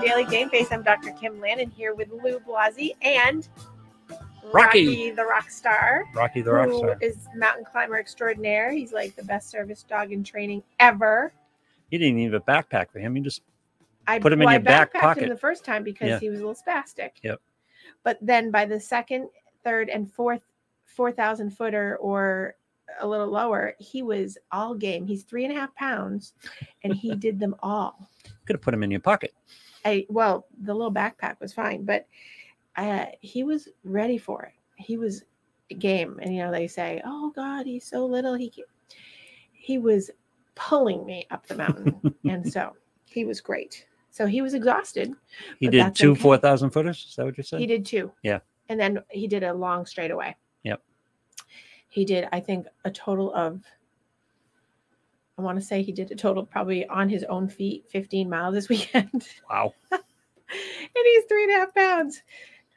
Daily 0.00 0.24
Game 0.24 0.48
Face. 0.50 0.70
I'm 0.70 0.82
Dr. 0.82 1.10
Kim 1.12 1.40
Lannon 1.40 1.70
here 1.70 1.94
with 1.94 2.08
Lou 2.10 2.38
Blasi 2.40 2.92
and 3.02 3.48
Rocky. 4.52 5.10
the 5.10 5.24
rock 5.24 5.50
star, 5.50 6.04
Rocky 6.14 6.40
the 6.40 6.52
Rock 6.52 6.68
who 6.68 6.78
Star. 6.78 6.96
is 7.00 7.16
mountain 7.36 7.64
climber 7.64 7.96
extraordinaire. 7.98 8.70
He's 8.72 8.92
like 8.92 9.14
the 9.16 9.24
best 9.24 9.50
service 9.50 9.82
dog 9.82 10.12
in 10.12 10.22
training 10.24 10.62
ever. 10.80 11.32
You 11.90 11.98
didn't 11.98 12.18
even 12.20 12.40
backpack 12.42 12.90
for 12.90 12.98
him. 13.00 13.16
You 13.16 13.22
just 13.22 13.42
I 14.06 14.18
Put 14.18 14.32
him 14.32 14.40
in 14.40 14.46
well, 14.46 14.54
your 14.54 14.60
I 14.60 14.64
back 14.64 14.92
backpacked 14.94 15.00
pocket. 15.00 15.22
him 15.24 15.28
the 15.30 15.36
first 15.36 15.64
time 15.64 15.82
because 15.82 16.08
Yeah. 16.08 16.18
he 16.20 16.30
was 16.30 16.40
a 16.40 16.46
little 16.46 16.60
spastic. 16.62 17.10
Yep. 17.22 17.40
But 18.04 18.18
then 18.22 18.50
by 18.50 18.64
the 18.64 18.80
second, 18.80 19.28
third, 19.64 19.88
and 19.90 20.10
fourth, 20.10 20.42
four 20.86 21.12
thousand 21.12 21.50
footer 21.50 21.96
or 22.00 22.54
a 23.00 23.06
little 23.06 23.28
lower, 23.28 23.74
he 23.78 24.02
was 24.02 24.38
all 24.50 24.74
game. 24.74 25.06
He's 25.06 25.24
three 25.24 25.44
and 25.44 25.54
a 25.54 25.58
half 25.60 25.74
pounds, 25.74 26.32
and 26.84 26.94
he 26.94 27.14
did 27.16 27.38
them 27.38 27.54
all. 27.62 28.08
could 28.46 28.54
have 28.54 28.62
put 28.62 28.72
him 28.72 28.82
in 28.82 28.90
your 28.90 29.00
pocket. 29.00 29.34
I 29.84 30.06
well, 30.08 30.46
the 30.62 30.74
little 30.74 30.92
backpack 30.92 31.40
was 31.40 31.52
fine, 31.52 31.84
but 31.84 32.06
uh, 32.76 33.06
he 33.20 33.44
was 33.44 33.68
ready 33.84 34.18
for 34.18 34.44
it. 34.44 34.52
He 34.76 34.96
was 34.96 35.24
game, 35.78 36.18
and 36.22 36.34
you 36.34 36.42
know 36.42 36.50
they 36.50 36.66
say, 36.68 37.00
"Oh 37.04 37.32
God, 37.34 37.66
he's 37.66 37.86
so 37.86 38.06
little." 38.06 38.34
He 38.34 38.52
he 39.52 39.78
was 39.78 40.10
pulling 40.54 41.04
me 41.04 41.26
up 41.30 41.46
the 41.46 41.56
mountain, 41.56 42.14
and 42.28 42.50
so 42.50 42.74
he 43.06 43.24
was 43.24 43.40
great. 43.40 43.86
So 44.10 44.26
he 44.26 44.42
was 44.42 44.54
exhausted. 44.54 45.12
He 45.60 45.68
did 45.68 45.94
two 45.94 46.12
okay. 46.12 46.20
4,000 46.20 46.70
footers. 46.70 47.06
Is 47.08 47.16
that 47.16 47.26
what 47.26 47.38
you 47.38 47.44
said? 47.44 47.60
He 47.60 47.66
did 47.66 47.86
two. 47.86 48.10
Yeah. 48.22 48.40
and 48.68 48.80
then 48.80 48.98
he 49.10 49.28
did 49.28 49.44
a 49.44 49.52
long 49.54 49.86
straightaway. 49.86 50.34
Yep. 50.64 50.82
He 51.88 52.04
did, 52.04 52.28
I 52.32 52.40
think, 52.40 52.66
a 52.84 52.90
total 52.90 53.32
of. 53.34 53.62
I 55.38 55.42
want 55.42 55.58
to 55.58 55.64
say 55.64 55.82
he 55.82 55.92
did 55.92 56.10
a 56.10 56.16
total 56.16 56.44
probably 56.44 56.86
on 56.88 57.08
his 57.08 57.22
own 57.24 57.48
feet, 57.48 57.84
15 57.90 58.28
miles 58.28 58.54
this 58.54 58.68
weekend. 58.68 59.26
Wow. 59.48 59.72
and 59.92 60.00
he's 61.04 61.24
three 61.24 61.44
and 61.44 61.52
a 61.52 61.56
half 61.58 61.74
pounds. 61.74 62.22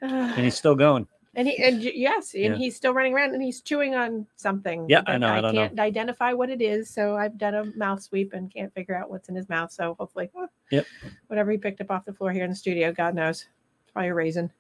Uh, 0.02 0.06
And 0.36 0.46
he's 0.46 0.56
still 0.64 0.76
going. 0.76 1.08
and 1.36 1.48
he 1.48 1.58
and 1.64 1.82
yes, 1.82 2.34
and 2.36 2.44
Yeah. 2.44 2.56
he's 2.56 2.76
still 2.76 2.94
running 2.94 3.14
around 3.14 3.34
and 3.34 3.42
he's 3.42 3.62
chewing 3.62 3.96
on 3.96 4.28
something. 4.36 4.86
Yeah, 4.90 5.02
I 5.08 5.18
know, 5.18 5.30
I 5.34 5.42
don't 5.42 5.56
know. 5.56 5.62
can't 5.68 5.80
identify 5.80 6.34
what 6.34 6.50
it 6.50 6.62
is. 6.62 6.90
So 6.90 7.16
I've 7.18 7.38
done 7.38 7.56
a 7.56 7.66
mouth 7.76 8.02
sweep 8.04 8.34
and 8.34 8.54
can't 8.54 8.74
figure 8.74 8.96
out 8.96 9.10
what's 9.10 9.30
in 9.30 9.36
his 9.36 9.50
mouth. 9.50 9.72
So 9.72 9.96
hopefully, 10.00 10.30
Yep. 10.72 10.86
whatever 11.28 11.52
he 11.52 11.58
picked 11.58 11.82
up 11.82 11.90
off 11.90 12.06
the 12.06 12.14
floor 12.14 12.32
here 12.32 12.44
in 12.44 12.50
the 12.52 12.56
studio, 12.56 12.92
God 12.92 13.16
knows. 13.16 13.48
It's 13.84 13.92
probably 13.92 14.10
a 14.10 14.14
raisin. 14.14 14.52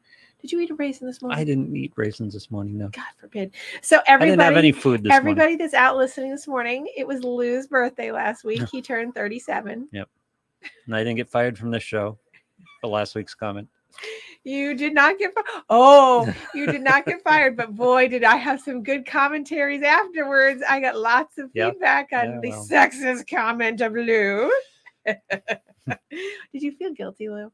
Did 0.41 0.51
you 0.51 0.59
eat 0.59 0.71
a 0.71 0.75
raisin 0.75 1.07
this 1.07 1.21
morning? 1.21 1.39
I 1.39 1.43
didn't 1.43 1.75
eat 1.75 1.93
raisins 1.95 2.33
this 2.33 2.49
morning. 2.49 2.77
No. 2.77 2.89
God 2.89 3.03
forbid. 3.17 3.53
So 3.81 3.99
everybody 4.07 4.31
I 4.31 4.33
didn't 4.33 4.41
have 4.41 4.57
any 4.57 4.71
food 4.71 5.03
this 5.03 5.09
morning. 5.11 5.29
everybody 5.29 5.55
that's 5.55 5.73
out 5.73 5.97
listening 5.97 6.31
this 6.31 6.47
morning, 6.47 6.87
it 6.97 7.07
was 7.07 7.23
Lou's 7.23 7.67
birthday 7.67 8.11
last 8.11 8.43
week. 8.43 8.63
He 8.71 8.81
turned 8.81 9.13
37. 9.13 9.87
Yep. 9.91 10.09
And 10.85 10.95
I 10.95 10.99
didn't 11.03 11.17
get 11.17 11.29
fired 11.29 11.57
from 11.57 11.71
this 11.71 11.83
show 11.83 12.17
for 12.81 12.87
last 12.87 13.15
week's 13.15 13.35
comment. 13.35 13.67
You 14.43 14.73
did 14.75 14.93
not 14.93 15.19
get 15.19 15.33
fi- 15.35 15.61
oh, 15.69 16.33
you 16.55 16.65
did 16.65 16.81
not 16.81 17.05
get 17.05 17.21
fired, 17.23 17.55
but 17.55 17.75
boy, 17.75 18.07
did 18.07 18.23
I 18.23 18.35
have 18.37 18.61
some 18.61 18.81
good 18.83 19.05
commentaries 19.05 19.83
afterwards. 19.83 20.63
I 20.67 20.79
got 20.79 20.97
lots 20.97 21.37
of 21.37 21.49
Yep. 21.53 21.73
feedback 21.73 22.09
on 22.13 22.25
Yeah, 22.25 22.39
the 22.41 22.49
well. 22.49 22.67
sexist 22.67 23.27
comment 23.29 23.81
of 23.81 23.93
Lou. 23.93 24.51
did 25.05 25.21
you 26.53 26.71
feel 26.73 26.93
guilty, 26.93 27.29
Lou? 27.29 27.51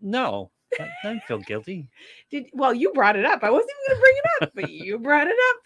No, 0.00 0.50
I, 0.80 0.84
I 0.84 1.08
didn't 1.08 1.24
feel 1.24 1.38
guilty. 1.38 1.88
Did 2.30 2.46
well, 2.52 2.72
you 2.74 2.92
brought 2.92 3.16
it 3.16 3.24
up. 3.24 3.42
I 3.42 3.50
wasn't 3.50 3.70
even 3.70 3.94
gonna 3.96 4.00
bring 4.00 4.16
it 4.16 4.42
up, 4.42 4.52
but 4.54 4.70
you 4.70 4.98
brought 4.98 5.26
it 5.26 5.36
up. 5.50 5.56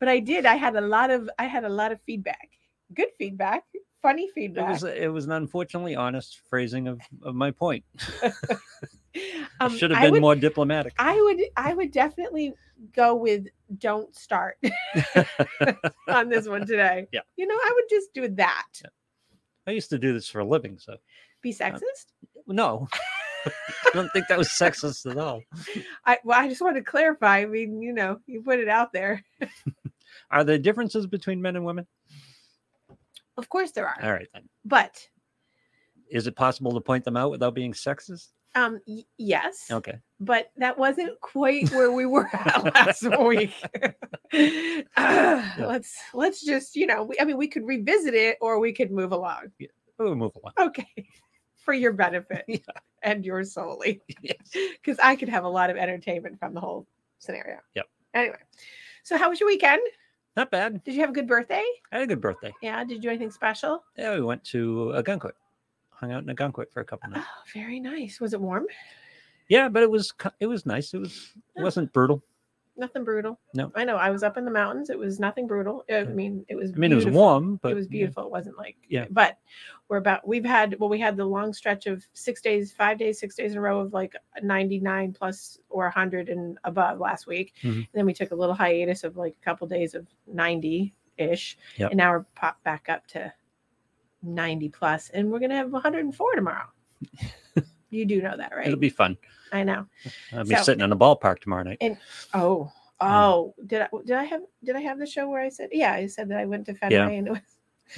But 0.00 0.08
I 0.08 0.20
did. 0.20 0.46
I 0.46 0.54
had 0.56 0.76
a 0.76 0.80
lot 0.80 1.10
of 1.10 1.28
I 1.38 1.44
had 1.44 1.64
a 1.64 1.68
lot 1.68 1.92
of 1.92 2.00
feedback. 2.06 2.50
Good 2.94 3.08
feedback, 3.18 3.64
funny 4.02 4.24
It 4.24 4.32
feedback. 4.34 4.68
was 4.68 4.84
it 4.84 5.12
was 5.12 5.24
an 5.26 5.32
unfortunately 5.32 5.96
honest 5.96 6.40
phrasing 6.48 6.86
of, 6.88 7.00
of 7.22 7.34
my 7.34 7.50
point. 7.50 7.84
Um, 9.60 9.76
Should 9.78 9.92
have 9.92 10.00
I 10.00 10.06
been 10.06 10.12
would- 10.14 10.22
more 10.22 10.34
diplomatic. 10.34 10.92
I 10.98 11.14
would 11.22 11.40
I 11.56 11.72
would 11.72 11.92
definitely 11.92 12.52
go 12.92 13.14
with 13.14 13.46
don't 13.78 14.12
start 14.16 14.56
on 16.08 16.28
this 16.28 16.48
one 16.48 16.66
today. 16.66 17.06
Yeah. 17.12 17.20
You 17.36 17.46
know, 17.46 17.54
I 17.54 17.70
would 17.74 17.84
just 17.88 18.12
do 18.12 18.26
that. 18.30 18.66
I 19.68 19.70
used 19.70 19.88
to 19.90 19.98
do 19.98 20.12
this 20.12 20.28
for 20.28 20.40
a 20.40 20.44
living, 20.44 20.78
so 20.78 20.96
Be 21.42 21.52
sexist. 21.54 22.06
no. 22.48 22.88
I 23.46 23.90
don't 23.92 24.10
think 24.12 24.28
that 24.28 24.38
was 24.38 24.48
sexist 24.48 25.10
at 25.10 25.18
all. 25.18 25.42
I 26.06 26.18
well, 26.24 26.40
I 26.40 26.48
just 26.48 26.60
want 26.60 26.76
to 26.76 26.82
clarify. 26.82 27.38
I 27.38 27.46
mean, 27.46 27.82
you 27.82 27.92
know, 27.92 28.20
you 28.26 28.42
put 28.42 28.58
it 28.60 28.68
out 28.68 28.92
there. 28.92 29.24
Are 30.30 30.44
there 30.44 30.58
differences 30.58 31.06
between 31.06 31.42
men 31.42 31.56
and 31.56 31.64
women? 31.64 31.86
Of 33.36 33.48
course 33.48 33.72
there 33.72 33.86
are. 33.86 33.96
All 34.02 34.12
right 34.12 34.28
then. 34.32 34.48
But 34.64 35.06
Is 36.10 36.26
it 36.26 36.36
possible 36.36 36.72
to 36.72 36.80
point 36.80 37.04
them 37.04 37.16
out 37.16 37.30
without 37.30 37.54
being 37.54 37.72
sexist? 37.72 38.28
um 38.56 38.78
y- 38.86 39.02
yes. 39.18 39.66
Okay. 39.70 39.98
But 40.20 40.50
that 40.58 40.78
wasn't 40.78 41.20
quite 41.20 41.70
where 41.72 41.90
we 41.90 42.06
were 42.06 42.28
at 42.32 42.62
last 42.74 43.02
week. 43.20 43.52
Uh, 44.32 45.42
Let's 45.58 45.96
let's 46.14 46.44
just, 46.44 46.76
you 46.76 46.86
know, 46.86 47.02
we, 47.04 47.16
I 47.20 47.24
mean, 47.24 47.36
we 47.36 47.48
could 47.48 47.66
revisit 47.66 48.14
it 48.14 48.38
or 48.40 48.58
we 48.60 48.72
could 48.72 48.90
move 48.92 49.10
along. 49.12 49.50
Yeah. 49.58 49.68
We'll 49.98 50.14
move 50.14 50.32
along. 50.36 50.68
Okay. 50.68 50.86
For 51.64 51.72
your 51.74 51.92
benefit 51.92 52.44
Yeah. 52.48 52.58
and 53.02 53.24
yours 53.24 53.52
solely. 53.52 54.00
Because 54.52 54.98
I 55.02 55.16
could 55.16 55.28
have 55.28 55.44
a 55.44 55.48
lot 55.48 55.70
of 55.70 55.76
entertainment 55.76 56.38
from 56.38 56.54
the 56.54 56.60
whole 56.60 56.86
scenario. 57.18 57.58
Yep. 57.74 57.86
Anyway, 58.14 58.36
so 59.02 59.16
how 59.16 59.30
was 59.30 59.40
your 59.40 59.48
weekend? 59.48 59.80
Not 60.36 60.50
bad. 60.50 60.82
Did 60.84 60.94
you 60.94 61.00
have 61.00 61.10
a 61.10 61.12
good 61.12 61.26
birthday? 61.28 61.64
I 61.92 61.96
had 61.96 62.02
a 62.02 62.06
good 62.06 62.20
birthday. 62.20 62.52
Yeah. 62.62 62.84
Did 62.84 62.94
you 62.96 63.00
do 63.00 63.08
anything 63.08 63.30
special? 63.30 63.82
Yeah, 63.96 64.14
we 64.14 64.20
went 64.20 64.44
to 64.46 64.92
Ogunquit. 64.94 65.32
Hung 65.90 66.12
out 66.12 66.22
in 66.28 66.34
Ogunquit 66.34 66.70
for 66.72 66.80
a 66.80 66.84
couple 66.84 67.08
nights. 67.10 67.24
Oh, 67.28 67.38
nights. 67.40 67.52
very 67.54 67.80
nice. 67.80 68.20
Was 68.20 68.34
it 68.34 68.40
warm? 68.40 68.66
Yeah, 69.48 69.68
but 69.68 69.82
it 69.82 69.90
was 69.90 70.12
it 70.40 70.46
was 70.46 70.66
nice. 70.66 70.92
It 70.94 70.98
was 70.98 71.32
it 71.56 71.60
Oh. 71.60 71.62
wasn't 71.62 71.92
brutal. 71.92 72.22
Nothing 72.76 73.04
brutal. 73.04 73.38
No. 73.54 73.70
I 73.76 73.84
know. 73.84 73.96
I 73.96 74.10
was 74.10 74.24
up 74.24 74.36
in 74.36 74.44
the 74.44 74.50
mountains. 74.50 74.90
It 74.90 74.98
was 74.98 75.20
nothing 75.20 75.46
brutal. 75.46 75.84
I 75.88 76.04
mean, 76.04 76.44
it 76.48 76.56
was. 76.56 76.72
I 76.72 76.74
mean, 76.76 76.90
it 76.90 76.96
was 76.96 77.06
warm, 77.06 77.60
but 77.62 77.70
it 77.70 77.74
was 77.76 77.86
yeah. 77.86 77.90
beautiful. 77.98 78.24
It 78.24 78.30
wasn't 78.32 78.58
like 78.58 78.76
Yeah. 78.88 79.06
But 79.10 79.38
we're 79.88 79.98
about. 79.98 80.26
We've 80.26 80.44
had 80.44 80.76
well, 80.80 80.88
we 80.88 80.98
had 80.98 81.16
the 81.16 81.24
long 81.24 81.52
stretch 81.52 81.86
of 81.86 82.04
six 82.14 82.40
days, 82.40 82.72
five 82.72 82.98
days, 82.98 83.20
six 83.20 83.36
days 83.36 83.52
in 83.52 83.58
a 83.58 83.60
row 83.60 83.78
of 83.78 83.92
like 83.92 84.14
ninety 84.42 84.80
nine 84.80 85.12
plus 85.12 85.58
or 85.68 85.88
hundred 85.88 86.28
and 86.28 86.58
above 86.64 86.98
last 86.98 87.28
week. 87.28 87.52
Mhm. 87.62 87.76
And 87.76 87.88
then 87.94 88.06
we 88.06 88.12
took 88.14 88.32
a 88.32 88.34
little 88.34 88.56
hiatus 88.56 89.04
of 89.04 89.16
like 89.16 89.36
a 89.40 89.44
couple 89.44 89.68
days 89.68 89.94
of 89.94 90.08
ninety 90.26 90.94
ish, 91.16 91.56
Yep. 91.76 91.92
and 91.92 91.98
now 91.98 92.10
we're 92.10 92.26
popped 92.34 92.64
back 92.64 92.88
up 92.88 93.06
to 93.08 93.32
ninety 94.22 94.68
plus, 94.68 95.10
and 95.10 95.30
we're 95.30 95.38
gonna 95.38 95.54
have 95.56 95.70
one 95.70 95.80
hundred 95.82 96.04
and 96.04 96.14
four 96.14 96.34
tomorrow. 96.34 96.66
you 97.90 98.04
do 98.04 98.20
know 98.20 98.36
that, 98.36 98.52
right? 98.56 98.66
It'll 98.66 98.78
be 98.78 98.88
fun. 98.88 99.16
I 99.54 99.62
know. 99.62 99.86
I'll 100.32 100.44
be 100.44 100.56
So- 100.56 100.62
sitting 100.64 100.84
in 100.84 100.92
a 100.92 100.96
ballpark 100.96 101.38
tomorrow 101.40 101.62
night. 101.62 101.78
And 101.80 101.96
Oh. 102.34 102.70
Oh, 103.00 103.54
did 103.66 103.82
I 103.82 103.88
did 104.04 104.16
I 104.16 104.24
have 104.24 104.42
did 104.62 104.76
I 104.76 104.80
have 104.80 104.98
the 104.98 105.06
show 105.06 105.28
where 105.28 105.42
I 105.42 105.48
said 105.48 105.68
yeah 105.72 105.92
I 105.92 106.06
said 106.06 106.28
that 106.30 106.38
I 106.38 106.46
went 106.46 106.64
to 106.66 106.74
Fenway 106.74 106.94
Yeah. 106.96 107.08
and 107.08 107.26
it 107.26 107.30
was 107.30 107.40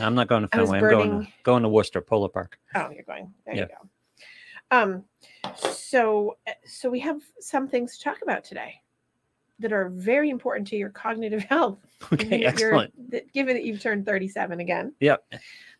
I'm 0.00 0.15
not 0.15 0.27
going 0.27 0.43
to 0.43 0.49
Fenway. 0.56 0.78
I'm 0.78 0.81
going 0.91 1.09
burning- 1.11 1.33
going 1.44 1.62
to 1.62 1.69
Worcester 1.69 2.00
Polar 2.00 2.28
Park. 2.28 2.59
Oh, 2.75 2.91
you're 2.91 3.05
going. 3.05 3.33
There 3.44 3.55
you 3.55 3.67
go. 3.67 3.89
Um, 4.72 5.05
so 5.56 6.37
uh, 6.47 6.53
so 6.65 6.91
we 6.91 6.99
have 7.00 7.21
some 7.41 7.69
things 7.69 7.97
to 7.99 8.05
talk 8.05 8.23
about 8.23 8.43
today 8.43 8.81
that 9.61 9.73
are 9.73 9.88
very 9.91 10.28
important 10.31 10.67
to 10.69 10.77
your 10.77 10.91
cognitive 10.91 11.43
health. 11.49 11.78
Okay, 12.12 12.38
you're- 12.41 12.47
excellent. 12.47 13.11
that- 13.11 13.33
given 13.33 13.55
that 13.55 13.65
you've 13.65 13.81
turned 13.81 14.05
37 14.06 14.61
again. 14.61 14.93
Yep. 15.00 15.25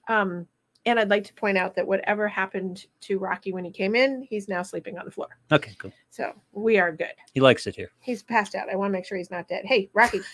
Um, 0.09 0.47
and 0.87 1.01
I'd 1.01 1.11
like 1.11 1.25
to 1.25 1.35
point 1.35 1.59
out 1.59 1.75
that 1.75 1.87
whatever 1.87 2.29
happened 2.29 2.87
to 3.03 3.19
Rocky 3.19 3.53
when 3.53 3.65
he 3.65 3.71
came 3.73 3.97
in, 3.97 4.23
he's 4.23 4.49
now 4.49 4.63
sleeping 4.63 4.97
on 4.99 5.05
the 5.05 5.11
floor. 5.11 5.29
Okay, 5.53 5.73
cool. 5.79 5.93
So 6.11 6.33
we 6.53 6.79
are 6.79 6.93
good. 6.93 7.13
He 7.35 7.41
likes 7.41 7.67
it 7.67 7.75
here. 7.75 7.91
He's 7.99 8.23
passed 8.23 8.55
out. 8.55 8.69
I 8.71 8.77
want 8.77 8.91
to 8.91 8.93
make 8.93 9.05
sure 9.05 9.19
he's 9.19 9.31
not 9.31 9.49
dead. 9.49 9.65
Hey, 9.67 9.91
Rocky. 9.93 10.21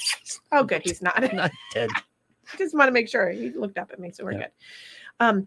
Oh, 0.52 0.62
good. 0.62 0.82
He's 0.84 1.00
not. 1.00 1.20
Not 1.32 1.50
dead. 1.72 1.88
just 2.58 2.74
want 2.74 2.88
to 2.88 2.92
make 2.92 3.08
sure 3.08 3.30
he 3.30 3.50
looked 3.50 3.78
up 3.78 3.90
at 3.90 3.98
me, 3.98 4.10
so 4.12 4.22
we're 4.24 4.32
Yeah. 4.32 4.38
good. 4.38 4.50
Um, 5.20 5.46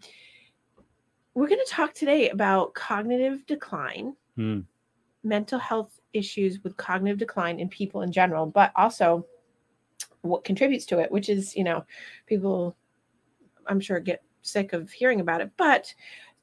we're 1.35 1.47
going 1.47 1.62
to 1.63 1.71
talk 1.71 1.94
today 1.94 2.30
about 2.30 2.74
cognitive 2.74 3.45
decline, 3.45 4.15
Hmm. 4.35 4.62
mental 5.24 5.59
health 5.59 6.00
issues 6.13 6.63
with 6.63 6.75
cognitive 6.77 7.19
decline 7.19 7.59
in 7.59 7.69
people 7.69 8.01
in 8.01 8.12
general, 8.12 8.47
but 8.47 8.71
also 8.75 9.25
what 10.21 10.44
contributes 10.44 10.85
to 10.88 11.00
it, 11.00 11.12
which 11.12 11.30
is, 11.30 11.56
you 11.56 11.63
know, 11.63 11.85
people, 12.25 12.75
I'm 13.68 13.80
sure, 13.80 14.00
get 14.00 14.24
sick 14.45 14.74
of 14.74 14.92
hearing 14.92 15.19
about 15.19 15.42
it, 15.42 15.51
but 15.57 15.94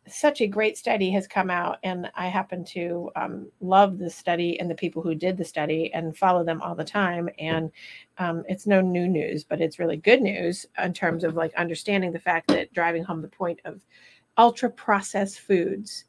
such 0.08 0.40
a 0.40 0.49
great 0.49 0.76
study 0.76 1.10
has 1.12 1.28
come 1.28 1.49
out, 1.49 1.78
and 1.84 2.10
I 2.16 2.26
happen 2.26 2.64
to 2.66 3.08
um, 3.14 3.46
love 3.60 3.99
the 3.99 4.10
study 4.10 4.58
and 4.58 4.69
the 4.69 4.75
people 4.75 5.00
who 5.00 5.14
did 5.14 5.37
the 5.37 5.44
study 5.44 5.94
and 5.94 6.16
follow 6.16 6.43
them 6.43 6.60
all 6.60 6.75
the 6.75 6.82
time. 6.84 7.28
And 7.38 7.70
um, 8.19 8.43
it's 8.49 8.66
no 8.66 8.81
new 8.81 9.06
news, 9.06 9.44
but 9.44 9.60
it's 9.60 9.78
really 9.78 9.96
good 9.96 10.20
news 10.20 10.66
in 10.82 10.93
terms 10.93 11.22
of 11.22 11.37
like 11.37 11.54
understanding 11.54 12.10
the 12.10 12.19
fact 12.19 12.49
that 12.49 12.72
driving 12.72 13.04
home 13.04 13.22
the 13.22 13.28
point 13.28 13.60
of 13.64 13.81
ultra 14.38 14.70
processed 14.70 15.38
foods 15.38 16.06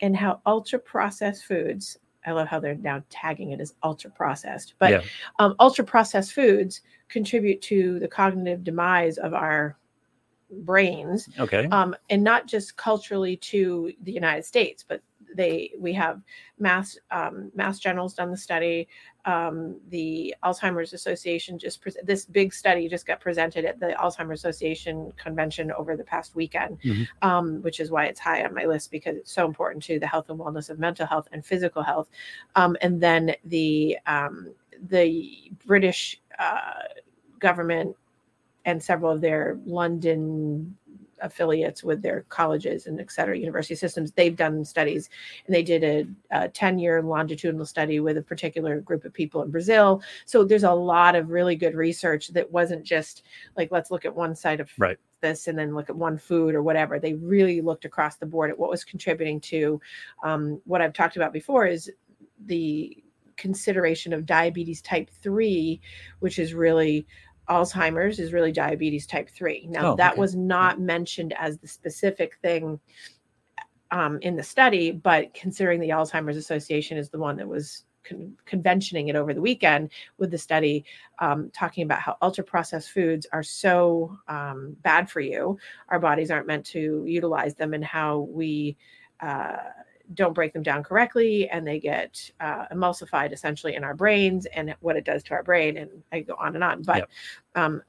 and 0.00 0.16
how 0.16 0.40
ultra 0.46 0.78
processed 0.78 1.44
foods. 1.44 1.98
I 2.26 2.32
love 2.32 2.48
how 2.48 2.60
they're 2.60 2.76
now 2.76 3.02
tagging 3.10 3.50
it 3.50 3.60
as 3.60 3.74
ultra 3.82 4.10
processed, 4.10 4.74
but 4.78 4.90
Yeah. 4.92 5.00
um, 5.40 5.56
ultra 5.58 5.84
processed 5.84 6.32
foods 6.32 6.82
contribute 7.08 7.60
to 7.62 7.98
the 7.98 8.08
cognitive 8.08 8.62
demise 8.62 9.18
of 9.18 9.34
our 9.34 9.76
brains 10.50 11.28
Okay. 11.38 11.66
um, 11.70 11.94
and 12.10 12.22
not 12.22 12.46
just 12.46 12.76
culturally 12.76 13.36
to 13.38 13.92
the 14.02 14.12
United 14.12 14.44
States, 14.44 14.84
but 14.86 15.00
they 15.34 15.72
we 15.78 15.92
have 15.92 16.22
Mass 16.58 16.96
um, 17.10 17.50
Mass 17.54 17.78
General's 17.80 18.14
done 18.14 18.30
the 18.30 18.36
study. 18.36 18.86
Um, 19.24 19.80
the 19.88 20.34
Alzheimer's 20.44 20.92
Association 20.92 21.58
just 21.58 21.80
pre- 21.80 21.92
this 22.04 22.24
big 22.26 22.52
study 22.52 22.88
just 22.88 23.06
got 23.06 23.20
presented 23.20 23.64
at 23.64 23.80
the 23.80 23.96
Alzheimer's 23.98 24.40
Association 24.40 25.12
convention 25.16 25.72
over 25.72 25.96
the 25.96 26.04
past 26.04 26.36
weekend, 26.36 26.78
Mhm. 26.82 27.08
um, 27.22 27.62
which 27.62 27.80
is 27.80 27.90
why 27.90 28.04
it's 28.04 28.20
high 28.20 28.44
on 28.44 28.54
my 28.54 28.66
list 28.66 28.90
because 28.90 29.16
it's 29.16 29.32
so 29.32 29.46
important 29.46 29.82
to 29.84 29.98
the 29.98 30.06
health 30.06 30.28
and 30.30 30.38
wellness 30.38 30.70
of 30.70 30.78
mental 30.78 31.06
health 31.06 31.26
and 31.32 31.44
physical 31.44 31.82
health. 31.82 32.08
Um, 32.54 32.76
and 32.82 33.00
then 33.00 33.34
the 33.44 33.98
um, 34.06 34.54
the 34.88 35.50
British 35.66 36.20
uh, 36.38 36.82
government 37.38 37.96
and 38.64 38.82
several 38.82 39.10
of 39.12 39.20
their 39.20 39.58
London 39.64 40.76
affiliates 41.20 41.82
with 41.82 42.02
their 42.02 42.22
colleges 42.28 42.86
and 42.86 43.00
et 43.00 43.10
cetera, 43.10 43.36
university 43.38 43.74
systems, 43.74 44.12
they've 44.12 44.36
done 44.36 44.64
studies 44.64 45.08
and 45.46 45.54
they 45.54 45.62
did 45.62 45.82
a, 45.84 46.06
a 46.30 46.48
10 46.48 46.78
year 46.78 47.02
longitudinal 47.02 47.64
study 47.66 48.00
with 48.00 48.16
a 48.18 48.22
particular 48.22 48.80
group 48.80 49.04
of 49.04 49.12
people 49.12 49.42
in 49.42 49.50
Brazil. 49.50 50.02
So 50.26 50.44
there's 50.44 50.64
a 50.64 50.72
lot 50.72 51.14
of 51.14 51.30
really 51.30 51.56
good 51.56 51.74
research 51.74 52.28
that 52.28 52.50
wasn't 52.50 52.84
just 52.84 53.22
like, 53.56 53.70
let's 53.70 53.90
look 53.90 54.04
at 54.04 54.14
one 54.14 54.34
side 54.34 54.60
of 54.60 54.70
Right. 54.78 54.98
this 55.20 55.46
and 55.46 55.58
then 55.58 55.74
look 55.74 55.88
at 55.88 55.96
one 55.96 56.18
food 56.18 56.54
or 56.54 56.62
whatever. 56.62 56.98
They 56.98 57.14
really 57.14 57.60
looked 57.60 57.84
across 57.84 58.16
the 58.16 58.26
board 58.26 58.50
at 58.50 58.58
what 58.58 58.70
was 58.70 58.84
contributing 58.84 59.40
to 59.40 59.80
um, 60.22 60.60
what 60.64 60.82
I've 60.82 60.92
talked 60.92 61.16
about 61.16 61.32
before 61.32 61.66
is 61.66 61.90
the 62.46 63.02
consideration 63.36 64.12
of 64.12 64.26
diabetes 64.26 64.80
type 64.80 65.10
3 65.10 65.80
which 66.20 66.38
is 66.38 66.54
really 66.54 67.04
alzheimer's 67.48 68.18
is 68.18 68.32
really 68.32 68.52
diabetes 68.52 69.06
type 69.06 69.28
3 69.30 69.66
now 69.70 69.92
Oh, 69.92 69.96
that 69.96 70.12
okay. 70.12 70.20
was 70.20 70.34
not 70.34 70.80
mentioned 70.80 71.34
as 71.38 71.58
the 71.58 71.68
specific 71.68 72.36
thing 72.42 72.80
um, 73.90 74.18
in 74.22 74.36
the 74.36 74.42
study 74.42 74.90
but 74.90 75.32
considering 75.34 75.80
the 75.80 75.90
alzheimer's 75.90 76.36
association 76.36 76.96
is 76.96 77.10
the 77.10 77.18
one 77.18 77.36
that 77.36 77.46
was 77.46 77.84
con- 78.02 78.36
conventioning 78.46 79.08
it 79.08 79.16
over 79.16 79.34
the 79.34 79.40
weekend 79.40 79.90
with 80.18 80.30
the 80.30 80.38
study 80.38 80.84
um, 81.18 81.50
talking 81.54 81.84
about 81.84 82.00
how 82.00 82.16
ultra 82.22 82.42
processed 82.44 82.90
foods 82.90 83.26
are 83.32 83.42
so 83.42 84.16
um, 84.28 84.76
bad 84.82 85.08
for 85.10 85.20
you 85.20 85.58
our 85.90 86.00
bodies 86.00 86.30
aren't 86.30 86.46
meant 86.46 86.64
to 86.64 87.04
utilize 87.06 87.54
them 87.54 87.74
and 87.74 87.84
how 87.84 88.20
we 88.30 88.76
uh, 89.20 89.56
don't 90.12 90.34
break 90.34 90.52
them 90.52 90.62
down 90.62 90.82
correctly 90.82 91.48
and 91.48 91.66
they 91.66 91.80
get 91.80 92.30
uh, 92.40 92.66
emulsified 92.72 93.32
essentially 93.32 93.74
in 93.74 93.82
our 93.82 93.94
brains 93.94 94.44
and 94.54 94.74
what 94.80 94.96
it 94.96 95.04
does 95.04 95.22
to 95.22 95.32
our 95.32 95.42
brain 95.42 95.78
and 95.78 95.90
i 96.12 96.20
go 96.20 96.34
on 96.38 96.54
and 96.54 96.62
on 96.62 96.82
but 96.82 96.98
Yep. 96.98 97.10
um 97.54 97.82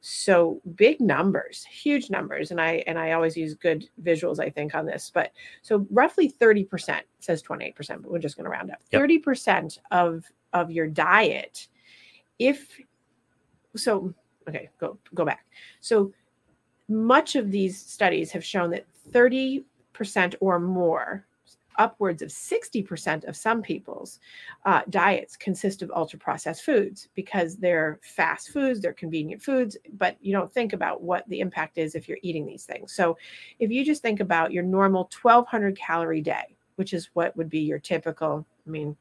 so 0.00 0.60
big 0.76 1.00
numbers 1.00 1.64
huge 1.64 2.08
numbers 2.08 2.50
and 2.52 2.60
i 2.60 2.84
and 2.86 2.98
i 2.98 3.12
always 3.12 3.36
use 3.36 3.54
good 3.54 3.88
visuals 4.02 4.38
i 4.38 4.48
think 4.48 4.74
on 4.74 4.86
this 4.86 5.10
but 5.12 5.32
so 5.62 5.86
roughly 5.90 6.30
30% 6.30 7.00
says 7.18 7.42
28% 7.42 7.76
but 8.02 8.10
we're 8.10 8.18
just 8.18 8.36
going 8.36 8.44
to 8.44 8.50
round 8.50 8.70
up 8.70 8.78
Yep. 8.92 9.02
30% 9.02 9.78
of 9.90 10.24
of 10.52 10.70
your 10.70 10.86
diet 10.86 11.66
if 12.38 12.78
so 13.74 14.14
okay 14.48 14.70
go 14.78 14.96
go 15.14 15.24
back 15.24 15.44
so 15.80 16.12
much 16.88 17.34
of 17.34 17.50
these 17.50 17.76
studies 17.78 18.30
have 18.30 18.44
shown 18.44 18.70
that 18.70 18.86
30% 19.12 19.64
or 20.40 20.60
more 20.60 21.26
upwards 21.78 22.22
of 22.22 22.28
60% 22.28 23.24
of 23.28 23.36
some 23.36 23.62
people's 23.62 24.20
uh, 24.64 24.82
diets 24.90 25.36
consist 25.36 25.82
of 25.82 25.90
ultra 25.94 26.18
processed 26.18 26.64
foods 26.64 27.08
because 27.14 27.56
they're 27.56 27.98
fast 28.02 28.50
foods, 28.50 28.80
they're 28.80 28.92
convenient 28.92 29.42
foods, 29.42 29.76
but 29.98 30.16
you 30.20 30.32
don't 30.32 30.52
think 30.52 30.72
about 30.72 31.02
what 31.02 31.28
the 31.28 31.40
impact 31.40 31.78
is 31.78 31.94
if 31.94 32.08
you're 32.08 32.18
eating 32.22 32.46
these 32.46 32.64
things. 32.64 32.92
So 32.92 33.16
if 33.58 33.70
you 33.70 33.84
just 33.84 34.02
think 34.02 34.20
about 34.20 34.52
your 34.52 34.62
normal 34.62 35.10
1200 35.22 35.76
calorie 35.76 36.20
day, 36.20 36.56
which 36.76 36.92
is 36.92 37.10
what 37.14 37.36
would 37.36 37.48
be 37.48 37.60
your 37.60 37.78
typical, 37.78 38.46
I 38.66 38.70
mean, 38.70 38.96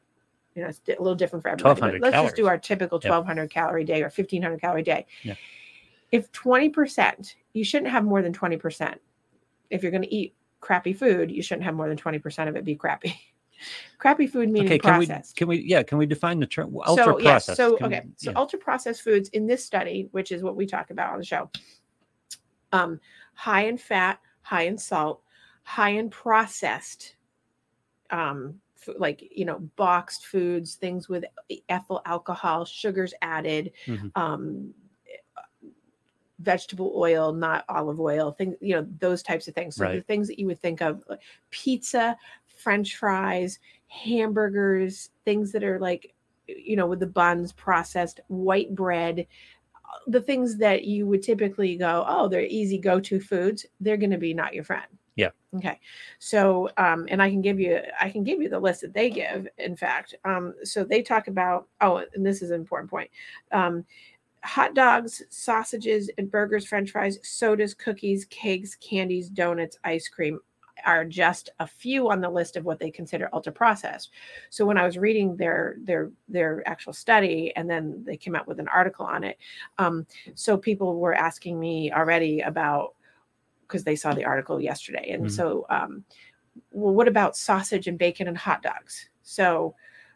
you 0.56 0.62
know, 0.62 0.70
it's 0.70 0.80
a 0.88 0.92
little 1.02 1.16
different 1.16 1.44
for 1.44 1.50
everybody. 1.50 1.76
but 1.76 1.82
1200 1.82 2.02
Let's 2.02 2.24
just 2.24 2.36
do 2.38 2.48
our 2.48 2.58
typical 2.58 2.98
Yep. 3.04 3.12
1200 3.12 3.52
calorie 3.52 3.84
day 3.84 4.02
or 4.02 4.06
1500 4.06 4.62
calorie 4.62 4.84
day. 4.84 5.06
Yeah. 5.24 5.36
If 6.12 6.32
20%, 6.32 7.36
you 7.54 7.64
shouldn't 7.66 7.92
have 7.92 8.06
more 8.06 8.22
than 8.22 8.32
20%. 8.32 8.96
If 9.70 9.82
you're 9.84 9.92
going 9.92 10.04
to 10.04 10.14
eat 10.16 10.34
crappy 10.62 10.94
food, 10.94 11.32
you 11.32 11.42
shouldn't 11.42 11.64
have 11.66 11.76
more 11.76 11.88
than 11.88 11.98
20% 11.98 12.48
of 12.48 12.56
it 12.56 12.64
be 12.66 12.76
crappy. 12.76 13.16
crappy 13.98 14.28
food 14.28 14.50
meaning 14.50 14.68
Okay, 14.74 14.80
can 14.80 14.98
we 15.00 15.06
processed. 15.08 15.36
can 15.38 15.48
we 15.48 15.58
yeah 15.62 15.82
can 15.82 15.98
we 15.98 16.06
define 16.06 16.40
the 16.40 16.46
term 16.46 16.76
ultra 16.86 17.06
so 17.06 17.20
yes, 17.20 17.46
processed? 17.46 17.58
so 17.58 17.78
Can 17.78 17.90
we- 17.90 17.96
okay, 17.98 18.06
so 18.18 18.32
ultra 18.36 18.60
processed 18.60 19.02
foods 19.02 19.30
in 19.30 19.48
this 19.48 19.64
study, 19.64 20.10
which 20.12 20.32
is 20.32 20.44
what 20.44 20.56
we 20.58 20.66
talk 20.66 20.90
about 20.92 21.14
on 21.14 21.20
the 21.20 21.26
show, 21.26 21.50
um, 22.74 23.00
high 23.34 23.66
in 23.66 23.78
fat, 23.78 24.20
high 24.42 24.64
in 24.64 24.78
salt, 24.78 25.22
high 25.64 25.92
in 25.92 26.10
processed, 26.10 27.16
um, 28.10 28.60
f- 28.78 28.96
like 28.98 29.24
you 29.34 29.46
know, 29.46 29.60
boxed 29.78 30.26
foods, 30.26 30.76
things 30.76 31.08
with 31.08 31.24
ethyl 31.70 32.02
alcohol, 32.06 32.66
sugars 32.66 33.14
added, 33.22 33.72
Mhm. 33.88 34.12
um, 34.16 34.74
vegetable 36.40 36.94
oil, 36.96 37.34
not 37.34 37.66
olive 37.70 38.00
oil, 38.00 38.32
things 38.32 38.56
you 38.62 38.76
know, 38.76 38.88
those 39.00 39.24
types 39.24 39.48
of 39.48 39.56
things. 39.56 39.76
So 39.76 39.92
the 39.92 40.02
things 40.02 40.28
that 40.28 40.40
you 40.40 40.48
would 40.48 40.62
think 40.62 40.82
of, 40.82 41.04
like 41.08 41.22
pizza, 41.50 42.18
French 42.48 42.98
fries, 42.98 43.60
hamburgers, 43.88 45.10
things 45.24 45.52
that 45.52 45.64
are 45.64 45.80
like 45.80 46.14
you 46.48 46.76
know, 46.76 46.88
with 46.88 47.00
the 47.00 47.08
buns, 47.08 47.52
processed 47.54 48.20
white 48.28 48.74
bread, 48.76 49.26
uh, 49.76 49.98
the 50.08 50.22
things 50.22 50.58
that 50.58 50.86
you 50.86 51.08
would 51.08 51.24
typically 51.24 51.76
go, 51.76 52.06
oh, 52.08 52.28
they're 52.28 52.42
easy 52.42 52.78
go 52.78 53.00
to 53.00 53.20
foods, 53.20 53.66
they're 53.80 53.98
going 53.98 54.12
to 54.12 54.18
be 54.18 54.34
not 54.34 54.54
your 54.54 54.64
friend. 54.64 54.86
Yeah. 55.16 55.30
Okay. 55.56 55.80
So, 56.20 56.70
um, 56.78 57.06
and 57.10 57.22
I 57.22 57.30
can 57.30 57.42
give 57.42 57.60
you, 57.60 57.80
I 58.00 58.10
can 58.10 58.24
give 58.24 58.42
you 58.42 58.50
the 58.50 58.60
list 58.60 58.82
that 58.82 58.94
they 58.94 59.10
give, 59.10 59.48
in 59.58 59.76
fact. 59.76 60.14
Um, 60.26 60.54
so 60.64 60.84
they 60.84 61.02
talk 61.02 61.28
about, 61.28 61.70
oh, 61.80 62.04
and 62.14 62.26
this 62.26 62.42
is 62.42 62.52
an 62.52 62.60
important 62.60 62.90
point. 62.90 63.10
Um, 63.52 63.86
hot 64.46 64.76
dogs, 64.76 65.24
sausages, 65.30 66.10
and 66.18 66.30
burgers, 66.30 66.66
french 66.66 66.92
fries, 66.92 67.18
sodas, 67.24 67.74
cookies, 67.74 68.26
cakes, 68.26 68.76
candies, 68.76 69.30
donuts, 69.30 69.78
ice 69.84 70.08
cream 70.08 70.40
are 70.86 71.06
just 71.06 71.50
a 71.60 71.66
few 71.66 72.12
on 72.12 72.22
the 72.22 72.30
list 72.30 72.58
of 72.58 72.66
what 72.66 72.78
they 72.78 72.92
consider 72.92 73.30
ultra 73.34 73.52
processed. 73.52 74.12
So 74.50 74.66
when 74.66 74.78
I 74.78 74.86
was 74.86 74.98
reading 74.98 75.36
their 75.36 75.78
their 75.84 76.12
their 76.28 76.68
actual 76.68 76.94
study, 76.94 77.52
and 77.56 77.70
then 77.70 78.04
they 78.06 78.18
came 78.18 78.36
out 78.36 78.48
with 78.48 78.60
an 78.60 78.68
article 78.68 79.06
on 79.06 79.24
it, 79.24 79.38
um, 79.78 80.06
so 80.36 80.58
people 80.58 81.00
were 81.00 81.16
asking 81.16 81.60
me 81.60 81.92
already 81.92 82.42
about 82.42 82.94
because 83.62 83.84
they 83.84 83.96
saw 83.96 84.14
the 84.14 84.26
article 84.26 84.62
yesterday, 84.62 85.10
and 85.12 85.26
Mhm. 85.26 85.32
so 85.32 85.66
um, 85.70 86.04
well, 86.72 86.94
what 86.94 87.08
about 87.08 87.36
sausage 87.36 87.88
and 87.88 87.98
bacon 87.98 88.28
and 88.28 88.38
hot 88.38 88.62
dogs? 88.62 89.10
So 89.24 89.76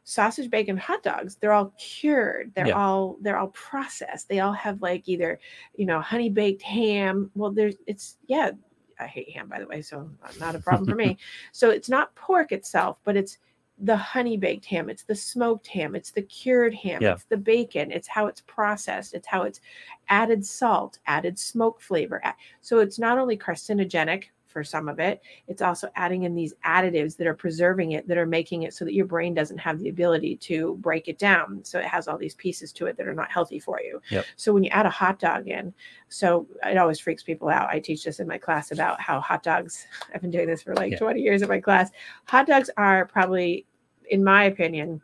sausage 0.10 0.50
bacon 0.50 0.76
hot 0.78 1.04
dogs 1.04 1.36
they're 1.36 1.52
all 1.54 1.74
cured. 1.78 2.52
They're 2.56 2.68
Yeah. 2.68 2.74
all 2.84 3.18
they're 3.22 3.38
all 3.38 3.50
processed. 3.50 4.28
They 4.28 4.40
all 4.40 4.54
have 4.54 4.82
like 4.82 5.08
either 5.08 5.40
you 5.76 5.86
know 5.86 6.02
honey 6.02 6.30
baked 6.30 6.62
ham. 6.64 7.30
Well 7.36 7.52
there's 7.52 7.76
it's 7.88 8.18
yeah 8.28 8.52
i 9.00 9.08
hate 9.08 9.30
ham 9.32 9.48
by 9.48 9.60
the 9.60 9.68
way 9.68 9.82
so 9.82 10.10
not 10.40 10.56
a 10.56 10.60
problem 10.60 10.90
for 10.90 10.96
me. 10.96 11.18
So 11.52 11.70
it's 11.70 11.90
not 11.90 12.14
pork 12.16 12.52
itself 12.52 12.98
but 13.04 13.16
it's 13.16 13.38
the 13.82 13.96
honey 13.96 14.36
baked 14.36 14.66
ham. 14.66 14.90
It's 14.90 15.04
the 15.04 15.16
smoked 15.16 15.68
ham. 15.68 15.96
It's 15.96 16.12
the 16.12 16.22
cured 16.24 16.74
ham. 16.74 17.02
Yeah. 17.02 17.14
it's 17.14 17.24
the 17.26 17.38
bacon. 17.38 17.92
It's 17.92 18.10
how 18.10 18.28
it's 18.28 18.42
processed. 18.42 19.14
It's 19.14 19.28
how 19.28 19.44
it's 19.44 19.62
added 20.10 20.46
salt 20.46 21.00
added 21.08 21.40
smoke 21.40 21.80
flavor. 21.82 22.22
So 22.60 22.80
it's 22.80 23.00
not 23.00 23.18
only 23.18 23.38
carcinogenic 23.38 24.26
for 24.50 24.64
some 24.64 24.90
of 24.90 25.00
it. 25.00 25.22
It's 25.48 25.62
also 25.62 25.90
adding 25.96 26.24
in 26.24 26.36
these 26.36 26.54
additives 26.66 27.16
that 27.18 27.28
are 27.28 27.34
preserving 27.34 27.92
it 27.92 28.08
that 28.08 28.18
are 28.18 28.26
making 28.26 28.64
it 28.64 28.74
so 28.74 28.84
that 28.84 28.94
your 28.94 29.06
brain 29.06 29.34
doesn't 29.34 29.60
have 29.60 29.80
the 29.80 29.90
ability 29.90 30.36
to 30.38 30.76
break 30.82 31.08
it 31.08 31.18
down. 31.20 31.64
So 31.64 31.80
it 31.80 31.86
has 31.86 32.08
all 32.08 32.18
these 32.18 32.36
pieces 32.36 32.74
to 32.74 32.88
it 32.88 32.98
that 32.98 33.08
are 33.08 33.14
not 33.14 33.32
healthy 33.32 33.60
for 33.60 33.80
you. 33.82 34.02
Yep. 34.10 34.26
so 34.36 34.52
when 34.54 34.64
you 34.64 34.70
add 34.72 34.86
a 34.86 34.90
hot 34.90 35.20
dog 35.20 35.48
in 35.48 35.74
so 36.10 36.48
it 36.64 36.78
always 36.78 37.00
freaks 37.00 37.24
people 37.24 37.48
out. 37.50 37.70
I 37.70 37.80
teach 37.80 38.04
this 38.04 38.20
in 38.20 38.28
my 38.28 38.38
class 38.40 38.72
about 38.72 39.00
how 39.00 39.20
hot 39.20 39.44
dogs 39.44 39.86
i've 40.14 40.22
been 40.22 40.32
doing 40.32 40.48
this 40.48 40.64
for 40.64 40.74
like 40.76 40.92
Yeah. 40.94 40.98
20 40.98 41.22
years 41.22 41.42
in 41.44 41.48
my 41.48 41.60
class. 41.60 41.92
Hot 42.26 42.48
dogs 42.48 42.70
are 42.78 43.06
probably 43.06 43.66
in 44.10 44.24
my 44.24 44.46
opinion 44.46 45.02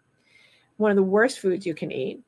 one 0.78 0.90
of 0.92 0.98
the 0.98 1.04
worst 1.04 1.40
foods 1.40 1.66
you 1.66 1.74
can 1.75 1.92
eat 1.92 2.20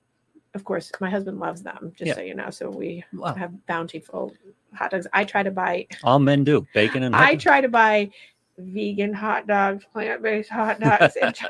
of 0.57 0.63
course 0.65 0.91
my 0.99 1.09
husband 1.09 1.39
loves 1.39 1.61
them 1.61 1.93
just 1.95 2.07
Yeah. 2.09 2.15
so 2.15 2.21
you 2.21 2.33
know 2.33 2.49
so 2.49 2.69
we 2.69 3.03
Wow. 3.13 3.35
have 3.35 3.53
bountiful 3.67 4.33
hot 4.73 4.91
dogs 4.91 5.07
i 5.13 5.23
try 5.23 5.43
to 5.43 5.51
buy 5.51 5.85
All 6.03 6.19
men 6.19 6.43
do 6.43 6.65
bacon 6.73 7.03
and 7.03 7.15
I 7.27 7.35
try 7.35 7.61
to 7.61 7.69
buy 7.69 8.09
vegan 8.57 9.13
hot 9.13 9.45
dogs, 9.45 9.85
plant 9.93 10.21
based 10.23 10.49
hot 10.49 10.79
dogs. 10.85 11.15
and 11.21 11.33
try- 11.35 11.49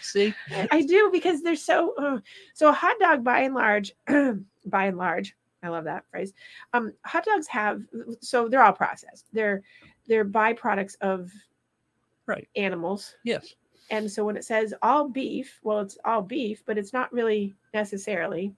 See, 0.00 0.32
I 0.70 0.80
do 0.80 1.10
because 1.12 1.42
they're 1.42 1.54
so. 1.56 1.94
Uh, 1.98 2.18
so 2.54 2.70
a 2.70 2.72
hot 2.72 2.96
dog, 2.98 3.22
by 3.22 3.40
and 3.40 3.54
large, 3.54 3.92
by 4.64 4.84
and 4.86 4.96
large, 4.96 5.36
I 5.62 5.68
love 5.68 5.84
that 5.84 6.04
phrase. 6.10 6.32
Um, 6.72 6.94
hot 7.04 7.26
dogs 7.26 7.46
have 7.48 7.82
so 8.22 8.48
they're 8.48 8.62
all 8.62 8.72
processed. 8.72 9.26
They're 9.34 9.60
they're 10.08 10.24
byproducts 10.24 10.96
of 11.02 11.30
Right. 12.26 12.48
animals. 12.56 13.14
yes, 13.24 13.54
And 13.90 14.10
so 14.10 14.24
when 14.24 14.36
it 14.36 14.44
says 14.44 14.72
all 14.82 15.08
beef, 15.08 15.60
well, 15.62 15.80
it's 15.80 15.98
all 16.04 16.22
beef, 16.22 16.62
but 16.66 16.78
it's 16.78 16.92
not 16.92 17.12
really 17.12 17.54
necessarily 17.74 18.52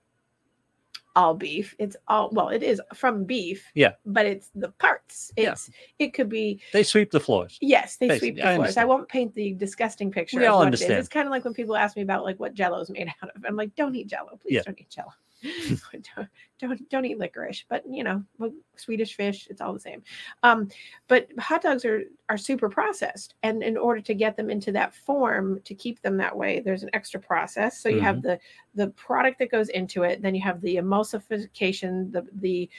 all 1.15 1.33
beef. 1.33 1.75
It's 1.79 1.97
all 2.07 2.29
well, 2.31 2.49
it 2.49 2.61
is 2.63 2.79
from 2.93 3.23
beef. 3.25 3.65
Yeah. 3.73 3.93
But 4.05 4.25
it's 4.27 4.51
the 4.55 4.69
parts. 4.69 5.31
Yeah. 5.35 5.55
It 5.99 6.13
could 6.13 6.29
be 6.29 6.61
They 6.73 6.83
sweep 6.83 7.11
the 7.11 7.19
floors. 7.19 7.57
yes, 7.59 7.97
they 7.97 8.07
Basically, 8.07 8.29
sweep 8.29 8.35
the 8.37 8.47
I 8.47 8.55
floors. 8.55 8.77
I 8.77 8.85
won't 8.85 9.09
paint 9.09 9.33
the 9.33 9.53
disgusting 9.53 10.11
picture. 10.11 10.39
We 10.39 10.45
all 10.45 10.59
what 10.59 10.63
It 10.63 10.65
understand. 10.67 10.93
It's 10.93 11.09
kind 11.09 11.27
of 11.27 11.31
like 11.31 11.43
when 11.43 11.53
people 11.55 11.75
ask 11.75 11.95
me 11.95 12.03
about 12.03 12.23
like 12.23 12.39
what 12.39 12.53
jello 12.53 12.79
is 12.79 12.89
made 12.89 13.07
out 13.21 13.35
of. 13.35 13.43
I'm 13.45 13.55
like, 13.55 13.75
don't 13.75 13.95
eat 13.95 14.07
jello. 14.07 14.37
Please 14.41 14.53
Yeah. 14.55 14.61
don't 14.63 14.79
eat 14.79 14.89
jello. 14.89 15.11
don't, 16.15 16.27
don't 16.59 16.89
don't 16.89 17.05
eat 17.05 17.19
licorice. 17.19 17.65
But 17.69 17.83
you 17.89 18.03
know, 18.03 18.23
well, 18.37 18.51
Swedish 18.75 19.15
fish, 19.15 19.47
it's 19.49 19.61
all 19.61 19.73
the 19.73 19.79
same. 19.79 20.03
Um, 20.43 20.69
but 21.07 21.27
hot 21.39 21.61
dogs 21.61 21.85
are 21.85 22.03
are 22.29 22.37
super 22.37 22.69
processed, 22.69 23.35
and 23.43 23.61
in 23.63 23.77
order 23.77 24.01
to 24.01 24.13
get 24.13 24.35
them 24.35 24.49
into 24.49 24.71
that 24.73 24.95
form, 24.95 25.61
to 25.63 25.75
keep 25.75 26.01
them 26.01 26.17
that 26.17 26.35
way, 26.35 26.59
there's 26.59 26.83
an 26.83 26.89
extra 26.93 27.19
process. 27.19 27.79
So 27.79 27.89
you 27.89 28.01
have 28.01 28.21
the 28.21 28.39
the 28.75 28.87
product 28.89 29.39
that 29.39 29.51
goes 29.51 29.69
into 29.69 30.03
it, 30.03 30.21
then 30.21 30.35
you 30.35 30.41
have 30.41 30.61
the 30.61 30.77
emulsification, 30.77 32.11
the 32.11 32.25
the 32.33 32.69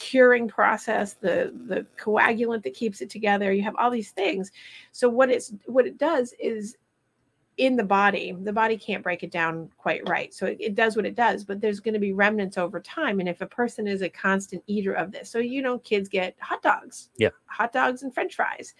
curing 0.00 0.48
process, 0.48 1.12
the 1.14 1.52
the 1.66 1.86
coagulant 1.98 2.62
that 2.64 2.74
keeps 2.74 3.02
it 3.02 3.10
together. 3.10 3.52
You 3.52 3.62
have 3.62 3.76
all 3.76 3.90
these 3.90 4.10
things. 4.10 4.50
So 4.92 5.08
what 5.08 5.30
it's 5.30 5.52
what 5.66 5.86
it 5.86 5.98
does 5.98 6.34
is 6.40 6.76
in 7.60 7.76
the 7.76 7.84
body, 7.84 8.34
the 8.40 8.52
body 8.52 8.78
can't 8.78 9.02
break 9.02 9.22
it 9.22 9.30
down 9.30 9.68
quite 9.76 10.08
right. 10.08 10.32
So 10.32 10.46
it, 10.46 10.56
it 10.58 10.74
does 10.74 10.96
what 10.96 11.04
it 11.04 11.14
does, 11.14 11.44
but 11.44 11.60
there's 11.60 11.78
going 11.78 11.92
to 11.92 12.00
be 12.00 12.14
remnants 12.14 12.56
over 12.56 12.80
time. 12.80 13.20
And 13.20 13.28
if 13.28 13.42
a 13.42 13.46
person 13.46 13.86
is 13.86 14.00
a 14.00 14.08
constant 14.08 14.64
eater 14.66 14.94
of 14.94 15.12
this, 15.12 15.28
so 15.28 15.38
you 15.38 15.60
know, 15.60 15.78
kids 15.78 16.08
get 16.08 16.34
hot 16.40 16.62
dogs, 16.62 17.10
Yeah. 17.18 17.28
hot 17.44 17.70
dogs 17.70 18.02
and 18.02 18.14
French 18.14 18.34
fries. 18.34 18.72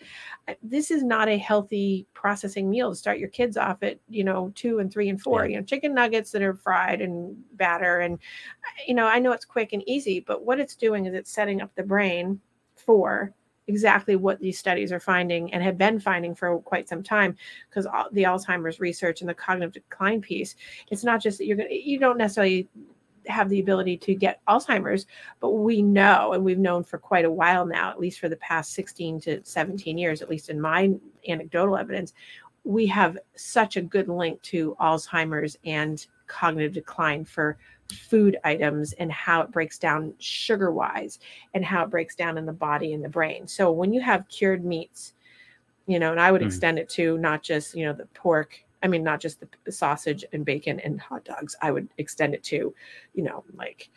This 0.62 0.90
is 0.90 1.02
not 1.04 1.28
a 1.28 1.36
healthy 1.36 2.06
processing 2.14 2.70
meal 2.70 2.88
to 2.88 2.96
start 2.96 3.18
your 3.18 3.28
kids 3.28 3.58
off 3.58 3.82
at 3.82 4.00
you 4.08 4.24
know 4.24 4.50
two 4.54 4.78
and 4.78 4.90
three 4.90 5.10
and 5.10 5.20
four. 5.20 5.44
Yeah. 5.44 5.50
You 5.50 5.56
know, 5.58 5.64
chicken 5.66 5.92
nuggets 5.92 6.30
that 6.30 6.40
are 6.40 6.54
fried 6.54 7.02
and 7.02 7.36
batter, 7.52 8.00
and 8.00 8.18
you 8.88 8.94
know, 8.94 9.04
I 9.04 9.18
know 9.18 9.32
it's 9.32 9.44
quick 9.44 9.74
and 9.74 9.86
easy, 9.86 10.20
but 10.20 10.46
what 10.46 10.58
it's 10.58 10.74
doing 10.74 11.04
is 11.04 11.12
it's 11.12 11.30
setting 11.30 11.60
up 11.60 11.74
the 11.74 11.82
brain 11.82 12.40
for 12.76 13.34
exactly 13.70 14.16
what 14.16 14.40
these 14.40 14.58
studies 14.58 14.90
are 14.90 14.98
finding 14.98 15.52
and 15.54 15.62
have 15.62 15.78
been 15.78 16.00
finding 16.00 16.34
for 16.34 16.58
quite 16.62 16.88
some 16.88 17.04
time 17.04 17.36
because 17.68 17.86
the 18.10 18.24
alzheimer's 18.24 18.80
research 18.80 19.20
and 19.20 19.30
the 19.30 19.34
cognitive 19.34 19.72
decline 19.72 20.20
piece 20.20 20.56
it's 20.90 21.04
not 21.04 21.22
just 21.22 21.38
that 21.38 21.46
you're 21.46 21.56
going 21.56 21.68
to 21.68 21.88
you 21.88 21.98
don't 21.98 22.18
necessarily 22.18 22.68
have 23.26 23.48
the 23.48 23.60
ability 23.60 23.96
to 23.96 24.12
get 24.12 24.40
alzheimer's 24.48 25.06
but 25.38 25.50
we 25.50 25.80
know 25.80 26.32
and 26.32 26.44
we've 26.44 26.58
known 26.58 26.82
for 26.82 26.98
quite 26.98 27.24
a 27.24 27.30
while 27.30 27.64
now 27.64 27.88
at 27.88 28.00
least 28.00 28.18
for 28.18 28.28
the 28.28 28.36
past 28.36 28.72
16 28.72 29.20
to 29.20 29.40
17 29.44 29.96
years 29.96 30.20
at 30.20 30.28
least 30.28 30.48
in 30.50 30.60
my 30.60 30.90
anecdotal 31.28 31.76
evidence 31.76 32.12
we 32.64 32.86
have 32.86 33.16
such 33.36 33.76
a 33.76 33.82
good 33.82 34.08
link 34.08 34.42
to 34.42 34.76
alzheimer's 34.80 35.56
and 35.64 36.06
cognitive 36.26 36.72
decline 36.72 37.24
for 37.24 37.56
food 37.92 38.38
items 38.44 38.92
and 38.94 39.10
how 39.12 39.40
it 39.42 39.50
breaks 39.50 39.78
down 39.78 40.14
sugar 40.18 40.70
wise 40.70 41.18
and 41.54 41.64
how 41.64 41.84
it 41.84 41.90
breaks 41.90 42.14
down 42.14 42.38
in 42.38 42.46
the 42.46 42.52
body 42.52 42.92
and 42.92 43.04
the 43.04 43.08
brain. 43.08 43.46
So 43.46 43.70
when 43.72 43.92
you 43.92 44.00
have 44.00 44.28
cured 44.28 44.64
meats, 44.64 45.14
you 45.86 45.98
know, 45.98 46.10
and 46.12 46.20
I 46.20 46.30
would 46.30 46.42
Mhm. 46.42 46.46
extend 46.46 46.78
it 46.78 46.88
to 46.90 47.18
not 47.18 47.42
just, 47.42 47.74
you 47.74 47.84
know, 47.84 47.92
the 47.92 48.06
pork, 48.06 48.64
I 48.82 48.88
mean, 48.88 49.02
not 49.02 49.20
just 49.20 49.42
the 49.64 49.72
sausage 49.72 50.24
and 50.32 50.44
bacon 50.44 50.80
and 50.80 51.00
hot 51.00 51.24
dogs. 51.24 51.56
I 51.60 51.70
would 51.70 51.88
extend 51.98 52.34
it 52.34 52.42
to, 52.44 52.74
you 53.14 53.22
know, 53.22 53.44
like 53.54 53.90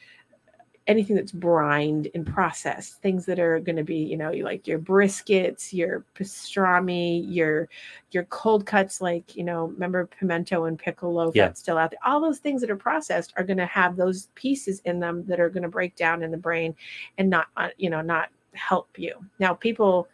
anything 0.87 1.15
that's 1.15 1.31
brined 1.31 2.09
and 2.13 2.27
processed, 2.27 3.01
things 3.01 3.25
that 3.25 3.39
are 3.39 3.59
going 3.59 3.77
to 3.77 3.83
be, 3.85 3.95
you 3.97 4.17
know, 4.17 4.31
you 4.31 4.43
like 4.43 4.67
your 4.67 4.79
briskets, 4.79 5.71
your 5.71 6.03
pastrami, 6.15 7.23
your 7.27 7.69
your 8.11 8.23
cold 8.25 8.65
cuts, 8.65 8.99
like 8.99 9.35
you 9.35 9.43
know, 9.43 9.65
remember 9.67 10.07
pimento 10.07 10.65
and 10.65 10.77
pickle 10.77 11.13
loaf 11.13 11.35
Yeah. 11.35 11.45
that's 11.47 11.61
still 11.61 11.77
out 11.77 11.91
there. 11.91 11.99
All 12.05 12.19
those 12.19 12.39
things 12.39 12.59
that 12.61 12.69
are 12.69 12.75
processed 12.75 13.33
are 13.37 13.43
going 13.43 13.57
to 13.57 13.65
have 13.65 13.95
those 13.95 14.27
pieces 14.35 14.81
in 14.85 14.99
them 14.99 15.25
that 15.27 15.39
are 15.39 15.49
going 15.49 15.63
to 15.63 15.69
break 15.69 15.95
down 15.95 16.21
in 16.21 16.31
the 16.31 16.37
brain 16.37 16.75
and 17.17 17.29
not, 17.29 17.47
uh, 17.55 17.69
you 17.77 17.89
know, 17.89 18.01
not 18.01 18.29
help 18.53 18.89
you. 18.97 19.13
Now, 19.39 19.53
people. 19.53 20.07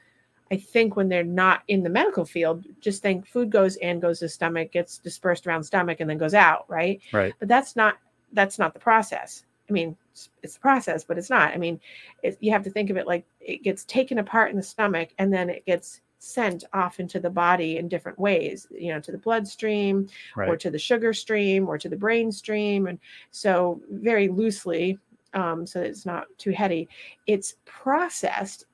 I 0.51 0.57
think 0.57 0.95
when 0.95 1.09
they're 1.09 1.23
not 1.23 1.61
in 1.67 1.83
the 1.83 1.91
medical 1.91 2.25
field, 2.25 2.65
just 2.81 3.03
think 3.03 3.27
food 3.27 3.51
goes 3.51 3.75
in, 3.75 3.99
goes 3.99 4.17
to 4.21 4.29
stomach, 4.29 4.71
gets 4.71 4.97
dispersed 4.97 5.45
around 5.45 5.63
stomach, 5.63 5.99
and 5.99 6.09
then 6.09 6.17
goes 6.17 6.33
out, 6.33 6.65
right? 6.67 6.99
Right. 7.13 7.35
but 7.37 7.47
that's 7.47 7.75
not 7.75 7.99
that's 8.33 8.57
not 8.59 8.73
the 8.73 8.79
process 8.79 9.43
i 9.69 9.73
mean 9.73 9.95
it's, 10.19 10.29
it's 10.43 10.53
the 10.55 10.59
process 10.59 11.03
but 11.03 11.17
it's 11.17 11.29
not. 11.29 11.53
I 11.53 11.57
mean 11.57 11.79
it, 12.23 12.37
you 12.39 12.51
have 12.51 12.63
to 12.63 12.69
think 12.69 12.89
of 12.89 12.97
it 12.97 13.07
like 13.07 13.25
it 13.39 13.63
gets 13.63 13.85
taken 13.85 14.19
apart 14.19 14.51
in 14.51 14.57
the 14.57 14.63
stomach 14.63 15.09
and 15.17 15.33
then 15.33 15.49
it 15.49 15.65
gets 15.65 16.01
sent 16.21 16.65
off 16.73 16.99
into 16.99 17.19
the 17.19 17.29
body 17.29 17.77
in 17.77 17.87
different 17.87 18.19
ways 18.19 18.67
you 18.71 18.93
know 18.93 18.99
to 18.99 19.11
the 19.11 19.17
bloodstream 19.17 20.05
or 20.49 20.57
to 20.57 20.69
the 20.69 20.77
sugar 20.77 21.13
stream 21.13 21.67
or 21.67 21.77
to 21.77 21.89
the 21.89 21.95
brain 21.95 22.31
stream. 22.31 22.87
And 22.87 22.99
so 23.31 23.81
very 23.89 24.27
loosely 24.27 24.97
um, 25.33 25.65
so 25.65 25.79
that 25.79 25.87
it's 25.87 26.05
not 26.05 26.25
too 26.37 26.51
heady. 26.51 26.89
It's 27.27 27.55
processed 27.65 28.65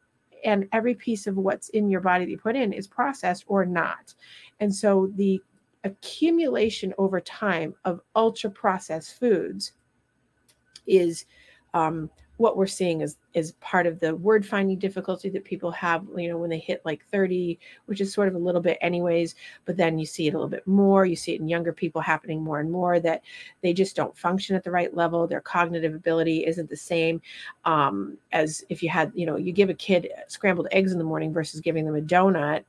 and 0.43 0.67
every 0.71 0.93
piece 0.93 1.27
of 1.27 1.37
what's 1.37 1.69
in 1.69 1.89
your 1.89 2.01
body 2.01 2.25
that 2.25 2.31
you 2.31 2.37
put 2.37 2.55
in 2.55 2.71
is 2.71 2.87
processed 2.87 3.45
or 3.47 3.65
not. 3.65 4.13
And 4.59 4.73
so 4.73 5.11
the 5.15 5.41
accumulation 5.83 6.93
over 6.97 7.19
time 7.19 7.75
of 7.85 8.01
ultra 8.15 8.49
processed 8.49 9.19
foods 9.19 9.73
is 10.87 11.25
um, 11.73 12.09
what 12.37 12.57
we're 12.57 12.67
seeing 12.67 13.01
is 13.01 13.17
is 13.33 13.53
part 13.53 13.87
of 13.87 13.99
the 13.99 14.15
word 14.15 14.45
finding 14.45 14.77
difficulty 14.77 15.29
that 15.29 15.43
people 15.43 15.71
have 15.71 16.03
you 16.17 16.27
know 16.27 16.37
when 16.37 16.49
they 16.49 16.57
hit 16.57 16.81
like 16.83 17.05
30 17.05 17.57
which 17.85 18.01
is 18.01 18.13
sort 18.13 18.27
of 18.27 18.35
a 18.35 18.39
little 18.39 18.61
bit 18.61 18.77
anyways 18.81 19.35
but 19.65 19.77
then 19.77 19.97
you 19.97 20.05
see 20.05 20.27
it 20.27 20.33
a 20.33 20.37
little 20.37 20.49
bit 20.49 20.65
more 20.67 21.05
you 21.05 21.15
see 21.15 21.33
it 21.33 21.39
in 21.39 21.47
younger 21.47 21.71
people 21.71 22.01
happening 22.01 22.41
more 22.41 22.59
and 22.59 22.71
more 22.71 22.99
that 22.99 23.21
they 23.61 23.73
just 23.73 23.95
don't 23.95 24.17
function 24.17 24.55
at 24.55 24.63
the 24.63 24.71
right 24.71 24.95
level 24.95 25.27
their 25.27 25.41
cognitive 25.41 25.95
ability 25.95 26.45
isn't 26.45 26.69
the 26.69 26.75
same 26.75 27.21
um, 27.63 28.17
as 28.31 28.63
if 28.69 28.83
you 28.83 28.89
had 28.89 29.11
you 29.15 29.25
know 29.25 29.37
you 29.37 29.51
give 29.51 29.69
a 29.69 29.73
kid 29.73 30.09
scrambled 30.27 30.67
eggs 30.71 30.91
in 30.91 30.97
the 30.97 31.03
morning 31.03 31.31
versus 31.31 31.61
giving 31.61 31.85
them 31.85 31.95
a 31.95 32.01
donut 32.01 32.63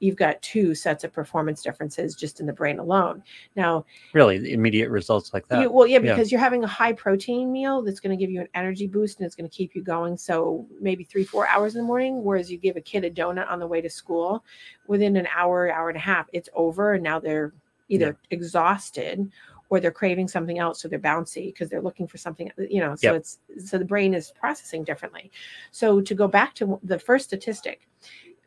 you've 0.00 0.16
got 0.16 0.40
two 0.42 0.74
sets 0.74 1.04
of 1.04 1.12
performance 1.12 1.62
differences 1.62 2.14
just 2.16 2.40
in 2.40 2.46
the 2.46 2.52
brain 2.52 2.78
alone 2.78 3.22
now 3.56 3.84
Really, 4.12 4.52
immediate 4.52 4.90
results 4.90 5.32
like 5.32 5.46
that. 5.48 5.60
you, 5.62 5.70
well, 5.70 5.86
yeah, 5.86 6.00
yeah. 6.00 6.14
because 6.14 6.32
you're 6.32 6.40
having 6.40 6.64
a 6.64 6.66
high 6.66 6.92
protein 6.92 7.52
meal 7.52 7.80
that's 7.82 8.00
going 8.00 8.16
to 8.16 8.20
give 8.20 8.30
you 8.30 8.40
an 8.40 8.48
energy 8.54 8.86
boost 8.86 9.18
and 9.18 9.26
it's 9.26 9.36
going 9.36 9.48
to 9.48 9.54
keep 9.56 9.74
you 9.76 9.82
going. 9.82 10.16
So 10.16 10.66
maybe 10.80 11.04
three, 11.04 11.22
four 11.24 11.46
hours 11.46 11.74
in 11.76 11.82
the 11.82 11.86
morning. 11.86 12.24
Whereas 12.24 12.50
you 12.50 12.58
give 12.58 12.76
a 12.76 12.80
kid 12.80 13.04
a 13.04 13.10
donut 13.10 13.48
on 13.48 13.58
the 13.60 13.66
way 13.66 13.80
to 13.80 13.88
school, 13.90 14.44
within 14.88 15.16
an 15.16 15.28
hour, 15.36 15.70
hour 15.70 15.88
and 15.88 15.96
a 15.96 16.00
half, 16.00 16.26
it's 16.32 16.48
over, 16.54 16.94
and 16.94 17.04
now 17.04 17.20
they're 17.20 17.52
either 17.88 18.16
exhausted 18.30 19.30
or 19.68 19.78
they're 19.80 19.90
craving 19.92 20.26
something 20.26 20.58
else, 20.58 20.82
so 20.82 20.88
they're 20.88 20.98
bouncy 20.98 21.46
because 21.46 21.68
they're 21.70 21.82
looking 21.82 22.08
for 22.08 22.18
something. 22.18 22.50
You 22.58 22.80
know, 22.80 22.96
so 22.96 23.08
Yep. 23.12 23.14
it's 23.16 23.38
so 23.64 23.78
the 23.78 23.84
brain 23.84 24.14
is 24.14 24.32
processing 24.32 24.82
differently. 24.82 25.30
So 25.70 26.00
to 26.00 26.14
go 26.14 26.26
back 26.26 26.54
to 26.56 26.80
the 26.82 26.98
first 26.98 27.26
statistic, 27.26 27.86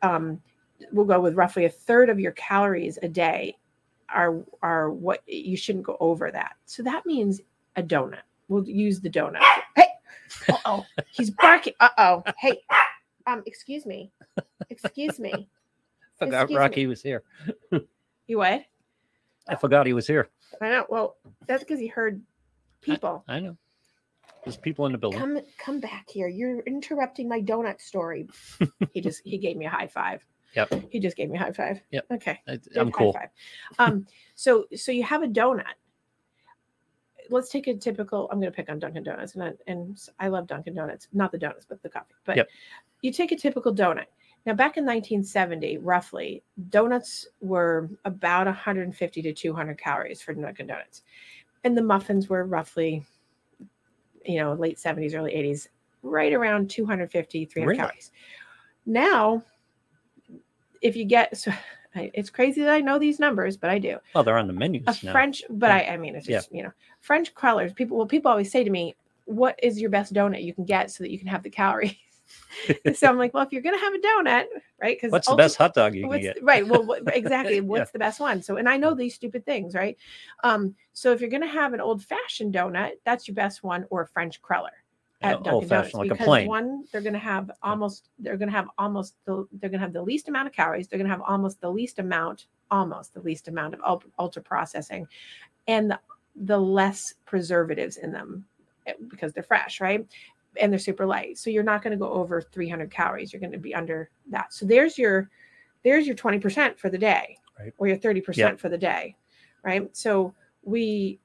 um, 0.02 0.40
we'll 0.92 1.06
go 1.06 1.20
with 1.20 1.34
roughly 1.34 1.64
a 1.64 1.70
third 1.70 2.08
of 2.08 2.20
your 2.20 2.32
calories 2.32 2.98
a 3.02 3.08
day 3.08 3.56
are 4.08 4.42
are 4.62 4.90
what 4.90 5.22
you 5.26 5.56
shouldn't 5.56 5.84
go 5.84 5.96
over 6.00 6.30
that. 6.30 6.56
So 6.66 6.82
that 6.82 7.06
means 7.06 7.40
a 7.76 7.82
donut. 7.82 8.22
We'll 8.48 8.66
use 8.68 9.00
the 9.00 9.10
donut. 9.10 9.42
Hey, 9.76 9.88
uh 10.48 10.56
oh, 10.64 10.86
he's 11.10 11.30
barking. 11.30 11.74
Uh 11.80 11.90
oh, 11.98 12.24
hey, 12.38 12.60
um, 13.26 13.42
excuse 13.46 13.84
me, 13.86 14.10
excuse 14.70 15.18
me. 15.18 15.32
forgot 16.18 16.42
excuse 16.42 16.58
Rocky 16.58 16.86
was 16.86 17.02
here. 17.02 17.22
You 18.26 18.38
what? 18.38 18.64
I 19.46 19.54
forgot 19.56 19.86
he 19.86 19.92
was 19.92 20.06
here. 20.06 20.30
I 20.62 20.70
know. 20.70 20.86
Well, 20.88 21.16
that's 21.46 21.62
because 21.62 21.78
he 21.78 21.88
heard 21.88 22.22
people. 22.80 23.22
I 23.28 23.38
know. 23.38 23.58
There's 24.44 24.56
people 24.56 24.86
in 24.86 24.92
the 24.92 24.98
building. 24.98 25.20
Come, 25.20 25.40
come 25.58 25.80
back 25.80 26.08
here. 26.08 26.26
You're 26.26 26.60
interrupting 26.60 27.28
my 27.28 27.42
donut 27.42 27.82
story. 27.82 28.28
he 28.92 29.02
just 29.02 29.20
he 29.24 29.36
gave 29.36 29.58
me 29.58 29.66
a 29.66 29.70
high 29.70 29.88
five. 29.88 30.24
Yep. 30.54 30.86
He 30.90 31.00
just 31.00 31.16
gave 31.16 31.30
me 31.30 31.36
a 31.36 31.40
high 31.40 31.52
five. 31.52 31.80
Yep. 31.90 32.06
Okay. 32.12 32.40
I, 32.48 32.58
I'm 32.76 32.92
cool. 32.92 33.16
Um, 33.78 34.06
so 34.34 34.66
so 34.76 34.92
you 34.92 35.02
have 35.02 35.22
a 35.22 35.26
donut. 35.28 35.64
Let's 37.30 37.48
take 37.48 37.66
a 37.68 37.74
typical. 37.74 38.28
I'm 38.30 38.38
going 38.38 38.52
to 38.52 38.56
pick 38.56 38.68
on 38.68 38.78
Dunkin' 38.78 39.02
Donuts, 39.02 39.34
and 39.34 39.42
I, 39.44 39.52
and 39.66 39.98
I 40.20 40.28
love 40.28 40.46
Dunkin' 40.46 40.74
Donuts, 40.74 41.08
not 41.14 41.32
the 41.32 41.38
donuts, 41.38 41.64
but 41.66 41.82
the 41.82 41.88
coffee. 41.88 42.14
But 42.26 42.36
Yep. 42.36 42.48
you 43.00 43.12
take 43.12 43.32
a 43.32 43.36
typical 43.36 43.74
donut. 43.74 44.04
Now, 44.44 44.52
back 44.52 44.76
in 44.76 44.84
1970, 44.84 45.78
roughly, 45.78 46.42
donuts 46.68 47.26
were 47.40 47.88
about 48.04 48.46
150 48.46 49.22
to 49.22 49.32
200 49.32 49.78
calories 49.78 50.20
for 50.20 50.34
Dunkin' 50.34 50.66
Donuts, 50.66 51.02
and 51.64 51.74
the 51.74 51.82
muffins 51.82 52.28
were 52.28 52.44
roughly, 52.44 53.02
you 54.26 54.36
know, 54.36 54.52
late 54.52 54.76
70s, 54.76 55.14
early 55.14 55.32
80s, 55.32 55.68
right 56.02 56.34
around 56.34 56.68
250, 56.68 57.46
300 57.46 57.66
Really? 57.66 57.78
calories. 57.78 58.12
Now, 58.84 59.42
if 60.84 60.94
you 60.94 61.04
get 61.04 61.36
so 61.36 61.50
it's 61.96 62.30
crazy 62.30 62.60
that 62.60 62.70
I 62.70 62.80
know 62.80 62.98
these 62.98 63.18
numbers, 63.18 63.56
but 63.56 63.70
I 63.70 63.78
do. 63.78 63.98
Well, 64.14 64.22
they're 64.22 64.38
on 64.38 64.46
the 64.46 64.52
menus 64.52 64.84
A 64.86 65.06
now. 65.06 65.12
French, 65.12 65.42
but 65.50 65.70
Yeah. 65.70 65.76
I, 65.76 65.94
I 65.94 65.96
mean, 65.96 66.14
it's 66.14 66.26
just 66.26 66.52
you 66.54 66.62
know, 66.62 66.72
French 67.00 67.34
crullers. 67.34 67.72
People, 67.72 67.96
well, 67.96 68.06
people 68.06 68.30
always 68.30 68.52
say 68.52 68.62
to 68.62 68.70
me, 68.70 68.94
"What 69.24 69.58
is 69.62 69.80
your 69.80 69.90
best 69.90 70.12
donut 70.12 70.44
you 70.44 70.54
can 70.54 70.64
get 70.64 70.90
so 70.90 71.02
that 71.02 71.10
you 71.10 71.18
can 71.18 71.28
have 71.28 71.42
the 71.42 71.50
calories?" 71.50 71.96
so 72.94 73.06
I'm 73.06 73.18
like, 73.18 73.34
well, 73.34 73.44
if 73.44 73.52
you're 73.52 73.62
gonna 73.62 73.78
have 73.78 73.94
a 73.94 73.98
donut, 73.98 74.44
right? 74.80 74.96
Because 74.96 75.12
What's 75.12 75.28
the 75.28 75.36
best 75.36 75.56
hot 75.56 75.74
dog 75.74 75.94
you 75.94 76.08
can 76.08 76.20
get? 76.20 76.42
right? 76.42 76.66
Well, 76.66 76.84
what, 76.84 77.02
exactly. 77.14 77.56
Yeah. 77.56 77.60
What's 77.60 77.90
the 77.90 77.98
best 77.98 78.20
one? 78.20 78.42
So, 78.42 78.56
and 78.56 78.68
I 78.68 78.76
know 78.76 78.94
these 78.94 79.14
stupid 79.14 79.44
things, 79.44 79.74
right? 79.74 79.96
Um, 80.42 80.74
so 80.92 81.12
if 81.12 81.20
you're 81.20 81.30
gonna 81.30 81.46
have 81.46 81.74
an 81.74 81.80
old 81.80 82.02
fashioned 82.02 82.54
donut, 82.54 82.92
that's 83.04 83.28
your 83.28 83.34
best 83.34 83.62
one, 83.62 83.86
or 83.90 84.02
a 84.02 84.08
French 84.08 84.42
cruller 84.42 84.83
at 85.24 85.42
Dunkin' 85.42 85.68
Donuts 85.68 85.94
like 85.94 86.08
because 86.08 86.46
one, 86.46 86.84
they're 86.92 87.00
gonna 87.00 87.18
have 87.18 87.50
almost, 87.62 88.10
they're 88.18 88.36
gonna 88.36 88.52
have 88.52 88.68
almost 88.78 89.14
the, 89.24 89.46
they're 89.60 89.70
gonna 89.70 89.82
have 89.82 89.92
the 89.92 90.02
least 90.02 90.28
amount 90.28 90.46
of 90.48 90.52
calories. 90.52 90.88
They're 90.88 90.98
gonna 90.98 91.08
have 91.10 91.22
almost 91.22 91.60
the 91.60 91.70
least 91.70 91.98
amount, 91.98 92.46
almost 92.70 93.14
the 93.14 93.20
least 93.20 93.48
amount 93.48 93.74
of 93.74 94.04
ultra 94.18 94.42
processing, 94.42 95.06
and 95.66 95.90
the, 95.90 96.00
the 96.36 96.58
less 96.58 97.14
preservatives 97.24 97.96
in 97.96 98.12
them 98.12 98.44
eh, 98.86 98.92
because 99.08 99.32
they're 99.32 99.42
fresh, 99.42 99.80
right? 99.80 100.06
And 100.60 100.72
they're 100.72 100.78
super 100.78 101.06
light. 101.06 101.38
So 101.38 101.50
you're 101.50 101.62
not 101.62 101.82
going 101.82 101.92
to 101.92 101.96
go 101.96 102.12
over 102.12 102.40
300 102.40 102.90
calories. 102.90 103.32
You're 103.32 103.40
going 103.40 103.52
to 103.52 103.58
be 103.58 103.74
under 103.74 104.10
that. 104.30 104.52
So 104.52 104.66
there's 104.66 104.98
your 104.98 105.30
there's 105.82 106.06
your 106.06 106.16
20% 106.16 106.78
for 106.78 106.88
the 106.88 106.98
day 106.98 107.38
Right. 107.58 107.72
or 107.78 107.86
your 107.86 107.98
30% 107.98 108.36
Yep. 108.36 108.58
for 108.58 108.68
the 108.68 108.78
day, 108.78 109.14
right? 109.62 109.88
So 109.96 110.34
we 110.64 111.20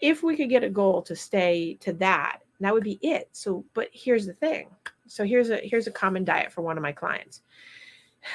if 0.00 0.22
we 0.22 0.36
could 0.36 0.48
get 0.50 0.62
a 0.62 0.68
goal 0.68 1.00
to 1.02 1.16
stay 1.16 1.78
to 1.80 1.92
that, 1.94 2.40
that 2.64 2.72
would 2.72 2.84
be 2.84 2.98
it. 3.02 3.28
So 3.32 3.64
but 3.74 3.88
here's 3.92 4.26
the 4.26 4.32
thing. 4.32 4.68
So 5.06 5.24
here's 5.24 5.50
a 5.50 5.58
here's 5.58 5.86
a 5.86 5.92
common 5.92 6.24
diet 6.24 6.52
for 6.52 6.62
one 6.62 6.76
of 6.76 6.82
my 6.82 6.92
clients. 6.92 7.42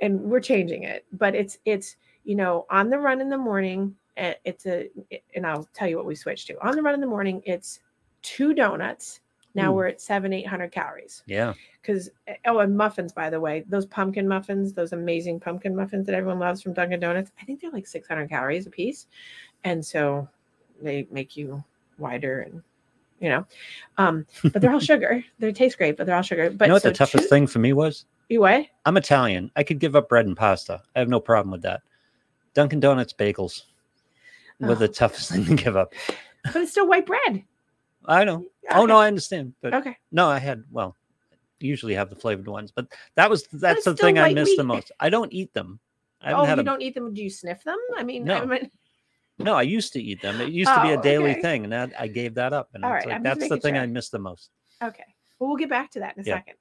And 0.00 0.20
we're 0.20 0.38
changing 0.38 0.84
it, 0.84 1.04
but 1.10 1.34
it's 1.34 1.58
it's 1.64 1.96
you 2.22 2.36
know, 2.36 2.66
on 2.70 2.90
the 2.90 2.98
run 2.98 3.22
in 3.22 3.30
the 3.30 3.38
morning, 3.38 3.96
eh, 4.18 4.34
it's 4.44 4.66
a 4.66 4.88
and 5.34 5.46
I'll 5.46 5.66
tell 5.72 5.88
you 5.88 5.96
what 5.96 6.04
we 6.04 6.14
switched 6.14 6.46
to. 6.48 6.66
On 6.66 6.76
the 6.76 6.82
run 6.82 6.94
in 6.94 7.00
the 7.00 7.06
morning, 7.06 7.42
it's 7.46 7.80
two 8.22 8.52
donuts. 8.52 9.20
Now 9.54 9.72
Ooh. 9.72 9.76
we're 9.76 9.86
at 9.86 10.00
seven, 10.00 10.32
eight 10.34 10.46
hundred 10.46 10.72
calories. 10.72 11.22
Yeah. 11.26 11.54
Because 11.80 12.10
oh, 12.46 12.58
and 12.58 12.76
muffins, 12.76 13.12
by 13.12 13.30
the 13.30 13.40
way, 13.40 13.64
those 13.66 13.86
pumpkin 13.86 14.28
muffins, 14.28 14.74
those 14.74 14.92
amazing 14.92 15.40
pumpkin 15.40 15.74
muffins 15.74 16.04
that 16.04 16.14
everyone 16.14 16.38
loves 16.38 16.60
from 16.60 16.74
Dunkin' 16.74 17.00
Donuts, 17.00 17.32
I 17.40 17.46
think 17.46 17.60
they're 17.62 17.70
like 17.70 17.86
six 17.86 18.06
hundred 18.06 18.28
calories 18.28 18.66
a 18.66 18.70
piece, 18.70 19.06
and 19.64 19.84
so 19.84 20.28
they 20.82 21.08
make 21.10 21.34
you 21.34 21.64
wider 21.96 22.40
and 22.40 22.62
you 23.20 23.28
know, 23.28 23.46
um, 23.96 24.26
but 24.42 24.60
they're 24.62 24.72
all 24.72 24.80
sugar. 24.92 25.24
They 25.38 25.52
taste 25.52 25.78
great, 25.78 25.96
but 25.96 26.06
they're 26.06 26.16
all 26.16 26.22
sugar. 26.22 26.50
But 26.50 26.66
you 26.66 26.68
know 26.68 26.74
what 26.74 26.82
so 26.82 26.90
the 26.90 26.94
toughest 26.94 27.28
thing 27.28 27.46
for 27.46 27.58
me 27.58 27.72
was? 27.72 28.06
You 28.28 28.40
what? 28.40 28.66
I'm 28.84 28.96
Italian. 28.96 29.50
I 29.56 29.62
could 29.62 29.78
give 29.78 29.96
up 29.96 30.08
bread 30.08 30.26
and 30.26 30.36
pasta. 30.36 30.82
I 30.94 30.98
have 30.98 31.08
no 31.08 31.20
problem 31.20 31.50
with 31.50 31.62
that. 31.62 31.80
Dunkin' 32.54 32.80
Donuts 32.80 33.12
bagels 33.12 33.62
were 34.60 34.74
the 34.74 34.84
Oh. 34.88 34.92
toughest 34.92 35.30
thing 35.32 35.44
to 35.46 35.54
give 35.54 35.76
up. 35.76 35.94
But 36.44 36.56
it's 36.56 36.72
still 36.72 36.86
white 36.86 37.06
bread. 37.06 37.44
I 38.06 38.24
know. 38.24 38.46
Oh 38.70 38.86
no, 38.86 38.96
I 38.98 39.06
understand. 39.06 39.54
But 39.60 39.74
Okay. 39.74 39.96
no, 40.12 40.28
I 40.28 40.38
had 40.38 40.64
well, 40.70 40.96
usually 41.60 41.94
have 41.94 42.10
the 42.10 42.16
flavored 42.16 42.48
ones, 42.48 42.70
but 42.70 42.86
that 43.16 43.28
was 43.30 43.46
that's 43.52 43.84
the 43.84 43.96
thing 43.96 44.18
I 44.18 44.32
miss 44.32 44.56
the 44.56 44.64
most. 44.64 44.92
I 45.00 45.10
don't 45.10 45.32
eat 45.32 45.52
them. 45.54 45.80
I 46.20 46.32
Oh, 46.32 46.42
you 46.48 46.56
them. 46.56 46.64
don't 46.64 46.82
eat 46.82 46.94
them? 46.94 47.14
Do 47.14 47.22
you 47.22 47.30
sniff 47.30 47.62
them? 47.64 47.78
I 47.96 48.02
mean, 48.02 48.28
I 48.30 48.40
No. 48.40 48.46
mean, 48.46 48.70
No, 49.38 49.54
I 49.54 49.62
used 49.62 49.92
to 49.92 50.02
eat 50.02 50.20
them. 50.20 50.40
It 50.40 50.48
used 50.50 50.72
to 50.72 50.82
be 50.82 50.90
a 50.90 50.98
Oh, 50.98 51.02
daily 51.02 51.30
okay. 51.32 51.42
thing, 51.42 51.64
and 51.64 51.72
that, 51.72 51.92
I 51.98 52.08
gave 52.08 52.34
that 52.34 52.52
up. 52.52 52.70
And 52.74 52.84
All 52.84 52.92
it's 52.92 53.06
right, 53.06 53.12
like 53.12 53.16
I'm 53.16 53.24
just 53.24 53.40
that's 53.40 53.48
the 53.48 53.54
making 53.56 53.62
thing 53.74 53.78
I 53.78 53.86
miss 53.86 54.08
the 54.10 54.18
most. 54.18 54.50
Okay. 54.82 55.04
Well, 55.38 55.48
we'll 55.48 55.56
get 55.56 55.68
back 55.70 55.90
to 55.92 56.00
that 56.00 56.16
in 56.16 56.22
a 56.22 56.26
Yeah. 56.26 56.34
second. 56.36 56.54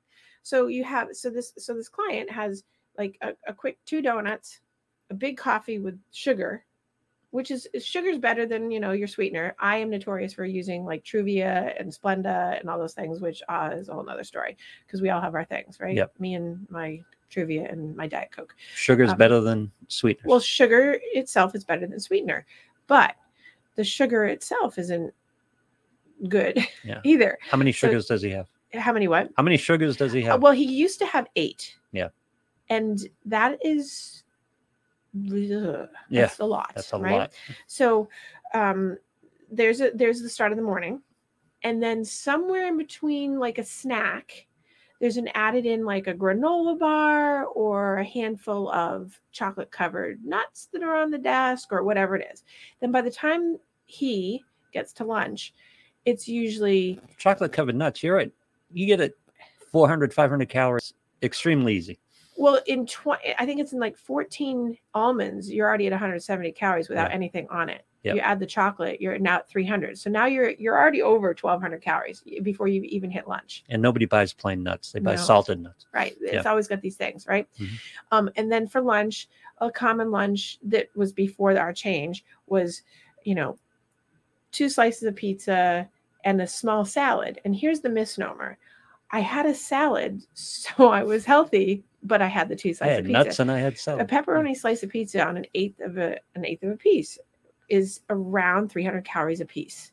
So 0.44 0.68
you 0.68 0.84
have 0.84 1.10
so 1.14 1.30
this 1.30 1.54
so 1.58 1.74
this 1.74 1.90
client 1.90 2.30
has 2.32 2.64
like 2.98 3.18
a, 3.22 3.34
a 3.48 3.54
quick 3.54 3.80
two 3.86 4.02
donuts, 4.02 4.60
a 5.10 5.14
big 5.14 5.38
coffee 5.38 5.80
with 5.80 6.00
sugar, 6.12 6.64
which 7.32 7.52
is 7.52 7.68
is- 7.74 7.86
sugar's 7.86 8.18
better 8.20 8.46
than 8.46 8.70
you 8.72 8.80
know 8.80 8.92
your 8.92 9.08
sweetener. 9.08 9.56
I 9.60 9.78
am 9.78 9.90
notorious 9.90 10.34
for 10.34 10.46
using 10.46 10.86
like 10.86 11.04
Truvia 11.04 11.74
and 11.80 11.92
Splenda 11.92 12.60
and 12.60 12.70
all 12.70 12.78
those 12.78 12.94
things, 12.94 13.20
which 13.20 13.42
uh, 13.50 13.72
is 13.74 13.90
a 13.90 13.94
whole 13.94 14.04
nother 14.04 14.24
story 14.24 14.56
because 14.86 15.02
we 15.02 15.10
all 15.10 15.20
have 15.22 15.34
our 15.36 15.46
things, 15.46 15.80
right? 15.80 15.96
Yep. 15.96 16.14
Me 16.20 16.36
and 16.36 16.66
my 16.70 17.02
Truvia 17.30 17.70
and 17.70 17.94
my 17.98 18.08
Diet 18.08 18.32
Coke. 18.32 18.56
Sugar's 18.74 19.12
Um, 19.12 19.18
better 19.18 19.42
than 19.42 19.70
sweeteners. 19.90 20.30
Well, 20.30 20.40
sugar 20.40 20.98
itself 21.14 21.56
is 21.56 21.66
better 21.66 21.86
than 21.86 22.00
sweetener, 22.00 22.46
but 22.88 23.16
the 23.76 23.84
sugar 23.84 24.26
itself 24.26 24.78
isn't 24.80 25.14
good 26.30 26.66
Yeah. 26.84 27.00
either. 27.04 27.38
How 27.50 27.58
many 27.58 27.72
so- 27.72 27.88
sugars 27.88 28.06
does 28.08 28.22
he 28.22 28.32
have? 28.32 28.48
How 28.74 28.92
many 28.92 29.08
what? 29.08 29.30
How 29.38 29.44
many 29.44 29.58
sugars 29.58 29.96
does 29.96 30.12
he 30.12 30.24
Uh, 30.24 30.32
have? 30.34 30.42
well, 30.42 30.52
he 30.52 30.66
used 30.66 31.00
to 31.00 31.06
have 31.06 31.28
eight. 31.36 31.76
Yeah. 31.94 32.10
And 32.70 33.00
that 33.26 33.58
is 33.64 34.24
ugh, 35.16 35.88
Yeah, 36.10 36.22
that's 36.22 36.40
a 36.40 36.46
lot. 36.46 36.72
that's 36.76 36.92
a 36.94 36.98
right? 36.98 37.18
lot. 37.20 37.34
So 37.68 38.10
um 38.54 38.98
there's 39.52 39.80
a 39.82 39.92
there's 39.94 40.22
the 40.22 40.30
start 40.30 40.52
of 40.52 40.58
the 40.58 40.64
morning. 40.64 41.02
And 41.64 41.82
then 41.82 42.04
somewhere 42.06 42.68
in 42.68 42.78
between 42.78 43.40
like 43.40 43.58
a 43.58 43.64
snack, 43.64 44.47
there's 45.00 45.18
an 45.18 45.30
added 45.34 45.66
in 45.66 45.86
like 45.86 46.08
a 46.08 46.14
granola 46.14 46.78
bar 46.78 47.46
or 47.46 47.98
a 47.98 48.04
handful 48.04 48.72
of 48.72 49.20
chocolate 49.32 49.72
covered 49.72 50.24
nuts 50.26 50.70
that 50.74 50.84
are 50.84 50.96
on 50.96 51.12
the 51.12 51.18
desk 51.18 51.70
or 51.72 51.84
whatever 51.84 52.16
it 52.16 52.28
is. 52.34 52.44
Then 52.80 52.92
by 52.92 53.02
the 53.02 53.12
time 53.12 53.58
he 53.86 54.44
gets 54.74 54.94
to 54.94 55.04
lunch, 55.04 55.54
it's 56.06 56.28
usually 56.28 57.00
Chocolate 57.18 57.52
covered 57.52 57.76
nuts. 57.76 58.02
You're 58.02 58.16
right. 58.16 58.32
You 58.72 58.86
get 58.88 59.02
it 59.02 59.18
400, 59.72 60.14
500 60.14 60.50
calories 60.50 60.94
extremely 61.22 61.76
easy. 61.76 62.00
Well, 62.38 62.60
in 62.68 62.86
20, 62.86 63.34
I 63.40 63.46
think 63.46 63.60
it's 63.60 63.74
in 63.74 63.80
like 63.80 63.98
14 63.98 64.78
almonds, 64.94 65.52
you're 65.52 65.68
already 65.68 65.88
at 65.88 65.92
170 65.92 66.52
calories 66.52 66.88
without 66.88 67.10
Yeah. 67.10 67.16
anything 67.16 67.48
on 67.50 67.70
it. 67.70 67.84
Yep. 68.08 68.16
You 68.16 68.22
add 68.22 68.40
the 68.40 68.46
chocolate, 68.46 69.00
you're 69.02 69.18
now 69.20 69.38
at 69.38 69.50
300. 69.50 69.98
So 69.98 70.10
now 70.10 70.26
you're 70.26 70.50
you're 70.52 70.78
already 70.78 71.02
over 71.02 71.28
1200 71.30 71.82
calories 71.82 72.24
before 72.42 72.68
you 72.68 72.82
even 72.84 73.10
hit 73.12 73.28
lunch. 73.28 73.64
And 73.70 73.82
nobody 73.82 74.06
buys 74.06 74.34
plain 74.34 74.64
nuts. 74.64 74.92
They 74.92 75.00
buy 75.00 75.16
No. 75.16 75.22
salted 75.22 75.60
nuts. 75.62 75.86
Right. 75.94 76.16
It's 76.22 76.46
always 76.46 76.68
got 76.68 76.82
these 76.82 76.96
things, 76.98 77.28
right? 77.28 77.48
Mhm. 77.60 77.68
Um, 78.12 78.30
and 78.36 78.52
then 78.52 78.68
for 78.68 78.82
lunch, 78.82 79.28
a 79.60 79.70
common 79.72 80.12
lunch 80.12 80.58
that 80.64 80.88
was 80.96 81.12
before 81.14 81.58
our 81.58 81.74
change 81.74 82.24
was, 82.48 82.82
you 83.24 83.36
know, 83.36 83.58
two 84.52 84.70
slices 84.70 85.04
of 85.04 85.16
pizza 85.16 85.88
and 86.24 86.42
a 86.42 86.48
small 86.48 86.86
salad. 86.86 87.40
And 87.46 87.56
here's 87.56 87.82
the 87.82 87.90
misnomer. 87.90 88.58
I 89.12 89.22
had 89.22 89.46
a 89.46 89.54
salad, 89.54 90.22
so 90.34 90.90
I 90.90 91.04
was 91.04 91.26
healthy, 91.26 91.84
but 92.04 92.22
I 92.22 92.28
had 92.28 92.50
the 92.50 92.56
two 92.56 92.70
I 92.70 92.74
slices 92.74 92.96
had 92.96 93.00
of 93.00 93.06
pizza. 93.08 93.24
nuts 93.24 93.40
and 93.40 93.52
I 93.52 93.60
had 93.60 93.78
salad. 93.78 94.02
a 94.02 94.06
pepperoni 94.06 94.56
slice 94.56 94.84
of 94.84 94.90
pizza 94.90 95.26
on 95.26 95.38
an 95.38 95.46
eighth 95.56 95.80
of 95.80 95.98
a 95.98 96.18
an 96.36 96.46
eighth 96.46 96.64
of 96.64 96.72
a 96.72 96.78
piece 96.78 97.18
is 97.70 98.02
around 98.10 98.70
300 98.70 99.04
calories 99.06 99.42
a 99.42 99.46
piece 99.46 99.92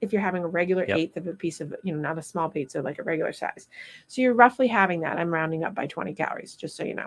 if 0.00 0.12
you're 0.12 0.20
having 0.22 0.42
a 0.42 0.48
regular 0.48 0.84
Yep. 0.88 0.98
eighth 0.98 1.16
of 1.16 1.28
a 1.28 1.32
piece 1.32 1.60
of 1.60 1.72
you 1.84 1.94
know 1.94 2.00
not 2.00 2.18
a 2.18 2.22
small 2.22 2.48
pizza 2.48 2.82
like 2.82 2.98
a 2.98 3.04
regular 3.04 3.32
size. 3.32 3.68
So 4.08 4.20
you're 4.20 4.34
roughly 4.34 4.66
having 4.66 5.00
that. 5.02 5.16
I'm 5.16 5.32
rounding 5.32 5.62
up 5.62 5.74
by 5.76 5.86
20 5.86 6.12
calories 6.14 6.56
just 6.56 6.74
so 6.76 6.82
you 6.84 6.94
know. 6.94 7.06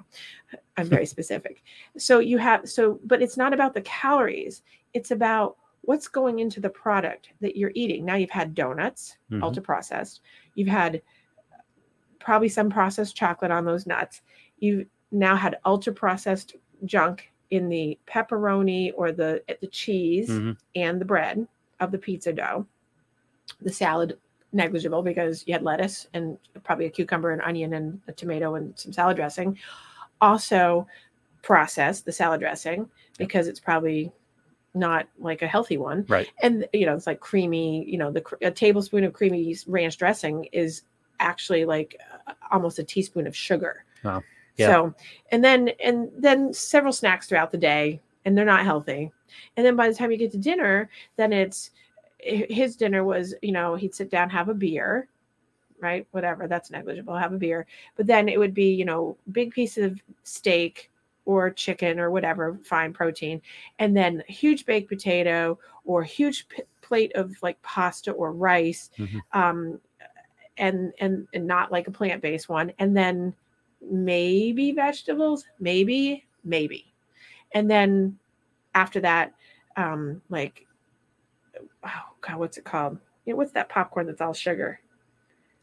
I'm 0.77 0.87
very 0.87 1.05
specific. 1.15 1.61
So 1.97 2.19
you 2.19 2.37
have 2.37 2.69
so 2.69 2.99
but 3.03 3.21
it's 3.21 3.35
not 3.37 3.53
about 3.53 3.73
the 3.73 3.81
calories. 3.81 4.63
It's 4.93 5.11
about 5.11 5.57
what's 5.81 6.07
going 6.07 6.39
into 6.39 6.59
the 6.61 6.69
product 6.69 7.29
that 7.41 7.57
you're 7.57 7.71
eating. 7.75 8.05
Now 8.05 8.15
you've 8.15 8.29
had 8.31 8.55
donuts 8.55 9.17
Mhm. 9.29 9.43
ultra 9.43 9.61
processed. 9.61 10.21
You've 10.55 10.69
had 10.69 11.01
probably 12.19 12.49
some 12.49 12.69
processed 12.69 13.15
chocolate 13.15 13.51
on 13.51 13.65
those 13.65 13.85
nuts. 13.85 14.21
You've 14.59 14.87
now 15.11 15.35
had 15.35 15.57
ultra 15.65 15.93
processed 15.93 16.55
junk 16.85 17.31
in 17.51 17.69
the 17.69 17.97
pepperoni 18.07 18.91
or 18.95 19.11
the 19.11 19.41
the 19.61 19.67
cheese 19.67 20.29
Mhm. 20.29 20.57
and 20.75 20.99
the 20.99 21.05
bread 21.05 21.47
of 21.79 21.91
the 21.91 21.97
pizza 21.97 22.33
dough 22.33 22.65
the 23.61 23.71
salad 23.71 24.17
negligible 24.53 25.01
because 25.03 25.43
you 25.47 25.53
had 25.53 25.61
lettuce 25.63 26.07
and 26.13 26.37
probably 26.63 26.85
a 26.85 26.89
cucumber 26.89 27.31
and 27.31 27.41
onion 27.41 27.73
and 27.73 28.01
a 28.07 28.11
tomato 28.11 28.55
and 28.55 28.77
some 28.79 28.91
salad 28.93 29.15
dressing 29.17 29.57
also 30.21 30.87
process 31.41 32.01
the 32.01 32.11
salad 32.11 32.39
dressing 32.39 32.89
because 33.17 33.47
it's 33.47 33.59
probably 33.59 34.11
not 34.73 35.07
like 35.19 35.41
a 35.41 35.47
healthy 35.47 35.77
one 35.77 36.05
Right. 36.07 36.27
and 36.41 36.67
you 36.73 36.85
know 36.85 36.95
it's 36.95 37.07
like 37.07 37.19
creamy 37.19 37.85
you 37.89 37.97
know 37.97 38.11
the 38.11 38.23
a 38.41 38.51
tablespoon 38.51 39.03
of 39.03 39.13
creamy 39.13 39.55
ranch 39.67 39.97
dressing 39.97 40.45
is 40.51 40.83
actually 41.19 41.65
like 41.65 41.97
uh, 42.27 42.33
almost 42.51 42.79
a 42.79 42.83
teaspoon 42.83 43.27
of 43.27 43.35
sugar 43.35 43.83
Wow. 44.03 44.23
Yeah. 44.57 44.67
so 44.67 44.95
and 45.31 45.43
then 45.43 45.69
and 45.83 46.09
then 46.17 46.53
several 46.53 46.93
snacks 46.93 47.27
throughout 47.27 47.51
the 47.51 47.57
day 47.57 48.01
and 48.23 48.37
they're 48.37 48.45
not 48.45 48.63
healthy 48.63 49.11
and 49.57 49.65
then 49.65 49.75
by 49.75 49.89
the 49.89 49.95
time 49.95 50.11
you 50.11 50.17
get 50.17 50.31
to 50.31 50.37
dinner 50.37 50.89
then 51.17 51.33
it's 51.33 51.71
his 52.19 52.75
dinner 52.75 53.03
was 53.03 53.35
you 53.41 53.51
know 53.51 53.75
he'd 53.75 53.93
sit 53.93 54.09
down 54.09 54.29
have 54.29 54.49
a 54.49 54.53
beer 54.53 55.07
right 55.79 56.07
whatever 56.11 56.47
that's 56.47 56.71
negligible 56.71 57.15
have 57.17 57.33
a 57.33 57.37
beer 57.37 57.67
but 57.97 58.07
then 58.07 58.29
it 58.29 58.39
would 58.39 58.53
be 58.53 58.73
you 58.73 58.85
know 58.85 59.17
big 59.31 59.51
piece 59.51 59.77
of 59.77 59.99
steak 60.23 60.89
or 61.25 61.49
chicken 61.49 61.99
or 61.99 62.09
whatever 62.11 62.57
fine 62.63 62.93
protein 62.93 63.41
and 63.79 63.95
then 63.95 64.23
huge 64.27 64.65
baked 64.65 64.87
potato 64.87 65.57
or 65.83 66.01
huge 66.03 66.47
p- 66.47 66.63
plate 66.81 67.11
of 67.15 67.35
like 67.43 67.61
pasta 67.61 68.11
or 68.11 68.31
rice 68.31 68.89
Mhm. 68.97 69.19
um 69.33 69.79
and 70.57 70.93
and 71.01 71.27
and 71.33 71.45
not 71.45 71.71
like 71.71 71.87
a 71.87 71.91
plant-based 71.91 72.47
one 72.47 72.71
and 72.79 72.95
then 72.95 73.33
maybe 73.89 74.71
vegetables 74.71 75.45
maybe 75.59 76.25
maybe 76.43 76.91
and 77.53 77.69
then 77.69 78.17
after 78.73 78.99
that 78.99 79.33
um 79.77 80.21
like 80.29 80.65
oh 81.85 81.89
god 82.21 82.37
what's 82.37 82.57
it 82.57 82.63
called 82.65 82.97
you 83.25 83.33
know, 83.33 83.37
what's 83.37 83.51
that 83.51 83.69
popcorn 83.69 84.05
that's 84.07 84.21
all 84.21 84.33
sugar 84.33 84.79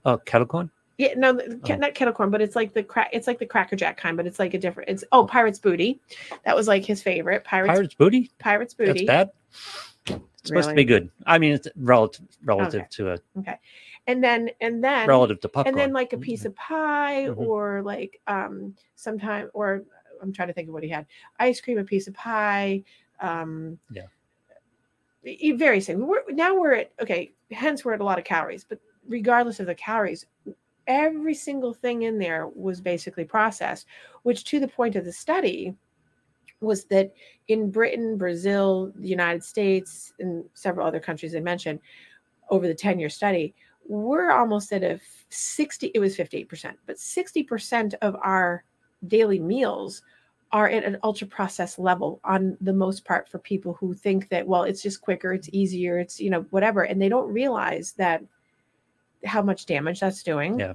Oh, 0.04 0.16
kettle 0.18 0.48
corn. 0.48 0.68
Yeah, 0.98 1.14
no, 1.16 1.38
Oh. 1.40 1.74
not 1.76 1.94
kettle 1.94 2.12
corn, 2.12 2.30
but 2.30 2.42
it's 2.42 2.56
like 2.56 2.74
the 2.74 2.82
crack. 2.82 3.08
It's 3.12 3.28
like 3.28 3.38
the 3.38 3.46
Cracker 3.46 3.76
Jack 3.76 3.96
kind, 3.96 4.16
but 4.16 4.26
it's 4.26 4.40
like 4.40 4.52
a 4.54 4.58
different. 4.58 4.90
It's 4.90 5.04
oh, 5.12 5.24
Pirate's 5.24 5.61
Booty. 5.61 6.00
That 6.44 6.56
was 6.56 6.66
like 6.66 6.85
his 6.85 7.00
favorite. 7.00 7.44
Pirate's 7.44 7.72
Pirate's 7.72 7.94
booty. 7.94 8.30
Pirate's 8.40 8.74
That's 8.74 8.90
Booty. 8.94 9.06
bad. 9.06 9.30
It's 10.08 10.18
supposed 10.48 10.70
to 10.70 10.74
be 10.74 10.85
good. 10.85 11.08
I 11.24 11.38
mean, 11.38 11.52
it's 11.52 11.68
relative 11.76 12.26
relative 12.44 12.80
Okay. 12.80 12.88
to 12.96 13.11
a 13.12 13.18
And 14.07 14.23
then 14.23 14.51
and 14.61 14.83
then 14.83 15.09
relative 15.09 15.41
to 15.41 15.49
popcorn. 15.49 15.75
and 15.75 15.81
then 15.81 15.93
like 15.93 16.12
a 16.12 16.19
piece 16.19 16.45
of 16.45 16.55
pie 16.57 17.27
Mhm. 17.29 17.37
or 17.38 17.83
like 17.83 18.21
um 18.27 18.75
sometime 18.97 19.49
or 19.55 19.85
i'm 20.21 20.33
trying 20.33 20.49
to 20.49 20.55
think 20.55 20.69
of 20.69 20.75
what 20.75 20.83
he 20.83 20.88
had 20.88 21.07
ice 21.38 21.61
cream 21.61 21.79
a 21.79 21.85
piece 21.85 22.09
of 22.09 22.15
pie 22.15 22.83
um 23.21 23.79
Yeah. 23.91 24.07
very 25.57 25.81
simple 25.81 26.09
we're, 26.09 26.25
now 26.31 26.55
we're 26.59 26.75
at 26.75 26.93
okay 27.01 27.33
hence 27.53 27.85
we're 27.85 27.93
at 27.95 28.01
a 28.01 28.05
lot 28.05 28.19
of 28.19 28.25
calories 28.25 28.65
but 28.65 28.81
regardless 29.07 29.61
of 29.61 29.67
the 29.67 29.75
calories 29.75 30.27
every 30.88 31.35
single 31.35 31.73
thing 31.73 32.03
in 32.03 32.19
there 32.19 32.49
was 32.49 32.81
basically 32.81 33.25
processed 33.25 33.87
which 34.25 34.43
to 34.45 34.59
the 34.59 34.67
point 34.67 34.97
of 34.97 35.05
the 35.05 35.12
study 35.12 35.77
was 36.61 36.85
that 36.87 37.12
in 37.47 37.71
britain 37.71 38.19
brazil 38.19 38.93
the 38.97 39.09
united 39.09 39.45
states 39.45 40.12
and 40.19 40.45
several 40.55 40.87
other 40.87 40.99
countries 41.01 41.31
they 41.33 41.41
mentioned 41.41 41.79
over 42.51 42.67
the 42.67 42.75
10 42.75 42.99
year 42.99 43.09
study 43.09 43.55
we're 43.87 44.31
almost 44.31 44.73
at 44.73 44.83
a 44.83 45.01
60 45.31 45.90
it 45.95 45.99
was 45.99 46.16
58% 46.16 46.75
but 46.87 46.97
60% 46.97 47.95
of 48.03 48.16
our 48.23 48.64
daily 49.07 49.40
meals 49.40 50.03
are 50.53 50.68
at 50.68 50.85
an 50.85 50.99
ultra 51.03 51.27
processed 51.27 51.79
level 51.79 52.21
on 52.25 52.57
the 52.61 52.73
most 52.73 53.05
part 53.05 53.29
for 53.29 53.38
people 53.38 53.75
who 53.75 53.95
think 53.95 54.29
that 54.29 54.47
well 54.47 54.64
it's 54.64 54.83
just 54.83 55.01
quicker 55.01 55.33
it's 55.33 55.49
easier 55.53 55.99
it's 55.99 56.21
you 56.21 56.31
know 56.31 56.45
whatever 56.51 56.83
and 56.83 57.01
they 57.01 57.09
don't 57.09 57.33
realize 57.33 57.92
that 57.92 58.23
how 59.24 59.42
much 59.42 59.66
damage 59.66 60.00
that's 60.00 60.22
doing 60.22 60.58
Yeah. 60.58 60.74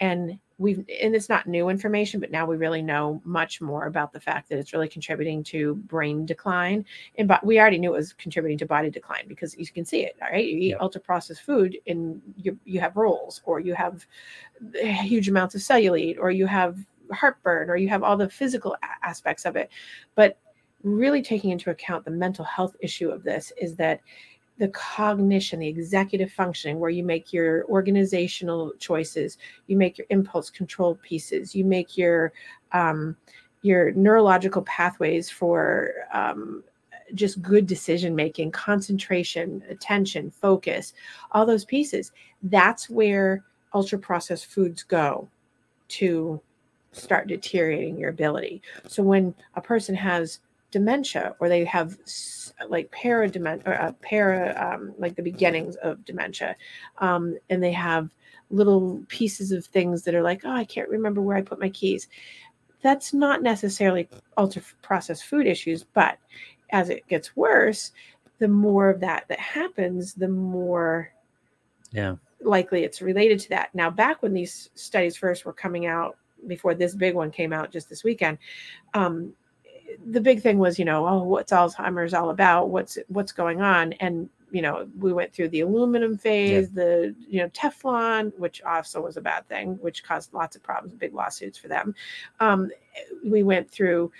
and 0.00 0.38
we've 0.58 0.78
and 1.00 1.14
it's 1.14 1.28
not 1.28 1.46
new 1.46 1.68
information 1.68 2.18
but 2.20 2.30
now 2.32 2.44
we 2.44 2.56
really 2.56 2.82
know 2.82 3.20
much 3.24 3.60
more 3.60 3.86
about 3.86 4.12
the 4.12 4.18
fact 4.20 4.48
that 4.48 4.58
it's 4.58 4.72
really 4.72 4.88
contributing 4.88 5.42
to 5.44 5.76
brain 5.86 6.26
decline 6.26 6.84
and 7.16 7.28
but 7.28 7.44
we 7.46 7.60
already 7.60 7.78
knew 7.78 7.92
it 7.94 7.96
was 7.96 8.12
contributing 8.14 8.58
to 8.58 8.66
body 8.66 8.90
decline 8.90 9.26
because 9.28 9.56
you 9.56 9.66
can 9.66 9.84
see 9.84 10.00
it 10.04 10.16
all 10.22 10.28
right 10.30 10.46
you 10.46 10.58
eat 10.58 10.68
Yep. 10.70 10.80
ultra 10.80 11.00
processed 11.00 11.42
food 11.42 11.78
and 11.86 12.20
you 12.36 12.58
you 12.64 12.80
have 12.80 12.96
rolls 12.96 13.40
or 13.44 13.60
you 13.60 13.74
have 13.74 14.04
huge 14.82 15.28
amounts 15.28 15.54
of 15.54 15.60
cellulite 15.60 16.18
or 16.18 16.30
you 16.30 16.46
have 16.46 16.76
heartburn 17.12 17.70
or 17.70 17.76
you 17.76 17.88
have 17.88 18.02
all 18.02 18.16
the 18.16 18.28
physical 18.28 18.76
a- 18.82 19.06
aspects 19.06 19.44
of 19.46 19.54
it 19.56 19.70
but 20.14 20.38
really 20.82 21.22
taking 21.22 21.50
into 21.50 21.70
account 21.70 22.04
the 22.04 22.10
mental 22.10 22.44
health 22.44 22.76
issue 22.80 23.10
of 23.10 23.22
this 23.24 23.52
is 23.60 23.74
that 23.76 24.00
the 24.58 24.68
cognition 24.68 25.60
the 25.60 25.68
executive 25.68 26.32
functioning 26.32 26.78
where 26.78 26.90
you 26.90 27.04
make 27.04 27.32
your 27.32 27.64
organizational 27.66 28.72
choices 28.78 29.38
you 29.66 29.76
make 29.76 29.98
your 29.98 30.06
impulse 30.10 30.50
control 30.50 30.98
pieces 31.02 31.54
you 31.54 31.64
make 31.64 31.96
your 31.96 32.32
um, 32.72 33.16
your 33.62 33.92
neurological 33.92 34.62
pathways 34.62 35.30
for 35.30 35.92
um, 36.12 36.62
just 37.14 37.40
good 37.42 37.66
decision 37.66 38.14
making 38.14 38.50
concentration 38.50 39.62
attention 39.68 40.30
focus 40.30 40.94
all 41.32 41.46
those 41.46 41.64
pieces. 41.64 42.12
That's 42.42 42.90
where 42.90 43.44
ultra 43.74 43.98
processed 43.98 44.46
foods 44.46 44.82
go 44.82 45.28
to 45.88 46.40
start 46.92 47.28
deteriorating 47.28 47.98
your 47.98 48.10
ability. 48.10 48.62
So 48.86 49.02
when 49.02 49.34
a 49.54 49.60
person 49.60 49.94
has 49.94 50.40
dementia 50.70 51.34
or 51.40 51.48
they 51.48 51.64
have 51.64 51.96
like 52.68 52.90
para 52.90 53.28
dementia 53.28 53.62
or 53.66 53.80
uh, 53.80 53.92
para 54.02 54.54
um, 54.56 54.94
like 54.98 55.16
the 55.16 55.22
beginnings 55.22 55.76
of 55.76 56.04
dementia 56.04 56.56
um, 56.98 57.36
and 57.50 57.62
they 57.62 57.72
have 57.72 58.10
little 58.50 59.02
pieces 59.08 59.52
of 59.52 59.64
things 59.66 60.02
that 60.02 60.14
are 60.14 60.22
like 60.22 60.42
oh 60.44 60.52
i 60.52 60.64
can't 60.64 60.88
remember 60.88 61.20
where 61.20 61.36
i 61.36 61.42
put 61.42 61.60
my 61.60 61.68
keys 61.70 62.08
that's 62.82 63.12
not 63.12 63.42
necessarily 63.42 64.08
ultra 64.36 64.62
processed 64.82 65.24
food 65.24 65.46
issues 65.46 65.84
but 65.84 66.18
as 66.70 66.90
it 66.90 67.06
gets 67.08 67.36
worse 67.36 67.92
the 68.38 68.48
more 68.48 68.88
of 68.88 69.00
that 69.00 69.24
that 69.28 69.40
happens 69.40 70.14
the 70.14 70.28
more 70.28 71.12
yeah. 71.92 72.16
likely 72.40 72.84
it's 72.84 73.02
related 73.02 73.38
to 73.40 73.48
that. 73.50 73.74
Now, 73.74 73.90
back 73.90 74.22
when 74.22 74.32
these 74.32 74.70
studies 74.74 75.16
first 75.16 75.44
were 75.44 75.52
coming 75.52 75.86
out, 75.86 76.16
before 76.46 76.74
this 76.74 76.94
big 76.94 77.14
one 77.14 77.30
came 77.30 77.52
out 77.52 77.72
just 77.72 77.88
this 77.88 78.04
weekend, 78.04 78.38
um, 78.94 79.32
the 80.06 80.20
big 80.20 80.42
thing 80.42 80.58
was, 80.58 80.78
you 80.78 80.84
know, 80.84 81.06
oh, 81.06 81.22
what's 81.22 81.52
Alzheimer's 81.52 82.14
all 82.14 82.30
about? 82.30 82.70
What's 82.70 82.98
what's 83.08 83.32
going 83.32 83.60
on? 83.60 83.92
And 83.94 84.28
you 84.50 84.62
know, 84.62 84.88
we 84.98 85.12
went 85.12 85.32
through 85.32 85.48
the 85.50 85.60
aluminum 85.60 86.16
phase, 86.16 86.70
the 86.70 87.14
you 87.28 87.40
know 87.40 87.48
Teflon, 87.50 88.32
which 88.38 88.62
also 88.62 89.00
was 89.00 89.16
a 89.16 89.20
bad 89.20 89.46
thing, 89.48 89.74
which 89.80 90.04
caused 90.04 90.32
lots 90.32 90.56
of 90.56 90.62
problems, 90.62 90.94
big 90.94 91.14
lawsuits 91.14 91.58
for 91.58 91.68
them. 91.68 91.94
Um, 92.40 92.70
we 93.24 93.42
went 93.42 93.70
through 93.70 94.10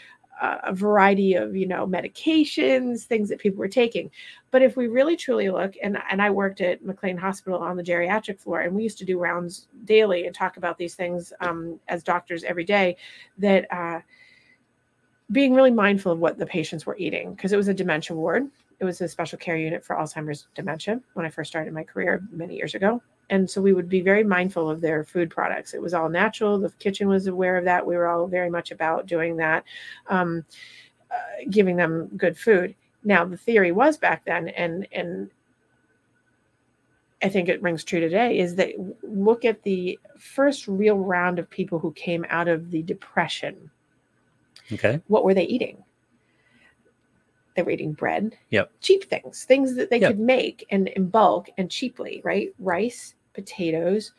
uh, 0.40 0.59
a 0.64 0.72
variety 0.72 1.35
of 1.35 1.57
you 1.57 1.66
know 1.66 1.87
medications, 1.87 3.04
things 3.04 3.28
that 3.28 3.38
people 3.38 3.59
were 3.59 3.68
taking. 3.68 4.11
But 4.50 4.62
if 4.62 4.76
we 4.76 4.87
really 4.87 5.16
truly 5.16 5.50
look, 5.50 5.74
and 5.83 5.98
and 6.11 6.20
I 6.20 6.31
worked 6.31 6.61
at 6.61 6.85
McLean 6.85 7.16
Hospital 7.16 7.59
on 7.61 7.76
the 7.76 7.83
geriatric 7.83 8.38
floor, 8.38 8.61
and 8.61 8.74
we 8.74 8.83
used 8.83 8.98
to 8.98 9.04
do 9.04 9.18
rounds 9.18 9.68
daily 9.85 10.26
and 10.26 10.35
talk 10.35 10.57
about 10.57 10.78
these 10.78 10.94
things 10.94 11.33
um, 11.40 11.81
as 11.88 12.02
doctors 12.02 12.44
every 12.44 12.64
day. 12.64 12.96
That 13.38 13.66
uh, 13.72 14.00
being 15.30 15.54
really 15.54 15.70
mindful 15.70 16.12
of 16.12 16.18
what 16.18 16.38
the 16.38 16.46
patients 16.46 16.86
were 16.86 16.96
eating 16.98 17.34
because 17.34 17.52
it 17.52 17.56
was 17.56 17.68
a 17.68 17.74
dementia 17.74 18.16
ward. 18.16 18.48
It 18.80 18.84
was 18.84 19.00
a 19.00 19.08
special 19.08 19.38
care 19.38 19.56
unit 19.56 19.84
for 19.84 19.96
Alzheimer's 19.96 20.46
dementia 20.54 21.00
when 21.14 21.26
I 21.26 21.30
first 21.30 21.50
started 21.50 21.72
my 21.72 21.82
career 21.82 22.22
many 22.30 22.56
years 22.56 22.74
ago. 22.74 23.02
And 23.30 23.48
so 23.48 23.60
we 23.60 23.74
would 23.74 23.88
be 23.88 24.00
very 24.00 24.24
mindful 24.24 24.70
of 24.70 24.80
their 24.80 25.04
food 25.04 25.28
products. 25.28 25.74
It 25.74 25.82
was 25.82 25.92
all 25.92 26.08
natural. 26.08 26.58
The 26.58 26.70
kitchen 26.78 27.08
was 27.08 27.26
aware 27.26 27.56
of 27.56 27.64
that. 27.64 27.86
We 27.86 27.96
were 27.96 28.06
all 28.06 28.26
very 28.26 28.48
much 28.48 28.70
about 28.70 29.06
doing 29.06 29.36
that, 29.36 29.64
um, 30.06 30.44
uh, 31.10 31.44
giving 31.50 31.76
them 31.76 32.08
good 32.16 32.38
food. 32.38 32.74
Now 33.04 33.24
the 33.24 33.36
theory 33.36 33.72
was 33.72 33.98
back 33.98 34.24
then, 34.24 34.48
and 34.48 34.86
and 34.92 35.30
I 37.22 37.28
think 37.28 37.48
it 37.48 37.62
rings 37.62 37.84
true 37.84 38.00
today, 38.00 38.38
is 38.38 38.54
that 38.56 38.74
look 39.02 39.44
at 39.44 39.62
the 39.62 39.98
first 40.18 40.68
real 40.68 40.98
round 40.98 41.38
of 41.38 41.50
people 41.50 41.78
who 41.78 41.92
came 41.92 42.24
out 42.28 42.48
of 42.48 42.70
the 42.70 42.82
depression. 42.82 43.70
Okay. 44.72 45.00
What 45.07 45.24
were 45.24 45.35
they 45.35 45.44
eating? 45.44 45.83
They 47.54 47.62
were 47.62 47.70
eating 47.70 47.92
bread. 47.92 48.37
Yep. 48.50 48.70
Cheap 48.81 49.04
things, 49.04 49.44
things 49.44 49.74
that 49.76 49.90
they 49.90 49.98
Yep. 49.98 50.11
could 50.11 50.20
make 50.20 50.66
and 50.70 50.88
in 50.88 51.09
bulk 51.09 51.48
and 51.59 51.70
cheaply, 51.70 52.20
right? 52.24 52.54
Rice, 52.59 53.14
potatoes, 53.35 54.12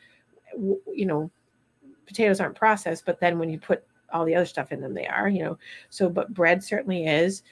you 0.58 1.06
know, 1.06 1.32
potatoes 2.06 2.40
aren't 2.40 2.56
processed, 2.56 3.06
but 3.06 3.20
then 3.20 3.40
when 3.40 3.50
you 3.50 3.60
put 3.60 3.84
all 4.12 4.26
the 4.26 4.36
other 4.36 4.46
stuff 4.46 4.72
in 4.72 4.82
them, 4.82 4.94
they 4.94 5.08
are, 5.08 5.30
you 5.30 5.44
know. 5.44 5.58
So, 5.90 6.10
but 6.10 6.34
bread 6.34 6.64
certainly 6.64 7.06
is, 7.06 7.44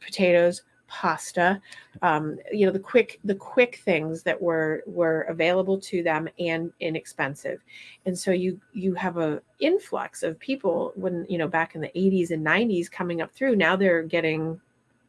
potatoes, 0.00 0.62
pasta, 0.88 1.60
um, 2.02 2.38
you 2.52 2.66
know, 2.66 2.72
the 2.72 2.78
quick, 2.78 3.20
the 3.24 3.34
quick 3.34 3.76
things 3.84 4.22
that 4.24 4.40
were 4.40 4.82
were 4.86 5.22
available 5.22 5.78
to 5.78 6.02
them 6.02 6.28
and 6.38 6.72
inexpensive. 6.80 7.60
And 8.06 8.18
so 8.18 8.32
you 8.32 8.60
you 8.72 8.94
have 8.94 9.18
a 9.18 9.40
influx 9.60 10.22
of 10.22 10.38
people 10.40 10.92
when 10.96 11.26
you 11.28 11.38
know 11.38 11.46
back 11.46 11.74
in 11.74 11.80
the 11.80 11.96
80s 11.96 12.30
and 12.30 12.44
90s 12.44 12.88
coming 12.90 13.20
up 13.20 13.32
through. 13.32 13.54
Now 13.54 13.76
they're 13.76 14.02
getting 14.02 14.60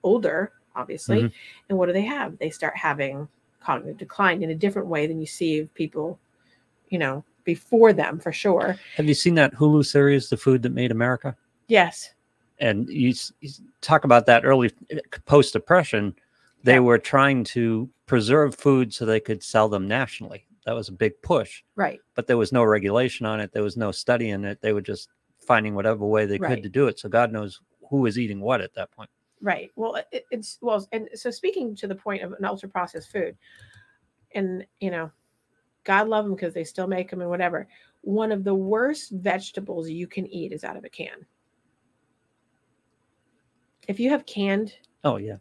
older, 0.03 0.51
obviously, 0.75 1.23
Mhm. 1.23 1.31
and 1.69 1.77
what 1.77 1.87
do 1.87 1.93
they 1.93 2.05
have? 2.05 2.37
They 2.37 2.49
start 2.49 2.75
having 2.77 3.27
cognitive 3.61 3.97
decline 3.97 4.43
in 4.43 4.51
a 4.51 4.55
different 4.55 4.87
way 4.87 5.07
than 5.07 5.19
you 5.19 5.25
see 5.25 5.59
of 5.59 5.73
people, 5.73 6.19
you 6.89 6.99
know, 6.99 7.23
before 7.43 7.93
them 7.93 8.19
for 8.19 8.31
sure. 8.31 8.77
Have 8.95 9.07
you 9.07 9.13
seen 9.13 9.35
that 9.35 9.53
Hulu 9.53 9.85
series, 9.85 10.29
The 10.29 10.37
Food 10.37 10.61
That 10.63 10.71
Made 10.71 10.91
America? 10.91 11.35
Yes. 11.67 12.13
And 12.59 12.89
you, 12.89 13.13
you 13.39 13.49
talk 13.81 14.03
about 14.03 14.25
that 14.25 14.45
early 14.45 14.71
eh, 14.89 14.99
post 15.25 15.53
depression. 15.53 16.15
They 16.63 16.73
Yeah. 16.73 16.79
were 16.79 16.97
trying 16.97 17.43
to 17.45 17.89
preserve 18.05 18.55
food 18.55 18.93
so 18.93 19.05
they 19.05 19.19
could 19.19 19.41
sell 19.43 19.69
them 19.69 19.87
nationally. 19.87 20.45
That 20.65 20.75
was 20.75 20.89
a 20.89 20.93
big 20.93 21.19
push, 21.21 21.63
Right. 21.75 21.99
but 22.15 22.27
there 22.27 22.37
was 22.37 22.51
no 22.51 22.63
regulation 22.63 23.25
on 23.25 23.39
it. 23.39 23.51
There 23.53 23.63
was 23.63 23.77
no 23.77 23.91
study 23.91 24.29
in 24.29 24.43
it. 24.45 24.59
They 24.61 24.73
were 24.73 24.81
just 24.81 25.09
finding 25.39 25.73
whatever 25.73 26.05
way 26.05 26.25
they 26.25 26.37
Right. 26.37 26.55
could 26.55 26.63
to 26.63 26.69
do 26.69 26.87
it. 26.87 26.99
So 26.99 27.07
God 27.09 27.31
knows 27.31 27.61
who 27.89 28.01
was 28.01 28.19
eating 28.19 28.41
what 28.41 28.61
at 28.61 28.73
that 28.73 28.91
point. 28.91 29.09
Right. 29.41 29.71
Well, 29.75 29.95
it, 30.11 30.25
it's 30.31 30.57
well, 30.61 30.85
and 30.91 31.09
so 31.13 31.31
speaking 31.31 31.75
to 31.77 31.87
the 31.87 31.95
point 31.95 32.23
of 32.23 32.33
an 32.33 32.43
ultra 32.43 32.67
processed 32.67 33.09
food, 33.09 33.37
and 34.33 34.65
you 34.81 34.91
know, 34.91 35.09
God 35.85 36.09
love 36.09 36.25
them 36.25 36.35
because 36.35 36.53
they 36.53 36.65
still 36.65 36.87
make 36.87 37.09
them 37.09 37.21
and 37.21 37.29
whatever. 37.29 37.67
One 38.01 38.31
of 38.33 38.43
the 38.43 38.53
worst 38.53 39.11
vegetables 39.11 39.89
you 39.89 40.07
can 40.07 40.27
eat 40.27 40.51
is 40.51 40.63
out 40.65 40.75
of 40.77 40.83
a 40.83 40.89
can. 40.89 41.25
If 43.89 43.99
you 43.99 44.09
have 44.11 44.25
canned, 44.27 44.73
Oh 45.03 45.17
yeah. 45.17 45.37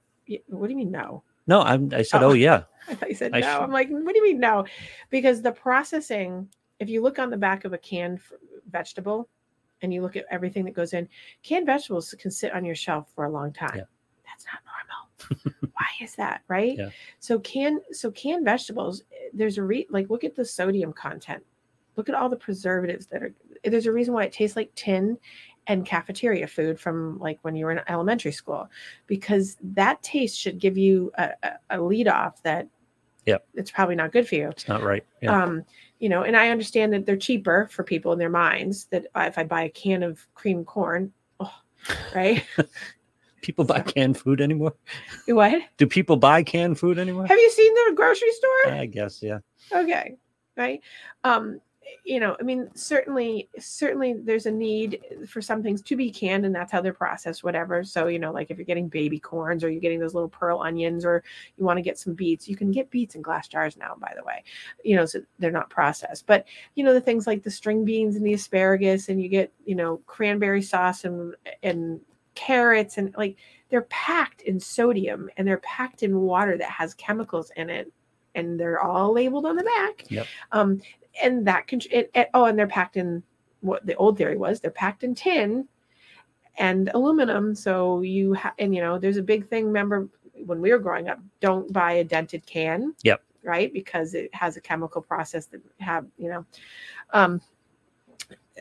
what 0.49 0.67
do 0.67 0.73
you 0.73 0.77
mean 0.79 0.91
no? 0.91 1.23
No, 1.47 1.61
I'm, 1.61 1.93
I 1.93 2.01
said, 2.03 2.23
Oh. 2.23 2.31
oh, 2.31 2.33
yeah. 2.33 2.65
I 2.89 2.95
thought 2.95 3.09
you 3.11 3.15
said 3.15 3.33
I 3.35 3.41
no. 3.41 3.47
should- 3.47 3.63
I'm 3.63 3.71
like, 3.71 3.89
what 3.91 4.13
do 4.15 4.19
you 4.19 4.25
mean 4.25 4.41
no? 4.41 4.65
Because 5.11 5.43
the 5.43 5.53
processing, 5.53 6.49
if 6.81 6.89
you 6.89 7.03
look 7.03 7.19
on 7.19 7.29
the 7.29 7.37
back 7.37 7.67
of 7.67 7.75
a 7.75 7.79
canned 7.79 8.21
vegetable 8.71 9.29
and 9.83 9.93
you 9.93 10.01
look 10.01 10.17
at 10.17 10.25
everything 10.31 10.65
that 10.65 10.73
goes 10.73 10.95
in, 10.95 11.07
canned 11.43 11.67
vegetables 11.67 12.15
can 12.19 12.31
sit 12.31 12.53
on 12.55 12.65
your 12.65 12.75
shelf 12.75 13.07
for 13.15 13.27
a 13.27 13.31
long 13.31 13.53
time. 13.53 13.77
Yeah. 13.77 13.83
That's 14.27 14.47
not 14.47 14.63
normal. 14.65 15.55
Why 15.75 15.87
is 16.05 16.15
that? 16.15 16.41
Right. 16.49 16.79
Yeah. 16.79 16.89
So 17.19 17.39
can 17.41 17.81
so 17.93 18.11
canned 18.13 18.47
vegetables, 18.47 19.03
eh, 19.13 19.29
there's 19.35 19.59
a 19.59 19.63
re 19.63 19.87
like 19.91 20.09
look 20.09 20.25
at 20.25 20.35
the 20.35 20.45
sodium 20.45 20.93
content 20.95 21.45
look 21.97 22.09
at 22.09 22.15
all 22.15 22.29
the 22.29 22.37
preservatives 22.37 23.07
that 23.09 23.23
are 23.25 23.35
there's 23.65 23.87
a 23.87 23.93
reason 23.93 24.15
why 24.15 24.23
it 24.23 24.33
tastes 24.33 24.57
like 24.57 24.73
tin 24.77 25.19
and 25.69 25.85
cafeteria 25.87 26.47
food 26.47 26.81
from 26.81 27.19
like 27.21 27.39
when 27.43 27.55
you 27.55 27.67
were 27.67 27.73
in 27.73 27.81
elementary 27.89 28.33
school 28.33 28.69
because 29.07 29.57
that 29.63 30.03
taste 30.03 30.39
should 30.39 30.59
give 30.59 30.77
you 30.79 31.13
a, 31.19 31.31
a, 31.43 31.51
a 31.71 31.81
lead 31.81 32.09
off 32.09 32.43
that 32.43 32.67
Yep. 33.27 33.47
it's 33.55 33.71
probably 33.71 33.95
not 33.95 34.11
good 34.11 34.27
for 34.27 34.37
you 34.37 34.49
It's 34.49 34.67
not 34.69 34.83
right. 34.83 35.05
Yeah. 35.21 35.43
um 35.45 35.63
you 35.99 36.09
know 36.09 36.23
and 36.23 36.35
i 36.35 36.49
understand 36.49 36.95
that 36.95 37.05
they're 37.05 37.17
cheaper 37.17 37.69
for 37.71 37.83
people 37.85 38.11
in 38.15 38.19
their 38.19 38.31
minds 38.31 38.87
that 38.87 39.05
if 39.17 39.37
i 39.37 39.45
buy 39.45 39.65
a 39.65 39.69
can 39.69 40.03
of 40.03 40.27
cream 40.35 40.65
corn 40.65 41.13
oh, 41.39 41.53
right 42.15 42.43
people 43.43 43.67
buy 43.67 43.81
canned 43.81 44.17
food 44.17 44.41
anymore? 44.41 44.73
what 45.27 45.61
Do 45.77 45.87
people 45.87 46.17
buy 46.17 46.43
canned 46.43 46.79
food 46.79 46.99
anymore? 46.99 47.27
have 47.27 47.39
you 47.39 47.51
seen 47.51 47.75
the 47.75 47.93
grocery 47.95 48.33
store 48.33 48.73
I 48.73 48.87
guess, 48.87 49.23
yeah. 49.23 49.41
okay 49.75 50.17
right 50.57 50.81
um 51.25 51.61
you 52.05 52.21
know 52.21 52.37
i 52.41 52.43
mean 52.43 52.69
certainly 52.75 53.49
certainly 53.59 54.15
there's 54.15 54.47
a 54.47 54.51
need 54.51 55.01
for 55.29 55.41
some 55.43 55.63
things 55.63 55.83
to 55.83 55.97
be 55.97 56.11
canned 56.11 56.45
and 56.45 56.55
that's 56.55 56.73
how 56.73 56.81
they're 56.81 56.93
processed 56.93 57.45
whatever. 57.45 57.85
So 57.85 58.07
you 58.07 58.19
know 58.19 58.33
like 58.33 58.51
if 58.51 58.57
you're 58.59 58.65
getting 58.65 58.89
baby 58.89 59.19
corns 59.19 59.63
or 59.63 59.71
you're 59.71 59.81
getting 59.81 60.01
those 60.01 60.15
little 60.15 60.29
pearl 60.29 60.61
onions 60.61 61.05
or 61.05 61.23
you 61.57 61.65
want 61.65 61.77
to 61.77 61.83
get 61.83 61.99
some 61.99 62.15
beets 62.15 62.49
you 62.49 62.57
can 62.57 62.71
get 62.71 62.91
beets 62.91 63.15
in 63.15 63.23
glass 63.23 63.49
jars 63.49 63.77
now 63.77 63.97
by 63.99 64.13
the 64.17 64.25
way 64.25 64.43
you 64.85 64.97
know 64.97 65.07
so 65.07 65.21
they're 65.39 65.51
not 65.51 65.71
processed. 65.71 66.27
But 66.27 66.47
you 66.75 66.85
know 66.85 66.95
the 66.95 67.01
things 67.01 67.27
like 67.27 67.43
the 67.43 67.51
string 67.51 67.85
beans 67.85 68.17
and 68.17 68.27
the 68.27 68.35
asparagus 68.35 69.09
and 69.09 69.21
you 69.23 69.29
get 69.29 69.53
you 69.65 69.75
know 69.75 69.99
cranberry 70.07 70.63
sauce 70.63 71.05
and 71.05 71.35
and 71.63 72.01
carrots 72.35 72.99
and 72.99 73.15
like 73.17 73.37
they're 73.69 73.83
packed 73.83 74.43
in 74.43 74.61
sodium 74.61 75.29
and 75.37 75.47
they're 75.47 75.59
packed 75.59 76.03
in 76.03 76.21
water 76.21 76.57
that 76.57 76.71
has 76.71 76.95
chemicals 76.95 77.51
in 77.57 77.69
it 77.69 77.93
and 78.35 78.59
they're 78.59 78.81
all 78.81 79.13
labeled 79.13 79.45
on 79.45 79.57
the 79.57 79.65
back. 79.65 80.05
Yep. 80.09 80.27
um 80.53 80.81
and 81.23 81.47
that 81.47 81.67
can 81.67 81.81
it, 81.91 82.11
it- 82.15 82.31
oh 82.35 82.45
and 82.45 82.59
they're 82.59 82.67
packed 82.67 82.97
in 82.97 83.23
what 83.61 83.85
the 83.87 83.95
old 83.97 84.17
theory 84.17 84.37
was 84.37 84.61
they're 84.61 84.71
packed 84.71 85.03
in 85.05 85.15
tin 85.15 85.67
and 86.59 86.91
aluminum 86.95 87.55
so 87.55 88.01
you 88.03 88.35
ha- 88.35 88.55
and 88.59 88.75
you 88.75 88.81
know 88.81 88.99
there's 88.99 89.17
a 89.17 89.23
big 89.23 89.49
thing 89.49 89.67
remember 89.67 90.09
when 90.47 90.61
we 90.61 90.71
were 90.73 90.79
growing 90.79 91.09
up 91.09 91.19
don't 91.41 91.73
buy 91.73 91.93
a 91.93 92.05
dented 92.05 92.45
can 92.47 92.95
Yep. 93.03 93.23
right 93.43 93.73
because 93.73 94.15
it 94.15 94.33
has 94.35 94.57
a 94.57 94.61
chemical 94.61 95.03
process 95.03 95.47
that 95.47 95.61
have 95.81 96.07
you 96.19 96.29
know 96.29 96.45
um 97.13 97.41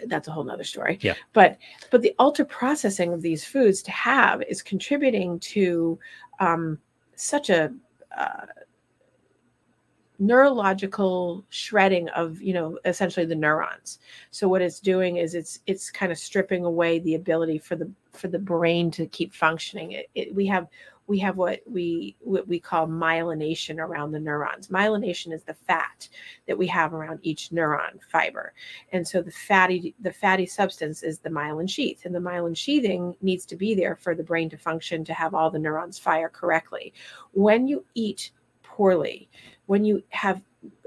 that's 0.08 0.28
a 0.28 0.32
whole 0.32 0.44
nother 0.44 0.64
story 0.64 0.98
Yeah. 1.02 1.16
but 1.34 1.58
but 1.92 2.02
the 2.02 2.14
ultra 2.20 2.46
processing 2.46 3.14
of 3.14 3.22
these 3.22 3.44
foods 3.44 3.82
to 3.84 3.92
have 3.92 4.42
is 4.44 4.62
contributing 4.62 5.40
to 5.40 5.98
um 6.40 6.80
such 7.16 7.50
a 7.50 7.74
uh, 8.16 8.46
neurological 10.20 11.46
shredding 11.50 12.10
of 12.10 12.42
you 12.42 12.54
know 12.54 12.80
essentially 12.86 13.26
the 13.26 13.36
neurons. 13.36 14.00
So 14.32 14.48
what 14.48 14.62
it's 14.62 14.80
doing 14.80 15.18
is 15.18 15.36
it's 15.36 15.60
it's 15.66 15.92
kind 15.92 16.12
of 16.12 16.18
stripping 16.18 16.66
away 16.66 17.00
the 17.00 17.16
ability 17.16 17.60
for 17.60 17.76
the 17.76 17.92
for 18.12 18.28
the 18.28 18.40
brain 18.40 18.90
to 18.92 19.06
keep 19.06 19.34
functioning. 19.34 19.92
It, 19.92 20.10
it, 20.16 20.36
we 20.36 20.48
have 20.48 20.68
we 21.08 21.20
have 21.20 21.38
what 21.38 21.62
we 21.66 22.16
what 22.20 22.48
we 22.48 22.60
call 22.60 22.88
myelination 22.88 23.80
around 23.80 24.12
the 24.12 24.20
neurons. 24.20 24.68
Myelination 24.68 25.34
is 25.34 25.44
the 25.44 25.54
fat 25.54 26.08
that 26.48 26.58
we 26.58 26.68
have 26.68 26.94
around 26.94 27.20
each 27.24 27.50
neuron 27.50 28.00
fiber. 28.12 28.54
And 28.92 29.08
so 29.08 29.22
the 29.22 29.32
fatty 29.32 29.96
the 30.02 30.12
fatty 30.12 30.46
substance 30.46 31.04
is 31.04 31.20
the 31.20 31.30
myelin 31.30 31.70
sheath 31.70 32.06
and 32.06 32.14
the 32.14 32.20
myelin 32.20 32.58
sheathing 32.58 33.16
needs 33.22 33.46
to 33.48 33.56
be 33.56 33.74
there 33.74 33.96
for 33.96 34.14
the 34.14 34.24
brain 34.24 34.50
to 34.50 34.58
function 34.58 35.06
to 35.06 35.14
have 35.14 35.34
all 35.34 35.50
the 35.50 35.60
neurons 35.60 35.98
fire 35.98 36.30
correctly. 36.30 36.94
When 37.32 37.68
you 37.68 37.86
eat 37.96 38.32
poorly 38.64 39.30
when 39.68 39.86
you 39.86 40.04
have 40.10 40.42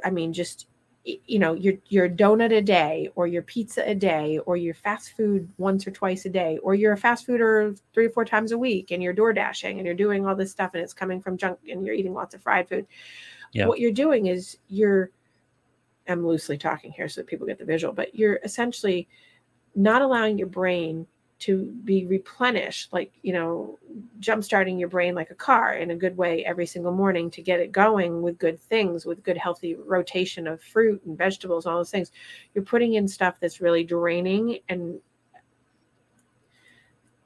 i 0.05 0.11
mean 0.11 0.33
just 0.33 0.67
you 1.05 1.39
know 1.39 1.55
your 1.55 1.75
your 1.89 2.09
donut 2.09 2.55
a 2.55 2.61
day 2.61 3.09
or 3.15 3.27
your 3.27 3.41
pizza 3.43 3.89
a 3.89 3.95
day 3.95 4.39
or 4.45 4.57
your 4.57 4.75
fast 4.75 5.13
food 5.17 5.49
once 5.57 5.87
or 5.87 5.91
twice 5.91 6.27
a 6.27 6.29
day 6.29 6.59
or 6.63 6.75
you're 6.75 6.93
a 6.93 6.97
fast 6.97 7.27
fooder 7.27 7.79
three 7.95 8.07
or 8.07 8.11
four 8.11 8.25
times 8.25 8.53
a 8.53 8.59
week 8.59 8.91
and 8.91 9.03
you're 9.03 9.15
door 9.15 9.33
dashing 9.33 9.79
and 9.79 9.87
you're 9.87 9.95
doing 9.95 10.27
all 10.27 10.37
this 10.37 10.51
stuff 10.51 10.73
and 10.75 10.83
it's 10.83 10.93
coming 10.93 11.21
from 11.21 11.39
junk 11.39 11.59
and 11.71 11.87
you're 11.87 11.95
eating 11.95 12.13
lots 12.13 12.35
of 12.35 12.43
fried 12.43 12.69
food 12.69 12.87
Yeah. 13.53 13.67
what 13.67 13.81
you're 13.81 13.93
doing 13.93 14.27
is 14.27 14.59
you're 14.69 15.11
i'm 16.07 16.27
loosely 16.27 16.59
talking 16.59 16.93
here 16.93 17.09
so 17.09 17.23
that 17.23 17.27
people 17.27 17.47
get 17.47 17.59
the 17.59 17.65
visual 17.65 17.95
but 17.95 18.15
you're 18.15 18.39
essentially 18.45 19.09
not 19.75 20.03
allowing 20.03 20.37
your 20.37 20.49
brain 20.49 21.07
to 21.41 21.65
be 21.85 22.07
replenished 22.07 22.93
like 22.93 23.13
you 23.23 23.33
know 23.33 23.79
jump 24.19 24.45
starting 24.45 24.79
your 24.79 24.91
brain 24.91 25.15
like 25.15 25.31
a 25.31 25.35
car 25.35 25.75
in 25.75 25.91
a 25.91 25.97
good 25.97 26.17
way 26.17 26.45
every 26.45 26.67
single 26.67 26.93
morning 26.93 27.31
to 27.31 27.41
get 27.41 27.61
it 27.61 27.73
going 27.73 28.21
with 28.21 28.39
good 28.39 28.61
things 28.61 29.07
with 29.07 29.23
good 29.23 29.39
healthy 29.39 29.75
rotation 29.75 30.47
of 30.47 30.63
fruit 30.63 31.03
and 31.07 31.17
vegetables 31.17 31.67
all 31.67 31.79
those 31.79 31.91
things. 31.91 32.13
You're 32.55 32.65
putting 32.65 32.95
in 32.95 33.09
stuff 33.09 33.37
that's 33.41 33.61
really 33.61 33.85
draining 33.85 34.59
and 34.69 35.01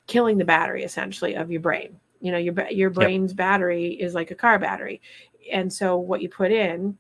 killing 0.06 0.38
the 0.38 0.44
battery 0.44 0.84
essentially 0.84 1.34
of 1.34 1.50
your 1.50 1.60
brain. 1.60 1.98
You 2.20 2.32
know 2.32 2.38
your 2.38 2.68
your 2.70 2.90
brain's 2.90 3.32
battery 3.34 3.88
is 3.88 4.14
like 4.14 4.30
a 4.30 4.36
car 4.36 4.58
battery. 4.58 5.02
And 5.52 5.70
so 5.72 5.98
what 5.98 6.22
you 6.22 6.28
put 6.28 6.52
in 6.52 6.96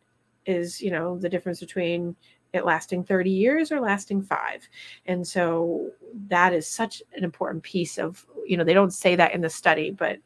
is 0.46 0.80
you 0.80 0.90
know 0.90 1.16
the 1.18 1.28
difference 1.28 1.60
between 1.60 2.16
it 2.54 2.64
lasting 2.64 3.04
30 3.04 3.30
years 3.30 3.72
or 3.72 3.80
lasting 3.80 4.22
five 4.22 4.68
and 5.06 5.26
so 5.26 5.90
that 6.28 6.52
is 6.52 6.66
such 6.66 7.02
an 7.16 7.24
important 7.24 7.62
piece 7.62 7.98
of 7.98 8.26
you 8.46 8.56
know 8.56 8.64
they 8.64 8.74
don't 8.74 8.92
say 8.92 9.16
that 9.16 9.34
in 9.34 9.40
the 9.40 9.50
study 9.50 9.90
but 9.90 10.18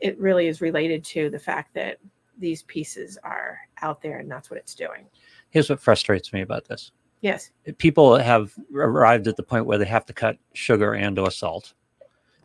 it 0.00 0.18
really 0.18 0.46
is 0.46 0.60
related 0.60 1.02
to 1.04 1.30
the 1.30 1.38
fact 1.38 1.72
that 1.74 1.98
these 2.38 2.62
pieces 2.64 3.18
are 3.22 3.58
out 3.80 4.02
there 4.02 4.18
and 4.18 4.30
that's 4.30 4.50
what 4.50 4.58
it's 4.58 4.74
doing 4.74 5.06
Here's 5.50 5.70
what 5.70 5.80
frustrates 5.80 6.32
me 6.32 6.42
about 6.42 6.66
this. 6.66 6.92
yes 7.20 7.50
People 7.78 8.16
have 8.16 8.52
arrived 8.74 9.26
at 9.26 9.36
the 9.36 9.42
point 9.42 9.66
where 9.66 9.78
they 9.78 9.86
have 9.86 10.06
to 10.06 10.12
cut 10.12 10.36
sugar 10.52 10.94
and 10.94 11.18
or 11.18 11.30
salt. 11.30 11.74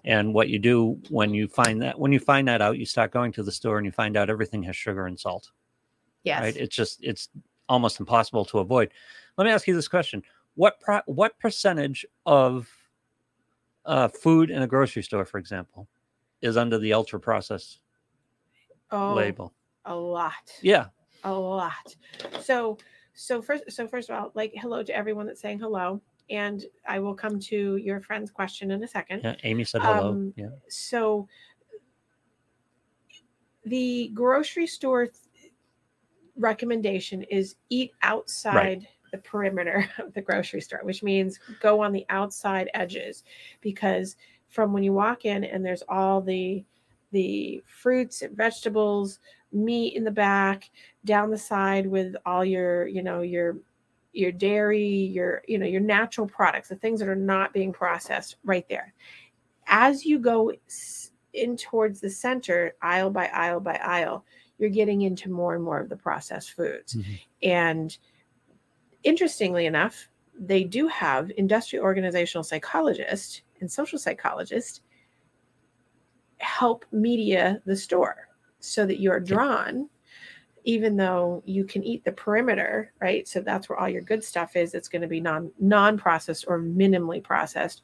And 0.04 0.34
what 0.34 0.50
you 0.50 0.58
do 0.58 0.98
when 1.10 1.34
you 1.34 1.48
find 1.48 1.82
that 1.82 2.00
when 2.00 2.12
you 2.12 2.20
find 2.20 2.48
that 2.48 2.62
out, 2.62 2.78
you 2.80 2.86
start 2.86 3.12
going 3.12 3.32
to 3.34 3.44
the 3.44 3.52
store 3.52 3.78
and 3.78 3.86
you 3.86 3.92
find 3.92 4.18
out 4.18 4.30
everything 4.30 4.64
has 4.64 4.76
sugar 4.76 5.06
and 5.06 5.20
salt. 5.20 5.52
yes 6.24 6.42
Right? 6.42 6.56
It's 6.56 6.76
just 6.76 7.04
it's 7.04 7.30
almost 7.72 8.00
impossible 8.00 8.46
to 8.46 8.60
avoid. 8.60 8.92
Let 9.38 9.46
me 9.46 9.52
ask 9.52 9.66
you 9.68 9.74
this 9.74 9.88
question: 9.88 10.22
What 10.56 10.80
pro- 10.82 11.02
what 11.06 11.40
percentage 11.40 12.06
of 12.26 12.70
uh, 13.86 14.10
food 14.10 14.52
in 14.52 14.62
a 14.62 14.68
grocery 14.68 15.04
store, 15.04 15.26
for 15.26 15.38
example, 15.38 15.88
is 16.42 16.58
under 16.58 16.78
the 16.78 16.94
ultra 16.94 17.20
processed 17.20 17.80
oh 18.92 19.16
label? 19.16 19.54
a 19.86 19.96
lot 19.96 20.52
Yeah, 20.62 20.88
a 21.24 21.34
lot 21.34 21.96
so 22.42 22.78
so 23.14 23.42
first 23.42 23.64
so 23.70 23.88
first 23.88 24.10
of 24.10 24.16
all 24.16 24.32
like 24.36 24.54
hello 24.56 24.84
to 24.84 24.96
everyone 24.96 25.26
that's 25.26 25.42
saying 25.42 25.60
hello 25.60 26.02
and 26.30 26.66
i 26.88 27.00
will 27.00 27.14
come 27.14 27.40
to 27.40 27.76
your 27.78 28.00
friend's 28.00 28.32
question 28.32 28.72
in 28.72 28.84
a 28.84 28.88
second 28.88 29.22
yeah. 29.24 29.36
Amy 29.44 29.64
said 29.64 29.82
hello. 29.82 30.12
Um, 30.12 30.34
yeah, 30.36 30.50
so 30.70 31.28
the 33.66 34.12
grocery 34.14 34.68
store 34.68 35.08
recommendation 36.42 37.24
is 37.24 37.56
eat 37.70 37.92
outside 38.02 38.88
the 39.12 39.18
perimeter 39.20 39.90
of 40.00 40.14
the 40.14 40.22
grocery 40.22 40.62
store 40.62 40.80
which 40.84 41.04
means 41.04 41.40
go 41.62 41.82
on 41.82 41.92
the 41.92 42.06
outside 42.10 42.70
edges. 42.74 43.24
Because 43.62 44.16
from 44.50 44.74
when 44.74 44.84
you 44.84 44.94
walk 44.94 45.26
in 45.26 45.44
and 45.44 45.66
there's 45.66 45.84
all 45.88 46.22
the 46.22 46.64
the 47.12 47.62
fruits 47.68 48.22
and 48.22 48.36
vegetables 48.38 49.20
meat 49.52 49.96
in 49.96 50.04
the 50.04 50.12
back 50.12 50.70
down 51.04 51.30
the 51.30 51.38
side 51.38 51.86
with 51.86 52.16
all 52.26 52.44
your 52.46 52.88
you 52.88 53.04
know 53.04 53.22
your 53.22 53.58
your 54.14 54.32
dairy 54.32 54.88
your 54.88 55.42
you 55.48 55.58
know 55.58 55.66
your 55.66 55.82
natural 55.82 56.28
products 56.28 56.70
the 56.70 56.76
things 56.76 57.00
that 57.00 57.10
are 57.10 57.16
not 57.16 57.54
being 57.54 57.72
processed 57.72 58.38
right 58.44 58.68
there. 58.70 58.94
As 59.68 60.06
you 60.06 60.20
go 60.20 60.52
in 61.34 61.56
towards 61.56 62.02
the 62.02 62.10
center 62.10 62.74
aisle 62.82 63.10
by 63.10 63.28
aisle 63.28 63.60
by 63.60 63.76
aisle 63.76 64.26
you're 64.62 64.70
getting 64.70 65.02
into 65.02 65.30
more 65.30 65.56
and 65.56 65.64
more 65.64 65.80
of 65.80 65.90
the 65.90 65.98
processed 65.98 66.54
foods. 66.54 66.96
Mhm. 66.96 67.20
and 67.44 67.98
interestingly 69.04 69.66
enough 69.66 70.08
they 70.40 70.64
do 70.64 70.88
have 70.88 71.32
industrial 71.38 71.84
organizational 71.84 72.44
psychologists 72.44 73.42
and 73.60 73.70
social 73.72 74.00
psychologists 74.00 74.82
help 76.38 76.86
media 76.92 77.62
the 77.66 77.76
store 77.76 78.28
so 78.60 78.86
that 78.86 79.00
you're 79.00 79.20
drawn 79.20 79.90
even 80.64 80.96
though 80.96 81.42
you 81.46 81.64
can 81.66 81.84
eat 81.84 82.04
the 82.06 82.12
perimeter 82.12 82.94
right? 83.02 83.28
So 83.28 83.42
that's 83.42 83.68
where 83.68 83.80
all 83.80 83.90
your 83.90 84.04
good 84.04 84.24
stuff 84.24 84.56
is. 84.56 84.76
It's 84.76 84.88
going 84.88 85.02
to 85.02 85.08
be 85.08 85.20
non 85.20 85.52
non-processed 85.60 86.46
or 86.48 86.60
minimally 86.60 87.24
processed. 87.24 87.82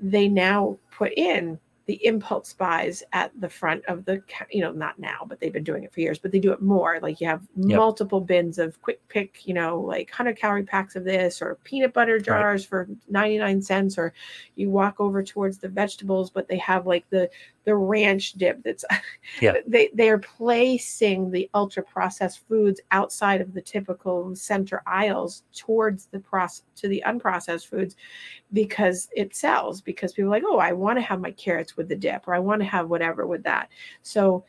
They 0.00 0.28
now 0.28 0.76
put 0.90 1.12
in 1.16 1.58
the 1.90 2.06
impulse 2.06 2.52
buys 2.52 3.02
at 3.12 3.32
the 3.40 3.48
front 3.48 3.84
of 3.86 4.04
the 4.04 4.22
you 4.52 4.60
know 4.60 4.70
not 4.70 4.96
now 5.00 5.26
but 5.26 5.40
they've 5.40 5.52
been 5.52 5.64
doing 5.64 5.82
it 5.82 5.92
for 5.92 5.98
years 5.98 6.20
but 6.20 6.30
they 6.30 6.38
do 6.38 6.52
it 6.52 6.62
more 6.62 7.00
like 7.02 7.20
you 7.20 7.26
have 7.26 7.42
Yep. 7.56 7.76
multiple 7.78 8.20
bins 8.20 8.60
of 8.60 8.80
quick 8.80 9.00
pick 9.08 9.44
you 9.44 9.52
know 9.52 9.80
like 9.80 10.08
100 10.08 10.36
calorie 10.38 10.62
packs 10.62 10.94
of 10.94 11.02
this 11.02 11.42
or 11.42 11.56
peanut 11.64 11.92
butter 11.92 12.20
jars 12.20 12.64
for 12.64 12.88
99 13.08 13.60
cents 13.60 13.98
or 13.98 14.14
you 14.54 14.70
walk 14.70 15.00
over 15.00 15.20
towards 15.20 15.58
the 15.58 15.68
vegetables 15.68 16.30
but 16.30 16.46
they 16.46 16.58
have 16.58 16.86
like 16.86 17.10
the 17.10 17.28
the 17.64 17.74
ranch 17.74 18.32
dip 18.32 18.62
that's 18.62 18.84
Yeah. 19.40 19.54
they 19.66 19.90
they 19.94 20.08
are 20.10 20.18
placing 20.18 21.30
the 21.30 21.48
ultra 21.54 21.82
processed 21.82 22.46
foods 22.48 22.80
outside 22.90 23.40
of 23.40 23.52
the 23.54 23.60
typical 23.60 24.34
center 24.34 24.82
aisles 24.86 25.42
towards 25.54 26.06
the 26.06 26.20
process 26.20 26.64
to 26.76 26.88
the 26.88 27.02
unprocessed 27.06 27.66
foods 27.68 27.96
because 28.52 29.08
it 29.14 29.34
sells 29.36 29.80
because 29.80 30.12
people 30.12 30.28
are 30.28 30.36
like 30.36 30.44
oh 30.46 30.58
i 30.58 30.72
want 30.72 30.96
to 30.98 31.02
have 31.02 31.20
my 31.20 31.30
carrots 31.32 31.76
with 31.76 31.88
the 31.88 31.96
dip 31.96 32.26
or 32.26 32.34
i 32.34 32.38
want 32.38 32.60
to 32.60 32.66
have 32.66 32.88
whatever 32.88 33.26
with 33.26 33.42
that 33.42 33.68
so 34.02 34.44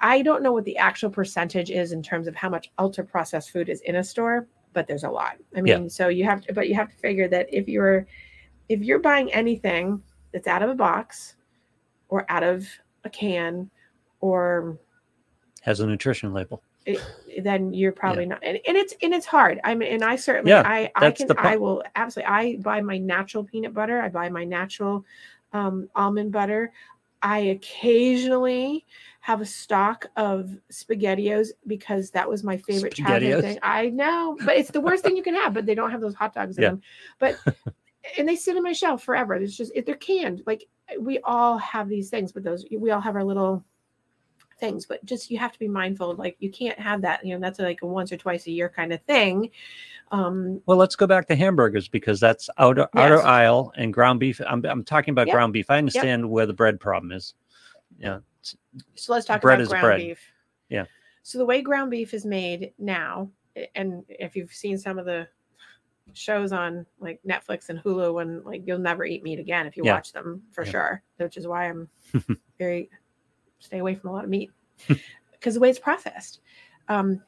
i 0.00 0.22
don't 0.22 0.42
know 0.42 0.52
what 0.52 0.64
the 0.64 0.76
actual 0.78 1.10
percentage 1.10 1.70
is 1.70 1.92
in 1.92 2.02
terms 2.02 2.26
of 2.26 2.34
how 2.34 2.48
much 2.48 2.70
ultra 2.78 3.04
processed 3.04 3.50
food 3.50 3.68
is 3.68 3.80
in 3.82 3.96
a 3.96 4.04
store 4.04 4.48
but 4.72 4.86
there's 4.86 5.04
a 5.04 5.10
lot 5.10 5.36
i 5.54 5.58
Yeah. 5.64 5.78
mean 5.78 5.90
so 5.90 6.08
you 6.08 6.24
have 6.24 6.40
to 6.42 6.52
but 6.52 6.68
you 6.68 6.74
have 6.74 6.90
to 6.90 6.96
figure 6.96 7.28
that 7.28 7.46
if 7.52 7.68
you're 7.68 8.06
if 8.68 8.80
you're 8.82 8.98
buying 8.98 9.32
anything 9.32 10.02
that's 10.32 10.46
out 10.46 10.62
of 10.62 10.70
a 10.70 10.74
box 10.74 11.36
or 12.08 12.24
out 12.30 12.42
of 12.42 12.66
a 13.04 13.10
can 13.10 13.70
or 14.20 14.78
Has 15.62 15.80
a 15.80 15.86
nutrition 15.86 16.32
label. 16.32 16.62
then 17.42 17.74
you're 17.74 17.92
probably 17.92 18.24
not 18.24 18.38
and, 18.42 18.58
and 18.66 18.76
it's 18.76 18.94
and 19.02 19.12
it's 19.12 19.26
hard. 19.26 19.60
I 19.62 19.74
mean 19.74 19.92
and 19.92 20.02
i 20.02 20.16
certainly 20.16 20.50
Yeah, 20.52 20.62
i 20.64 20.90
i 20.96 21.10
can 21.10 21.28
i 21.36 21.56
will 21.56 21.82
absolutely 21.96 22.28
i 22.32 22.56
buy 22.62 22.80
my 22.80 22.96
natural 22.98 23.44
peanut 23.44 23.74
butter. 23.74 24.00
I 24.00 24.08
buy 24.08 24.28
my 24.30 24.44
natural 24.44 25.04
um, 25.52 25.88
almond 25.94 26.32
butter. 26.32 26.72
I 27.20 27.38
occasionally 27.38 28.86
have 29.20 29.40
a 29.40 29.46
stock 29.46 30.06
of 30.16 30.56
spaghettios 30.72 31.48
because 31.66 32.10
that 32.12 32.28
was 32.28 32.42
my 32.44 32.56
favorite 32.56 32.94
childhood 32.94 33.44
thing. 33.44 33.58
I 33.62 33.90
know 33.90 34.36
but 34.44 34.56
it's 34.56 34.70
the 34.70 34.80
worst 34.80 35.04
thing 35.04 35.16
you 35.16 35.22
can 35.22 35.34
have 35.34 35.52
but 35.52 35.66
they 35.66 35.74
don't 35.74 35.90
have 35.90 36.00
those 36.00 36.14
hot 36.14 36.32
dogs 36.34 36.56
in 36.56 36.62
Yeah. 36.62 36.70
them. 36.70 36.82
But 37.18 37.36
and 38.18 38.26
they 38.26 38.36
sit 38.36 38.56
on 38.56 38.62
my 38.62 38.72
shelf 38.72 39.02
forever. 39.02 39.34
It's 39.34 39.56
just 39.56 39.72
if 39.74 39.84
they're 39.84 39.96
canned. 39.96 40.42
Like 40.46 40.66
we 41.00 41.18
all 41.24 41.58
have 41.58 41.88
these 41.88 42.10
things 42.10 42.32
but 42.32 42.42
those 42.42 42.64
we 42.78 42.90
all 42.90 43.00
have 43.00 43.16
our 43.16 43.24
little 43.24 43.64
things 44.58 44.86
but 44.86 45.04
just 45.04 45.30
you 45.30 45.38
have 45.38 45.52
to 45.52 45.58
be 45.58 45.68
mindful 45.68 46.14
like 46.16 46.36
you 46.40 46.50
can't 46.50 46.78
have 46.78 47.00
that 47.02 47.24
you 47.24 47.32
know 47.32 47.40
that's 47.40 47.58
like 47.60 47.82
a 47.82 47.86
once 47.86 48.10
or 48.10 48.16
twice 48.16 48.46
a 48.46 48.50
year 48.50 48.68
kind 48.68 48.92
of 48.92 49.00
thing 49.02 49.50
um 50.10 50.60
Well, 50.66 50.78
let's 50.78 50.96
go 50.96 51.06
back 51.06 51.28
to 51.28 51.36
hamburgers 51.36 51.86
because 51.86 52.18
that's 52.18 52.48
out 52.58 52.78
of, 52.78 52.88
out 52.96 53.12
of 53.12 53.18
Yes. 53.18 53.26
aisle 53.26 53.72
and 53.76 53.92
ground 53.92 54.18
beef. 54.20 54.40
I'm, 54.46 54.64
I'm 54.64 54.82
talking 54.82 55.12
about 55.12 55.26
Yep. 55.26 55.34
ground 55.34 55.52
beef. 55.52 55.66
I 55.70 55.78
understand 55.78 56.28
where 56.28 56.46
the 56.46 56.54
bread 56.54 56.80
problem 56.80 57.12
is. 57.12 57.34
Yeah. 57.98 58.20
so 58.42 59.12
let's 59.12 59.26
talk 59.26 59.42
Bread 59.42 59.56
about 59.56 59.62
is 59.62 59.68
ground 59.68 59.82
bread. 59.84 60.00
beef 60.00 60.20
Yeah. 60.70 60.84
so 61.22 61.38
the 61.38 61.44
way 61.44 61.60
ground 61.60 61.90
beef 61.90 62.14
is 62.14 62.24
made 62.24 62.72
now 62.78 63.30
and 63.74 64.04
if 64.08 64.34
you've 64.34 64.52
seen 64.52 64.78
some 64.78 64.98
of 64.98 65.04
the 65.04 65.28
shows 66.12 66.52
on 66.52 66.84
like 67.00 67.20
netflix 67.26 67.68
and 67.68 67.78
hulu 67.80 68.22
and 68.22 68.44
like 68.44 68.62
you'll 68.66 68.78
never 68.78 69.04
eat 69.04 69.22
meat 69.22 69.38
again 69.38 69.66
if 69.66 69.76
you 69.76 69.84
Yeah. 69.84 69.94
watch 69.94 70.12
them 70.12 70.42
for 70.50 70.64
Yeah. 70.64 70.70
sure 70.70 71.02
which 71.18 71.36
is 71.36 71.46
why 71.46 71.68
i'm 71.68 71.88
very 72.58 72.90
stay 73.60 73.78
away 73.78 73.94
from 73.94 74.10
a 74.10 74.12
lot 74.12 74.24
of 74.24 74.30
meat 74.30 74.50
because 75.32 75.54
the 75.54 75.60
way 75.60 75.70
it's 75.70 75.78
processed 75.78 76.40
um 76.88 77.20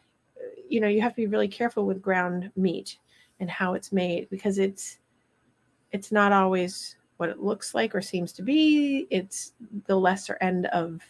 you 0.69 0.81
know 0.81 0.89
you 0.89 1.01
have 1.01 1.13
to 1.13 1.17
be 1.23 1.27
really 1.27 1.49
careful 1.49 1.87
with 1.87 2.03
ground 2.03 2.51
meat 2.57 2.99
and 3.41 3.51
how 3.51 3.75
it's 3.75 3.93
made 3.93 4.29
because 4.31 4.59
it's 4.59 4.99
it's 5.93 6.13
not 6.13 6.33
always 6.33 6.97
what 7.17 7.29
it 7.29 7.41
looks 7.41 7.75
like 7.75 7.95
or 7.95 8.01
seems 8.01 8.33
to 8.33 8.43
be 8.43 9.07
it's 9.11 9.53
the 9.87 9.97
lesser 9.97 10.39
end 10.41 10.67
of 10.67 11.03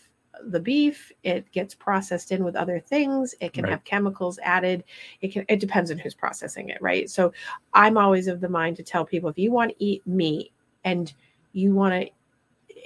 the 0.44 0.60
beef 0.60 1.10
it 1.22 1.50
gets 1.52 1.74
processed 1.74 2.32
in 2.32 2.44
with 2.44 2.56
other 2.56 2.78
things 2.80 3.34
it 3.40 3.52
can 3.52 3.64
Right. 3.64 3.72
have 3.72 3.84
chemicals 3.84 4.38
added 4.42 4.84
it 5.20 5.32
can 5.32 5.44
it 5.48 5.60
depends 5.60 5.90
on 5.90 5.98
who's 5.98 6.14
processing 6.14 6.68
it 6.68 6.78
right 6.80 7.10
so 7.10 7.32
i'm 7.74 7.98
always 7.98 8.26
of 8.28 8.40
the 8.40 8.48
mind 8.48 8.76
to 8.76 8.82
tell 8.82 9.04
people 9.04 9.28
if 9.28 9.38
you 9.38 9.50
want 9.50 9.70
to 9.70 9.84
eat 9.84 10.06
meat 10.06 10.52
and 10.84 11.12
you 11.52 11.74
want 11.74 11.92
to 11.94 12.08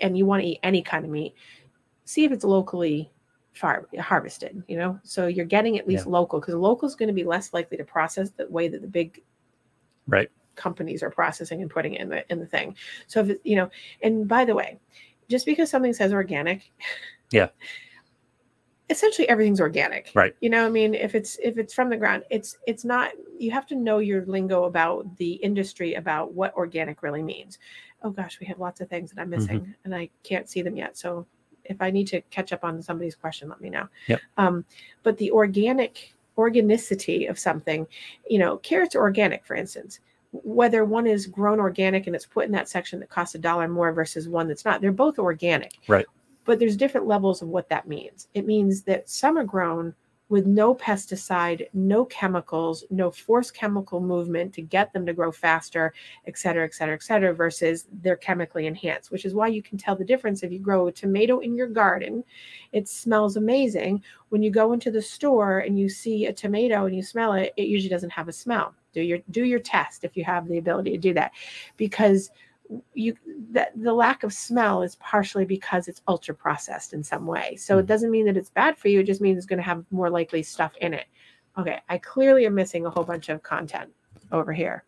and 0.03 0.17
you 0.19 0.27
want 0.27 0.43
to 0.43 0.49
eat 0.49 0.59
any 0.63 0.83
kind 0.83 1.05
of 1.05 1.11
meat 1.11 1.35
see 2.05 2.25
if 2.25 2.33
it's 2.33 2.45
locally 2.45 3.11
far 3.53 3.87
harvested 4.01 4.63
you 4.67 4.77
know 4.77 4.99
so 5.05 5.27
you're 5.27 5.45
getting 5.45 5.79
at 5.79 5.87
least 5.87 6.07
local 6.07 6.41
because 6.41 6.55
local 6.55 6.89
is 6.89 6.97
going 6.97 7.07
to 7.09 7.13
be 7.15 7.25
less 7.25 7.53
likely 7.53 7.77
to 7.77 7.85
process 7.85 8.31
the 8.31 8.49
way 8.49 8.69
that 8.69 8.81
the 8.83 8.89
big 8.89 9.23
Right. 10.07 10.31
companies 10.57 11.03
are 11.03 11.11
processing 11.11 11.63
and 11.63 11.71
putting 11.71 11.95
it 11.95 12.01
in 12.01 12.09
the 12.09 12.31
in 12.33 12.41
the 12.41 12.47
thing 12.47 12.75
so 13.07 13.21
if 13.21 13.31
it, 13.31 13.41
you 13.45 13.55
know 13.57 13.71
and 14.03 14.27
by 14.27 14.45
the 14.45 14.55
way 14.55 14.79
just 15.29 15.47
because 15.47 15.71
something 15.71 15.93
says 15.93 16.13
organic 16.13 16.71
Yeah. 17.35 17.49
essentially 18.91 19.29
everything's 19.29 19.61
organic 19.61 20.13
Right. 20.15 20.35
you 20.41 20.51
know 20.51 20.67
i 20.67 20.69
mean 20.69 20.95
if 20.95 21.15
it's 21.15 21.39
if 21.43 21.57
it's 21.59 21.73
from 21.73 21.89
the 21.89 21.97
ground 21.97 22.23
it's 22.31 22.59
it's 22.67 22.85
not 22.85 23.13
you 23.39 23.51
have 23.51 23.67
to 23.69 23.75
know 23.75 23.99
your 23.99 24.25
lingo 24.27 24.65
about 24.65 25.17
the 25.17 25.33
industry 25.35 25.95
about 25.95 26.33
what 26.35 26.55
organic 26.55 27.03
really 27.03 27.23
means 27.23 27.59
oh 28.03 28.11
gosh 28.11 28.39
we 28.41 28.47
have 28.47 28.59
lots 28.59 28.81
of 28.83 28.89
things 28.89 29.11
that 29.11 29.21
i'm 29.21 29.31
Mm-hmm. 29.31 29.41
missing 29.41 29.75
and 29.85 29.95
i 29.95 30.09
can't 30.23 30.49
see 30.51 30.61
them 30.63 30.77
yet 30.77 30.97
so 30.99 31.27
if 31.65 31.81
i 31.81 31.91
need 31.91 32.07
to 32.09 32.21
catch 32.31 32.53
up 32.53 32.63
on 32.63 32.83
somebody's 32.83 33.15
question 33.17 33.49
let 33.49 33.61
me 33.61 33.71
know 33.71 33.89
Yep. 34.09 34.21
um, 34.37 34.65
but 35.03 35.17
the 35.17 35.31
organic 35.31 36.13
organicity 36.37 37.27
of 37.27 37.39
something 37.39 37.87
you 38.29 38.39
know 38.39 38.59
carrots 38.59 38.95
are 38.95 39.01
organic 39.03 39.47
for 39.47 39.55
instance 39.57 40.01
whether 40.33 40.85
one 40.85 41.07
is 41.07 41.27
grown 41.29 41.59
organic 41.61 42.07
and 42.09 42.15
it's 42.17 42.27
put 42.27 42.45
in 42.45 42.51
that 42.53 42.69
section 42.69 42.99
that 43.01 43.09
costs 43.09 43.35
a 43.37 43.39
dollar 43.39 43.67
more 43.69 43.93
versus 43.93 44.29
one 44.29 44.47
that's 44.49 44.65
not 44.65 44.81
they're 44.83 44.93
both 44.93 45.19
organic 45.19 45.79
Right. 45.89 46.07
But 46.45 46.59
there's 46.59 46.77
different 46.77 47.07
levels 47.07 47.43
of 47.43 47.49
what 47.49 47.69
that 47.69 47.89
means. 47.89 48.29
It 48.35 48.47
means 48.47 48.83
that 48.83 49.09
some 49.09 49.37
are 49.39 49.45
grown 49.45 49.95
with 50.31 50.47
no 50.47 50.75
pesticide 50.75 51.67
no 51.75 52.05
chemicals 52.07 52.85
no 52.91 53.11
forced 53.11 53.55
chemical 53.55 54.01
movement 54.01 54.55
to 54.55 54.63
get 54.63 54.93
them 54.93 55.05
to 55.05 55.13
grow 55.13 55.31
faster 55.31 55.93
et 56.27 56.39
cetera 56.39 56.65
et 56.65 56.75
cetera 56.75 56.95
et 56.95 57.03
cetera 57.03 57.35
versus 57.35 57.87
they're 58.01 58.17
chemically 58.17 58.67
enhanced 58.67 59.11
which 59.11 59.27
is 59.27 59.35
why 59.35 59.47
you 59.47 59.63
can 59.63 59.77
tell 59.77 59.95
the 59.95 60.05
difference 60.05 60.43
if 60.43 60.51
you 60.51 60.59
grow 60.59 60.87
a 60.87 60.93
tomato 60.93 61.41
in 61.41 61.55
your 61.55 61.67
garden. 61.67 62.25
It 62.73 62.89
smells 62.89 63.37
amazing. 63.37 64.03
When 64.31 64.43
you 64.43 64.51
go 64.51 64.73
into 64.73 64.91
the 64.91 65.03
store 65.03 65.59
and 65.59 65.79
you 65.79 65.89
see 65.89 66.27
a 66.27 66.33
tomato 66.33 66.87
and 66.87 66.97
you 66.97 67.03
smell 67.03 67.35
it 67.35 67.53
it 67.57 67.69
usually 67.69 67.91
doesn't 67.91 68.11
have 68.11 68.29
a 68.29 68.33
smell. 68.33 68.75
Do 68.95 69.03
your 69.03 69.19
do 69.31 69.45
your 69.45 69.61
test 69.61 70.05
if 70.05 70.17
you 70.17 70.25
have 70.25 70.49
the 70.49 70.59
ability 70.59 70.93
to 70.93 70.99
do 70.99 71.13
that. 71.15 71.33
Because 71.77 72.31
you 72.95 73.17
that 73.51 73.73
the 73.77 73.93
lack 73.93 74.23
of 74.23 74.33
smell 74.33 74.83
is 74.83 74.97
partially 74.97 75.45
because 75.45 75.89
it's 75.89 76.03
ultra 76.09 76.35
processed 76.35 76.93
in 76.93 77.03
some 77.03 77.27
way 77.27 77.57
so 77.57 77.79
it 77.79 77.85
Mhm. 77.85 77.87
doesn't 77.87 78.11
mean 78.11 78.27
that 78.27 78.37
it's 78.37 78.51
bad 78.51 78.77
for 78.79 78.89
you 78.89 79.01
it 79.01 79.05
just 79.05 79.21
means 79.21 79.37
it's 79.37 79.47
going 79.47 79.59
to 79.59 79.63
have 79.63 79.85
more 79.91 80.11
likely 80.11 80.43
stuff 80.43 80.73
in 80.81 80.95
it 80.95 81.07
okay 81.59 81.81
i 81.89 81.99
clearly 81.99 82.47
am 82.47 82.55
missing 82.55 82.87
a 82.87 82.91
whole 82.91 83.05
bunch 83.05 83.29
of 83.29 83.43
content 83.43 83.91
over 84.33 84.53
here 84.53 84.85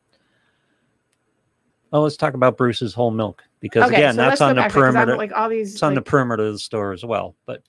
Well, 1.93 2.03
let's 2.03 2.17
talk 2.17 2.35
about 2.35 2.57
Bruce's 2.57 2.93
whole 2.93 3.11
milk 3.13 3.43
because 3.61 3.85
okay 3.85 3.95
again, 3.95 4.15
so 4.17 4.23
that's 4.23 4.41
on 4.41 4.57
the 4.57 4.69
perimeter. 4.69 5.17
like 5.17 5.33
all 5.33 5.49
these 5.49 5.75
it's 5.75 5.83
on 5.83 5.95
the 5.95 6.03
perimeter 6.03 6.45
of 6.47 6.53
the 6.53 6.59
store 6.59 6.93
as 6.93 7.05
well. 7.05 7.37
But 7.47 7.63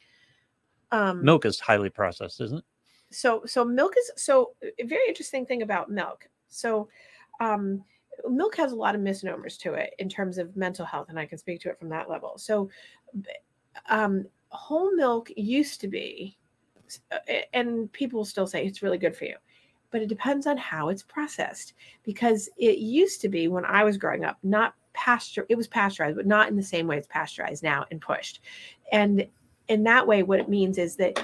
um 0.92 1.24
milk 1.24 1.46
is 1.46 1.60
highly 1.60 1.90
processed, 1.90 2.42
isn't 2.42 2.58
it? 2.58 2.64
so 3.12 3.44
so 3.46 3.64
milk 3.64 3.94
is 3.98 4.12
so 4.18 4.52
a 4.80 4.84
very 4.84 5.08
interesting 5.08 5.46
thing 5.46 5.62
about 5.62 5.90
milk 5.90 6.28
so 6.50 6.90
um 7.40 7.84
milk 8.30 8.56
has 8.58 8.72
a 8.72 8.76
lot 8.76 8.96
of 8.96 9.02
misnomers 9.02 9.58
to 9.58 9.74
it 9.74 9.94
in 10.00 10.10
terms 10.10 10.38
of 10.38 10.56
mental 10.56 10.86
health 10.86 11.08
and 11.10 11.20
i 11.20 11.26
can 11.26 11.38
speak 11.38 11.60
to 11.62 11.70
it 11.70 11.80
from 11.80 11.90
that 11.90 12.10
level. 12.10 12.34
So 12.38 12.70
um 13.90 14.26
whole 14.50 14.96
milk 14.96 15.30
used 15.36 15.82
to 15.82 15.88
be 15.88 16.38
uh, 17.12 17.18
and 17.54 17.92
people 17.92 18.24
still 18.24 18.48
say 18.48 18.66
it's 18.66 18.82
really 18.82 18.98
good 18.98 19.16
for 19.16 19.26
you 19.26 19.36
but 19.92 20.02
it 20.02 20.08
depends 20.08 20.48
on 20.48 20.58
how 20.58 20.90
it's 20.90 21.04
processed 21.04 21.74
because 22.04 22.50
it 22.58 22.78
used 22.78 23.20
to 23.22 23.28
be 23.28 23.50
when 23.50 23.66
i 23.66 23.84
was 23.84 23.98
growing 23.98 24.24
up 24.24 24.38
not 24.44 24.74
pasture 24.98 25.46
it 25.48 25.56
was 25.56 25.68
pasteurized 25.68 26.18
but 26.18 26.26
not 26.26 26.50
in 26.50 26.56
the 26.56 26.64
same 26.64 26.88
way 26.88 26.98
it's 26.98 27.08
pasteurized 27.08 27.62
now 27.62 27.86
and 27.92 28.02
pushed. 28.02 28.42
And 28.92 29.28
in 29.68 29.84
that 29.84 30.08
way 30.08 30.24
what 30.24 30.40
it 30.40 30.50
means 30.50 30.80
is 30.80 30.96
that 30.96 31.24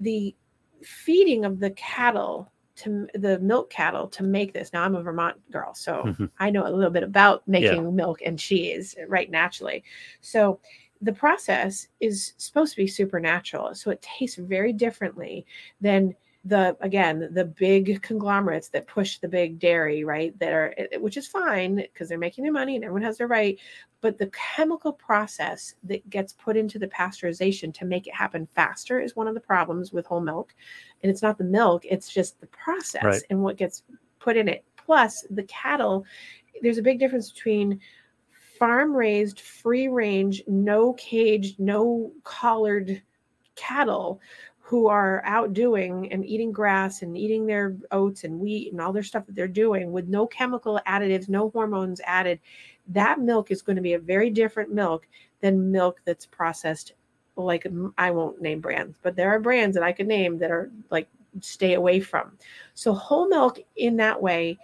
the 0.00 0.34
feeding 0.82 1.44
of 1.44 1.60
the 1.60 1.72
cattle 1.72 2.50
to 2.80 3.06
the 3.14 3.38
milk 3.40 3.70
cattle 3.70 4.08
to 4.08 4.22
make 4.22 4.52
this. 4.52 4.72
Now 4.72 4.84
I'm 4.84 4.94
a 4.94 5.02
Vermont 5.02 5.36
girl, 5.50 5.74
so 5.74 6.04
Mhm. 6.04 6.30
I 6.38 6.50
know 6.50 6.66
a 6.66 6.70
little 6.70 6.90
bit 6.90 7.02
about 7.02 7.46
making 7.48 7.94
milk 7.94 8.20
and 8.24 8.38
cheese 8.38 8.94
right 9.08 9.30
naturally. 9.30 9.82
So 10.20 10.60
the 11.02 11.12
process 11.12 11.88
is 12.00 12.34
supposed 12.36 12.72
to 12.72 12.76
be 12.82 12.86
supernatural. 12.86 13.74
So 13.74 13.90
it 13.90 14.02
tastes 14.02 14.36
very 14.36 14.72
differently 14.72 15.46
than 15.80 16.14
the 16.46 16.74
again 16.80 17.28
the 17.32 17.44
big 17.44 18.00
conglomerates 18.00 18.68
that 18.70 18.86
push 18.86 19.18
the 19.18 19.28
big 19.28 19.58
dairy 19.58 20.04
right 20.04 20.38
that 20.38 20.52
are 20.54 20.72
eh, 20.78 20.96
which 20.96 21.18
is 21.18 21.26
fine 21.26 21.76
because 21.76 22.08
they're 22.08 22.16
making 22.18 22.44
their 22.44 22.52
money 22.52 22.76
and 22.76 22.84
everyone 22.84 23.02
has 23.02 23.18
their 23.18 23.26
right 23.26 23.58
but 24.00 24.18
the 24.18 24.30
chemical 24.56 24.92
process 24.92 25.74
that 25.84 26.08
gets 26.08 26.32
put 26.32 26.56
into 26.56 26.78
the 26.78 26.88
pasteurization 26.88 27.72
to 27.74 27.84
make 27.84 28.06
it 28.06 28.14
happen 28.14 28.46
faster 28.54 29.00
is 29.00 29.14
one 29.16 29.28
of 29.28 29.34
the 29.34 29.40
problems 29.40 29.92
with 29.92 30.06
whole 30.06 30.20
milk 30.20 30.54
and 31.02 31.10
it's 31.10 31.22
not 31.22 31.38
the 31.38 31.44
milk 31.44 31.84
it's 31.84 32.12
just 32.12 32.40
the 32.40 32.46
process 32.48 33.04
Right. 33.04 33.22
and 33.30 33.42
what 33.42 33.56
gets 33.56 33.82
put 34.18 34.36
in 34.36 34.48
it 34.48 34.64
plus 34.76 35.26
the 35.30 35.44
cattle 35.44 36.04
there's 36.62 36.78
a 36.78 36.82
big 36.82 36.98
difference 36.98 37.30
between 37.30 37.80
farm 38.60 38.94
raised, 38.94 39.40
free 39.40 39.88
range, 39.88 40.42
no 40.46 40.92
caged, 40.92 41.58
no 41.58 42.12
collared 42.24 43.02
cattle 43.56 44.20
who 44.70 44.86
are 44.86 45.20
out 45.24 45.52
doing 45.52 46.12
and 46.12 46.24
eating 46.24 46.52
grass 46.52 47.02
and 47.02 47.18
eating 47.18 47.44
their 47.44 47.74
oats 47.90 48.22
and 48.22 48.38
wheat 48.38 48.70
and 48.70 48.80
all 48.80 48.92
their 48.92 49.02
stuff 49.02 49.26
that 49.26 49.34
they're 49.34 49.48
doing 49.48 49.90
with 49.90 50.06
no 50.06 50.28
chemical 50.28 50.80
additives, 50.86 51.28
no 51.28 51.50
hormones 51.50 52.00
added, 52.04 52.38
that 52.86 53.18
milk 53.18 53.50
is 53.50 53.62
going 53.62 53.74
to 53.74 53.82
be 53.82 53.94
a 53.94 53.98
very 53.98 54.30
different 54.30 54.72
milk 54.72 55.08
than 55.40 55.72
milk 55.72 56.00
that's 56.04 56.24
processed. 56.24 56.92
Like 57.34 57.66
I 57.98 58.12
won't 58.12 58.40
name 58.40 58.60
brands, 58.60 58.96
but 59.02 59.16
there 59.16 59.30
are 59.30 59.40
brands 59.40 59.74
that 59.74 59.82
I 59.82 59.90
could 59.90 60.06
name 60.06 60.38
that 60.38 60.52
are 60.52 60.70
like 60.88 61.08
stay 61.40 61.74
away 61.74 61.98
from. 61.98 62.38
So 62.74 62.92
whole 62.92 63.28
milk 63.28 63.58
in 63.74 63.96
that 63.96 64.22
way 64.22 64.56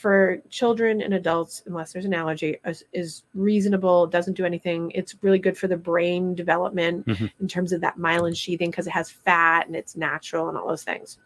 for 0.00 0.38
children 0.48 1.02
and 1.02 1.12
adults, 1.14 1.62
unless 1.66 1.92
there's 1.92 2.06
an 2.06 2.14
allergy, 2.14 2.56
is, 2.64 2.84
is 2.92 3.22
reasonable. 3.34 4.06
Doesn't 4.06 4.34
do 4.34 4.44
anything. 4.44 4.90
It's 4.94 5.14
really 5.22 5.38
good 5.38 5.56
for 5.58 5.68
the 5.68 5.76
brain 5.76 6.34
development 6.34 7.06
Mhm. 7.06 7.30
in 7.40 7.48
terms 7.48 7.72
of 7.72 7.80
that 7.82 7.98
myelin 7.98 8.34
sheathing 8.36 8.70
because 8.70 8.86
it 8.86 8.92
has 8.92 9.10
fat 9.10 9.66
and 9.66 9.76
it's 9.76 9.96
natural 9.96 10.48
and 10.48 10.56
all 10.56 10.66
those 10.68 10.84
things. 10.84 11.18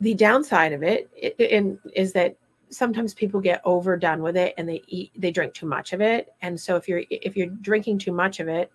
The 0.00 0.14
downside 0.14 0.72
of 0.72 0.82
it, 0.82 1.08
i- 1.22 1.34
in, 1.42 1.78
is 1.94 2.12
that 2.14 2.36
sometimes 2.70 3.14
people 3.14 3.40
get 3.40 3.60
overdone 3.64 4.22
with 4.22 4.36
it 4.36 4.54
and 4.58 4.68
they 4.68 4.82
eat 4.88 5.12
they 5.16 5.30
drink 5.30 5.54
too 5.54 5.66
much 5.66 5.92
of 5.92 6.00
it 6.00 6.32
and 6.42 6.58
so 6.58 6.74
if 6.74 6.88
you're 6.88 7.02
if 7.08 7.36
you're 7.36 7.46
drinking 7.46 7.96
too 7.98 8.10
much 8.10 8.40
of 8.40 8.48
it 8.48 8.68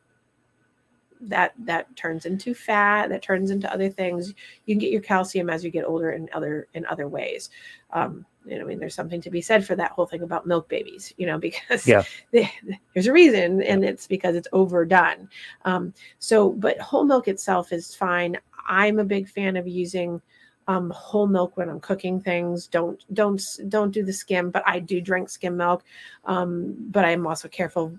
that 1.22 1.53
that 1.59 1.93
turns 1.95 2.26
into 2.26 2.53
fat 2.53 3.07
that 3.09 3.22
turns 3.22 3.51
into 3.51 3.72
other 3.72 3.89
things 3.89 4.34
you 4.65 4.74
can 4.74 4.80
get 4.80 4.91
your 4.91 5.01
calcium 5.01 5.49
as 5.49 5.63
you 5.63 5.70
get 5.70 5.86
older 5.86 6.11
in 6.11 6.30
other 6.34 6.67
in 6.74 6.86
other 6.86 7.07
ways 7.07 7.49
um 7.91 8.26
you 8.45 8.55
know, 8.57 8.61
I 8.63 8.67
mean, 8.67 8.80
there's 8.80 8.95
something 8.95 9.22
to 9.22 9.30
be 9.30 9.41
said 9.41 9.65
for 9.65 9.76
that 9.76 9.91
whole 9.91 10.05
thing 10.05 10.24
about 10.24 10.47
milk 10.47 10.67
babies, 10.70 11.13
you 11.17 11.28
know, 11.28 11.38
because 11.47 11.86
Yeah. 11.86 12.03
they- 12.32 12.51
there's 12.93 13.07
a 13.07 13.11
reason, 13.13 13.61
and 13.61 13.84
it's 13.84 14.07
because 14.07 14.36
it's 14.36 14.47
overdone. 14.53 15.30
Um, 15.65 15.93
so, 16.20 16.51
but 16.51 16.80
whole 16.80 17.03
milk 17.03 17.28
itself 17.28 17.72
is 17.72 17.93
fine. 17.93 18.38
I'm 18.67 18.99
a 18.99 19.03
big 19.03 19.28
fan 19.28 19.55
of 19.57 19.67
using 19.67 20.22
um, 20.67 20.91
whole 20.91 21.28
milk 21.28 21.57
when 21.57 21.67
I'm 21.70 21.80
cooking 21.80 22.22
things. 22.22 22.67
Don't 22.67 23.03
don't 23.13 23.41
don't 23.70 23.91
do 23.91 24.03
the 24.03 24.13
skim, 24.13 24.51
but 24.51 24.63
I 24.67 24.80
do 24.80 25.01
drink 25.01 25.30
skim 25.30 25.57
milk. 25.57 25.84
Um, 26.26 26.76
but 26.91 27.05
I'm 27.05 27.26
also 27.26 27.47
careful 27.47 27.97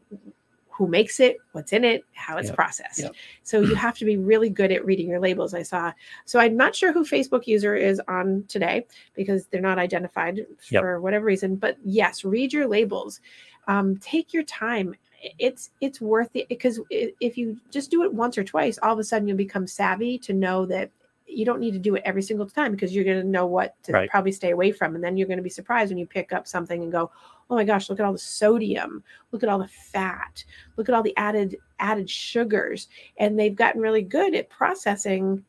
who 0.70 0.86
makes 0.86 1.20
it, 1.20 1.36
what's 1.52 1.72
in 1.72 1.84
it, 1.84 2.04
how 2.14 2.38
it's 2.38 2.48
Yep. 2.48 2.56
processed. 2.56 3.00
Yep. 3.00 3.12
So 3.42 3.60
you 3.60 3.74
have 3.74 3.98
to 3.98 4.04
be 4.04 4.16
really 4.16 4.48
good 4.48 4.72
at 4.72 4.84
reading 4.84 5.08
your 5.08 5.20
labels. 5.20 5.52
I 5.52 5.62
saw. 5.62 5.92
So 6.24 6.38
I'm 6.40 6.56
not 6.56 6.74
sure 6.74 6.92
who 6.92 7.04
Facebook 7.04 7.46
user 7.46 7.74
is 7.74 8.00
on 8.08 8.44
today 8.48 8.86
because 9.14 9.46
they're 9.46 9.60
not 9.60 9.78
identified 9.78 10.46
Yep. 10.70 10.82
for 10.82 11.00
whatever 11.00 11.26
reason. 11.26 11.56
But 11.56 11.76
yes, 11.84 12.24
read 12.24 12.52
your 12.52 12.66
labels. 12.66 13.20
Um, 13.68 13.96
take 13.98 14.32
your 14.32 14.44
time. 14.44 14.94
It's 15.38 15.70
it's 15.82 16.00
worth 16.00 16.30
it 16.34 16.48
because 16.48 16.80
if 16.88 17.36
you 17.36 17.58
just 17.70 17.90
do 17.90 18.02
it 18.04 18.14
once 18.14 18.38
or 18.38 18.44
twice, 18.44 18.78
all 18.82 18.94
of 18.94 18.98
a 18.98 19.04
sudden 19.04 19.28
you'll 19.28 19.36
become 19.36 19.66
savvy 19.66 20.18
to 20.20 20.32
know 20.32 20.64
that 20.66 20.90
you 21.26 21.44
don't 21.44 21.60
need 21.60 21.72
to 21.72 21.78
do 21.78 21.94
it 21.94 22.02
every 22.06 22.22
single 22.22 22.46
time 22.46 22.72
because 22.72 22.94
you're 22.94 23.04
going 23.04 23.20
to 23.20 23.26
know 23.26 23.46
what 23.46 23.80
to 23.84 23.92
Right. 23.92 24.10
probably 24.10 24.32
stay 24.32 24.50
away 24.50 24.72
from, 24.72 24.94
and 24.94 25.04
then 25.04 25.16
you're 25.16 25.28
going 25.28 25.36
to 25.36 25.42
be 25.44 25.50
surprised 25.50 25.90
when 25.92 25.98
you 25.98 26.06
pick 26.06 26.32
up 26.32 26.48
something 26.48 26.82
and 26.82 26.90
go, 26.90 27.10
"Oh 27.50 27.56
my 27.56 27.64
gosh, 27.64 27.90
look 27.90 27.98
at 28.00 28.06
all 28.06 28.12
the 28.12 28.18
sodium, 28.18 29.02
look 29.32 29.42
at 29.42 29.48
all 29.48 29.58
the 29.58 29.68
fat, 29.68 30.44
look 30.76 30.88
at 30.88 30.94
all 30.94 31.02
the 31.02 31.16
added 31.16 31.56
added 31.80 32.08
sugars," 32.08 32.88
and 33.18 33.38
they've 33.38 33.54
gotten 33.56 33.80
really 33.80 34.02
good 34.02 34.34
at 34.34 34.48
processing 34.48 35.44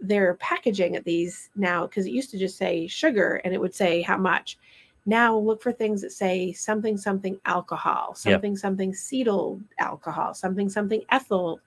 their 0.00 0.34
packaging 0.34 0.96
at 0.96 1.04
these 1.04 1.50
now 1.56 1.86
because 1.86 2.06
it 2.06 2.12
used 2.12 2.30
to 2.30 2.38
just 2.38 2.56
say 2.56 2.86
sugar 2.86 3.40
and 3.44 3.52
it 3.54 3.60
would 3.60 3.74
say 3.74 4.02
how 4.02 4.16
much. 4.16 4.58
Now 5.06 5.36
look 5.36 5.62
for 5.62 5.72
things 5.72 6.00
that 6.02 6.12
say 6.12 6.52
something 6.52 6.96
something 6.96 7.38
alcohol, 7.44 8.08
Yep. 8.10 8.16
something 8.16 8.56
something 8.56 8.92
cetyl 8.92 9.62
alcohol, 9.78 10.34
something 10.34 10.68
something 10.68 11.02
ethyl, 11.10 11.60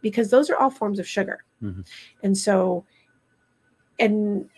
because 0.00 0.30
those 0.30 0.48
are 0.50 0.56
all 0.56 0.70
forms 0.70 0.98
of 0.98 1.06
sugar. 1.06 1.44
Mhm. 1.62 1.86
And 2.22 2.36
so, 2.36 2.84
and 3.98 4.48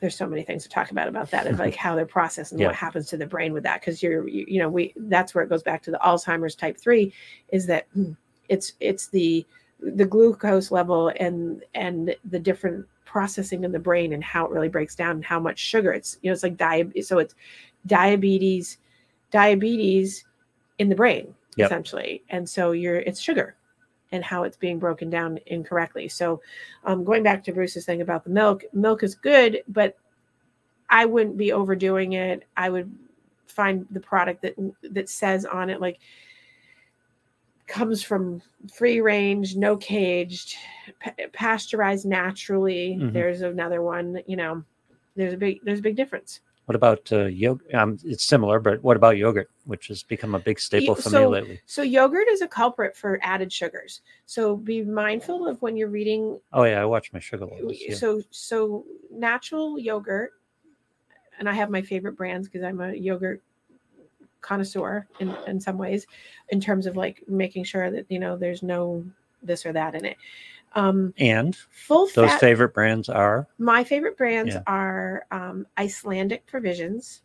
there's 0.00 0.16
so 0.16 0.26
many 0.26 0.42
things 0.42 0.62
to 0.64 0.68
talk 0.68 0.90
about 0.90 1.08
about 1.08 1.30
that, 1.30 1.46
of 1.46 1.58
like 1.58 1.74
how 1.84 1.94
they're 1.94 2.06
processed 2.06 2.52
and 2.52 2.60
Yeah. 2.60 2.68
what 2.68 2.76
happens 2.76 3.06
to 3.08 3.16
the 3.16 3.26
brain 3.26 3.52
with 3.52 3.62
that. 3.64 3.80
Because 3.80 4.02
you're, 4.02 4.28
you, 4.28 4.44
you 4.48 4.58
know, 4.58 4.68
we 4.68 4.92
that's 4.96 5.34
where 5.34 5.44
it 5.44 5.48
goes 5.50 5.62
back 5.62 5.82
to 5.84 5.90
the 5.90 5.98
Alzheimer's 6.04 6.54
type 6.54 6.78
three, 6.78 7.12
is 7.50 7.66
that 7.66 7.86
hmm, 7.94 8.12
it's 8.48 8.72
it's 8.80 9.08
the 9.08 9.46
the 9.80 10.04
glucose 10.04 10.70
level 10.70 11.12
and 11.18 11.64
and 11.74 12.14
the 12.30 12.38
different 12.38 12.86
processing 13.04 13.64
in 13.64 13.72
the 13.72 13.78
brain 13.78 14.12
and 14.12 14.22
how 14.24 14.44
it 14.46 14.50
really 14.52 14.68
breaks 14.68 14.94
down 14.94 15.16
and 15.16 15.24
how 15.24 15.38
much 15.40 15.58
sugar 15.58 15.92
it's 15.92 16.18
you 16.22 16.30
know 16.30 16.32
it's 16.32 16.42
like 16.42 16.56
diabetes 16.56 17.08
so 17.08 17.18
it's 17.18 17.34
diabetes 17.86 18.78
diabetes 19.30 20.24
in 20.78 20.88
the 20.88 20.94
brain 20.94 21.34
Yep. 21.56 21.66
essentially 21.66 22.22
and 22.30 22.48
so 22.48 22.72
you're 22.72 23.00
it's 23.00 23.20
sugar 23.20 23.56
and 24.12 24.22
how 24.24 24.44
it's 24.44 24.56
being 24.56 24.78
broken 24.78 25.10
down 25.10 25.38
incorrectly 25.46 26.08
so 26.08 26.40
um, 26.84 27.04
going 27.04 27.22
back 27.22 27.42
to 27.42 27.52
bruce's 27.52 27.84
thing 27.84 28.00
about 28.00 28.24
the 28.24 28.30
milk 28.30 28.62
milk 28.72 29.02
is 29.02 29.14
good 29.14 29.62
but 29.68 29.96
i 30.88 31.04
wouldn't 31.04 31.36
be 31.36 31.52
overdoing 31.52 32.12
it 32.12 32.44
i 32.56 32.70
would 32.70 32.90
find 33.46 33.86
the 33.90 34.00
product 34.00 34.42
that 34.42 34.54
that 34.82 35.08
says 35.08 35.44
on 35.44 35.68
it 35.70 35.80
like 35.80 35.98
comes 37.72 38.02
from 38.02 38.42
free 38.74 39.00
range, 39.00 39.56
no 39.56 39.76
caged, 39.76 40.56
pa- 41.00 41.14
pasteurized 41.32 42.04
naturally. 42.04 42.98
Mhm. 43.00 43.12
There's 43.12 43.40
another 43.40 43.82
one, 43.82 44.20
you 44.26 44.36
know, 44.36 44.62
there's 45.16 45.32
a 45.32 45.36
big 45.36 45.60
there's 45.64 45.78
a 45.78 45.82
big 45.82 45.96
difference. 45.96 46.40
What 46.66 46.76
about 46.76 47.10
uh, 47.12 47.26
yogurt? 47.26 47.74
Um, 47.74 47.98
it's 48.04 48.24
similar, 48.24 48.60
but 48.60 48.82
what 48.82 48.96
about 48.96 49.16
yogurt, 49.16 49.50
which 49.64 49.88
has 49.88 50.02
become 50.02 50.34
a 50.34 50.38
big 50.38 50.58
staple 50.58 50.94
for 50.94 51.10
me 51.10 51.26
lately? 51.26 51.60
So 51.66 51.82
yogurt 51.82 52.28
is 52.28 52.42
a 52.42 52.48
culprit 52.48 52.96
for 52.96 53.18
added 53.22 53.52
sugars. 53.52 54.02
So 54.26 54.56
be 54.56 54.82
mindful 54.82 55.46
of 55.46 55.60
when 55.62 55.76
you're 55.76 55.88
reading 55.88 56.40
Oh 56.52 56.64
yeah, 56.64 56.80
I 56.82 56.84
watch 56.84 57.12
my 57.12 57.20
sugar 57.20 57.46
levels. 57.46 57.78
Yeah. 57.80 57.94
so 57.94 58.22
so 58.30 58.84
natural 59.10 59.78
yogurt 59.78 60.32
and 61.38 61.48
I 61.48 61.54
have 61.54 61.70
my 61.70 61.82
favorite 61.82 62.16
brands 62.16 62.48
because 62.48 62.64
I'm 62.64 62.80
a 62.80 62.92
yogurt 62.92 63.42
connoisseur 64.40 65.06
in, 65.20 65.34
in 65.46 65.60
some 65.60 65.78
ways 65.78 66.06
in 66.48 66.60
terms 66.60 66.86
of 66.86 66.96
like 66.96 67.22
making 67.28 67.64
sure 67.64 67.90
that 67.90 68.06
you 68.08 68.18
know 68.18 68.36
there's 68.36 68.62
no 68.62 69.04
this 69.42 69.64
or 69.64 69.72
that 69.72 69.94
in 69.94 70.04
it. 70.04 70.16
Um 70.74 71.14
and 71.18 71.56
full 71.70 72.06
those 72.14 72.30
fat 72.30 72.40
favorite 72.40 72.74
brands 72.74 73.08
are 73.08 73.46
My 73.58 73.84
favorite 73.84 74.16
brands 74.16 74.54
Yeah. 74.54 74.62
are 74.66 75.26
um, 75.30 75.66
Icelandic 75.78 76.46
provisions 76.46 77.22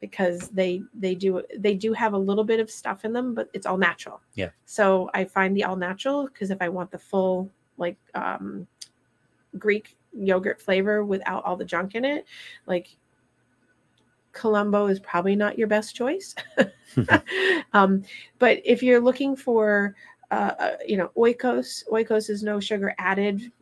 because 0.00 0.48
they 0.50 0.82
they 0.94 1.14
do 1.14 1.42
they 1.58 1.74
do 1.74 1.92
have 1.92 2.12
a 2.12 2.18
little 2.18 2.44
bit 2.44 2.60
of 2.60 2.70
stuff 2.70 3.04
in 3.04 3.12
them, 3.12 3.34
but 3.34 3.48
it's 3.52 3.66
all 3.66 3.78
natural. 3.78 4.20
Yeah. 4.34 4.50
So 4.64 5.10
I 5.14 5.24
find 5.24 5.56
the 5.56 5.64
all 5.64 5.76
natural 5.76 6.26
because 6.26 6.50
if 6.50 6.60
I 6.60 6.68
want 6.68 6.90
the 6.90 6.98
full 6.98 7.50
like 7.78 7.96
um, 8.14 8.66
Greek 9.58 9.96
yogurt 10.12 10.60
flavor 10.60 11.04
without 11.04 11.44
all 11.44 11.56
the 11.56 11.64
junk 11.64 11.94
in 11.94 12.04
it, 12.04 12.26
like 12.66 12.96
Colombo 14.32 14.86
is 14.86 15.00
probably 15.00 15.36
not 15.36 15.58
your 15.58 15.68
best 15.68 15.94
choice. 15.94 16.34
um, 17.72 18.02
but 18.38 18.60
if 18.64 18.82
you're 18.82 19.00
looking 19.00 19.34
for 19.36 19.94
uh, 20.30 20.54
uh, 20.58 20.76
you 20.86 20.96
know 20.96 21.10
oikos 21.16 21.84
oikos 21.90 22.30
is 22.30 22.42
no 22.42 22.60
sugar 22.60 22.94
added 22.98 23.52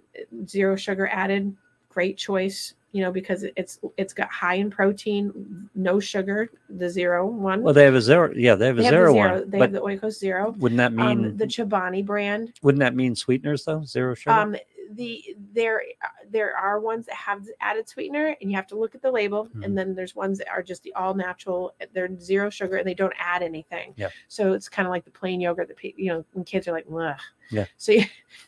zero 0.47 0.77
sugar 0.77 1.07
added 1.09 1.55
great 1.89 2.17
choice 2.17 2.75
you 2.93 3.01
know 3.03 3.11
because 3.11 3.45
it's 3.57 3.81
it's 3.97 4.13
got 4.13 4.31
high 4.31 4.55
in 4.57 4.71
protein 4.71 5.69
no 5.75 5.99
sugar 5.99 6.51
the 6.69 6.89
zero 6.89 7.27
one 7.27 7.63
well, 7.63 7.75
they 7.75 7.85
have 7.85 7.95
a 7.95 8.01
zero. 8.03 8.31
Yeah, 8.35 8.55
they 8.55 8.67
have 8.67 8.77
a 8.79 8.81
they 8.81 8.85
have 8.85 8.93
zero, 8.93 9.15
one. 9.15 9.51
they 9.51 9.59
have 9.59 9.73
the 9.73 9.81
oikos 9.81 10.19
zero 10.19 10.55
wouldn't 10.59 10.77
that 10.79 10.93
mean 10.93 11.07
um 11.07 11.37
the 11.37 11.47
chobani 11.47 12.05
brand 12.05 12.53
wouldn't 12.63 12.81
that 12.81 12.95
mean 12.95 13.15
sweeteners 13.15 13.65
though? 13.65 13.83
Zero 13.85 14.15
sugar. 14.15 14.31
um 14.37 14.57
the 14.95 15.25
there 15.55 15.81
there 16.31 16.55
are 16.55 16.79
ones 16.79 17.07
that 17.07 17.15
have 17.15 17.47
added 17.61 17.89
sweetener 17.89 18.37
and 18.43 18.51
you 18.51 18.57
have 18.57 18.67
to 18.67 18.77
look 18.77 18.95
at 18.95 19.01
the 19.01 19.11
label 19.11 19.47
Mhm. 19.57 19.65
and 19.65 19.79
then 19.79 19.95
there's 19.95 20.15
ones 20.15 20.37
that 20.37 20.49
are 20.49 20.63
just 20.63 20.83
the 20.83 20.93
all 20.93 21.15
natural 21.15 21.75
they're 21.95 22.11
zero 22.21 22.51
sugar 22.51 22.77
and 22.77 22.87
they 22.87 22.93
don't 22.93 23.15
add 23.19 23.43
anything 23.43 23.95
Yeah. 23.97 24.09
so 24.29 24.53
it's 24.53 24.69
kind 24.69 24.87
of 24.87 24.91
like 24.91 25.07
the 25.07 25.11
plain 25.11 25.41
yogurt 25.41 25.69
that 25.69 25.79
pe- 25.79 25.95
you 25.97 26.09
know 26.13 26.25
when 26.35 26.45
kids 26.45 26.69
are 26.69 26.73
like 26.73 26.85
Ugh. 26.95 27.17
Yeah. 27.51 27.65
so 27.79 27.93
you, 27.93 28.03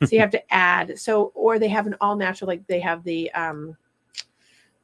so 0.04 0.08
you 0.10 0.20
have 0.20 0.30
to 0.32 0.52
add 0.52 0.98
so 0.98 1.32
or 1.34 1.58
they 1.58 1.68
have 1.68 1.86
an 1.86 1.96
all 2.02 2.14
natural 2.16 2.48
like 2.48 2.66
they 2.66 2.80
have 2.80 3.04
the 3.04 3.30
um 3.32 3.74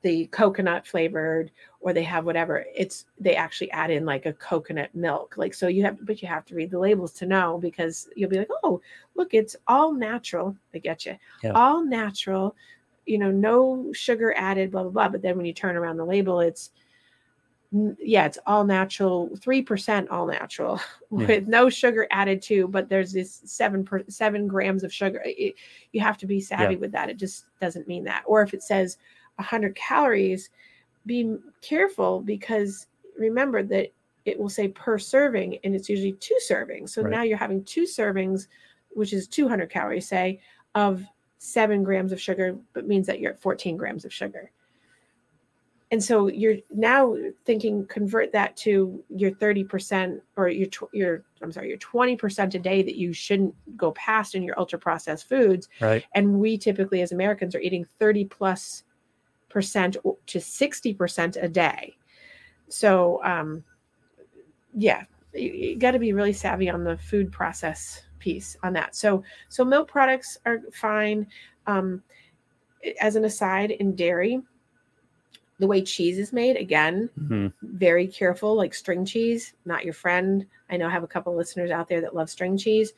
the 0.03 0.27
coconut 0.29 0.87
flavored 0.87 1.51
or 1.81 1.93
they 1.93 2.03
have 2.03 2.25
whatever 2.25 2.65
it's 2.75 3.05
they 3.19 3.37
actually 3.37 3.71
add 3.73 3.91
in 3.91 4.05
like 4.07 4.25
a 4.27 4.33
coconut 4.33 4.95
milk. 4.95 5.35
Like 5.37 5.53
so 5.55 5.69
you 5.69 5.83
have 5.85 6.05
but 6.07 6.23
you 6.23 6.29
have 6.29 6.45
to 6.47 6.55
read 6.55 6.71
the 6.71 6.79
labels 6.79 7.13
to 7.15 7.27
know 7.27 7.59
because 7.59 8.09
you'll 8.17 8.31
be 8.31 8.39
like 8.39 8.51
oh 8.65 8.81
look 9.15 9.35
it's 9.35 9.57
all 9.67 9.93
natural. 9.93 10.57
They 10.73 10.81
get 10.81 11.05
you 11.05 11.17
Yeah. 11.43 11.53
all 11.53 11.85
natural 11.85 12.57
you 13.07 13.19
know 13.19 13.31
no 13.31 13.93
sugar 13.93 14.33
added 14.37 14.71
blah 14.71 14.83
blah 14.85 14.91
blah. 14.93 15.09
But 15.09 15.23
then 15.23 15.37
when 15.37 15.47
you 15.47 15.53
turn 15.53 15.77
around 15.77 15.97
the 15.99 16.05
label 16.07 16.41
it's 16.41 16.71
yeah 18.01 18.27
it's 18.27 18.39
all 18.47 18.65
natural 18.65 19.31
3% 19.37 20.09
all 20.11 20.27
natural 20.27 20.81
Yeah. 21.13 21.27
with 21.27 21.47
no 21.47 21.69
sugar 21.71 22.09
added 22.11 22.43
too 22.43 22.67
but 22.67 22.89
there's 22.89 23.13
this 23.13 23.43
7 23.45 23.85
per, 23.85 24.03
7 24.09 24.49
grams 24.49 24.83
of 24.83 24.93
sugar. 24.93 25.23
It- 25.25 25.55
you 25.93 26.01
have 26.01 26.19
to 26.19 26.27
be 26.27 26.41
savvy 26.41 26.77
with 26.77 26.93
that. 26.93 27.11
It 27.11 27.17
just 27.17 27.47
doesn't 27.61 27.89
mean 27.89 28.05
that. 28.05 28.23
Or 28.27 28.43
if 28.43 28.55
it 28.55 28.63
says 28.63 28.99
100 29.41 29.75
calories 29.75 30.51
be 31.07 31.37
careful 31.63 32.21
because 32.21 32.87
remember 33.19 33.63
that 33.63 33.93
it 34.27 34.39
will 34.39 34.51
say 34.51 34.69
per 34.69 34.99
serving, 34.99 35.59
and 35.65 35.75
it's 35.75 35.89
usually 35.89 36.13
two 36.13 36.37
servings. 36.49 36.91
So 36.91 37.03
Right. 37.03 37.11
now 37.11 37.23
you're 37.23 37.39
having 37.39 37.65
two 37.65 37.83
servings, 37.85 38.49
which 38.91 39.13
is 39.13 39.27
200 39.27 39.71
calories, 39.71 40.07
say, 40.07 40.41
of 40.75 41.05
seven 41.39 41.83
grams 41.83 42.13
of 42.13 42.21
sugar, 42.21 42.57
but 42.75 42.87
means 42.87 43.07
that 43.07 43.19
you're 43.19 43.33
at 43.33 43.41
14 43.41 43.79
grams 43.79 44.05
of 44.05 44.13
sugar. 44.13 44.51
And 45.91 46.05
so 46.05 46.29
you're 46.29 46.59
now 46.73 47.17
thinking 47.45 47.87
convert 47.87 48.31
that 48.33 48.57
to 48.59 49.03
your 49.09 49.33
30% 49.33 50.21
or 50.37 50.49
your 50.49 50.69
your 50.93 51.25
I'm 51.43 51.51
sorry, 51.51 51.69
your 51.71 51.79
20% 51.79 52.55
a 52.55 52.59
day 52.59 52.83
that 52.83 52.97
you 52.97 53.13
shouldn't 53.13 53.55
go 53.77 53.91
past 53.93 54.35
in 54.35 54.43
your 54.43 54.59
ultra 54.59 54.79
processed 54.79 55.29
foods 55.29 55.69
Right. 55.81 56.05
and 56.15 56.39
we 56.39 56.59
typically 56.59 57.01
as 57.01 57.13
americans 57.13 57.55
are 57.55 57.61
eating 57.61 57.85
30 57.99 58.27
plus 58.27 58.85
percent 59.51 59.97
to 60.27 60.41
60 60.41 60.95
percent 60.95 61.37
a 61.41 61.49
day. 61.49 61.97
So 62.69 63.21
um 63.25 63.65
yeah 64.75 65.05
you, 65.35 65.51
you 65.53 65.77
got 65.77 65.93
to 65.93 65.99
be 65.99 66.13
really 66.13 66.33
savvy 66.33 66.69
on 66.71 66.83
the 66.85 66.97
food 66.97 67.31
process 67.31 68.03
piece 68.19 68.57
on 68.63 68.73
that. 68.75 68.95
So 68.97 69.23
so 69.49 69.65
milk 69.65 69.89
products 69.89 70.39
are 70.47 70.61
fine. 70.73 71.27
Um 71.67 72.03
as 73.01 73.17
an 73.17 73.25
aside 73.27 73.73
in 73.73 73.95
dairy 73.95 74.41
the 75.59 75.67
way 75.67 75.83
cheese 75.83 76.19
is 76.19 76.33
made 76.33 76.57
again 76.57 77.11
Mhm. 77.21 77.53
very 77.63 78.07
careful 78.07 78.55
like 78.55 78.73
string 78.73 79.05
cheese 79.05 79.53
not 79.67 79.85
your 79.85 79.93
friend. 79.93 80.47
I 80.71 80.77
know 80.79 80.87
i 80.87 80.91
have 80.91 81.03
a 81.03 81.09
couple 81.09 81.37
listeners 81.37 81.71
out 81.71 81.89
there 81.89 82.01
that 82.01 82.15
love 82.15 82.31
string 82.31 82.57
cheese 82.57 82.95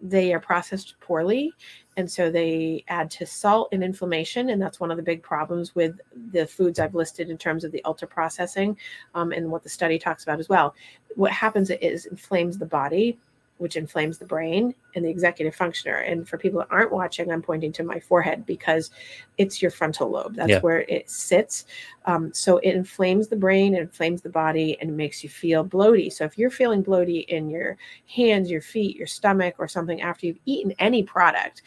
they 0.00 0.32
are 0.34 0.40
processed 0.40 0.94
poorly 1.00 1.52
and 1.96 2.10
so 2.10 2.30
they 2.30 2.84
add 2.88 3.10
to 3.10 3.24
salt 3.24 3.68
and 3.72 3.82
inflammation 3.82 4.50
and 4.50 4.60
that's 4.60 4.80
one 4.80 4.90
of 4.90 4.96
the 4.96 5.02
big 5.02 5.22
problems 5.22 5.74
with 5.74 6.00
the 6.32 6.46
foods 6.46 6.78
i've 6.78 6.94
listed 6.94 7.30
in 7.30 7.38
terms 7.38 7.64
of 7.64 7.72
the 7.72 7.84
ultra 7.84 8.06
processing 8.06 8.76
um, 9.14 9.32
and 9.32 9.50
what 9.50 9.62
the 9.62 9.68
study 9.68 9.98
talks 9.98 10.22
about 10.22 10.40
as 10.40 10.48
well. 10.48 10.74
What 11.16 11.32
happens 11.32 11.70
is 11.70 12.06
inflames 12.06 12.58
the 12.58 12.66
body 12.66 13.18
which 13.58 13.76
inflames 13.76 14.18
the 14.18 14.24
brain 14.24 14.74
and 14.94 15.04
the 15.04 15.08
executive 15.10 15.56
functioner 15.56 16.10
and 16.10 16.28
for 16.28 16.38
people 16.38 16.60
that 16.60 16.68
aren't 16.70 16.92
watching 16.92 17.30
i'm 17.30 17.42
pointing 17.42 17.72
to 17.72 17.82
my 17.84 18.00
forehead 18.00 18.44
because 18.46 18.90
it's 19.38 19.62
your 19.62 19.70
frontal 19.70 20.10
lobe 20.10 20.34
that's 20.34 20.50
Yeah. 20.50 20.60
where 20.60 20.80
it 20.82 21.08
sits 21.08 21.66
um, 22.06 22.32
so 22.34 22.58
it 22.58 22.74
inflames 22.74 23.28
the 23.28 23.36
brain, 23.36 23.74
it 23.74 23.80
inflames 23.80 24.20
the 24.20 24.28
body, 24.28 24.76
and 24.80 24.96
makes 24.96 25.22
you 25.22 25.30
feel 25.30 25.64
bloaty. 25.64 26.12
So 26.12 26.24
if 26.24 26.36
you're 26.36 26.50
feeling 26.50 26.84
bloaty 26.84 27.24
in 27.26 27.48
your 27.48 27.78
hands, 28.14 28.50
your 28.50 28.60
feet, 28.60 28.96
your 28.96 29.06
stomach, 29.06 29.54
or 29.58 29.68
something 29.68 30.02
after 30.02 30.26
you've 30.26 30.38
eaten 30.44 30.72
any 30.78 31.02
product, 31.02 31.62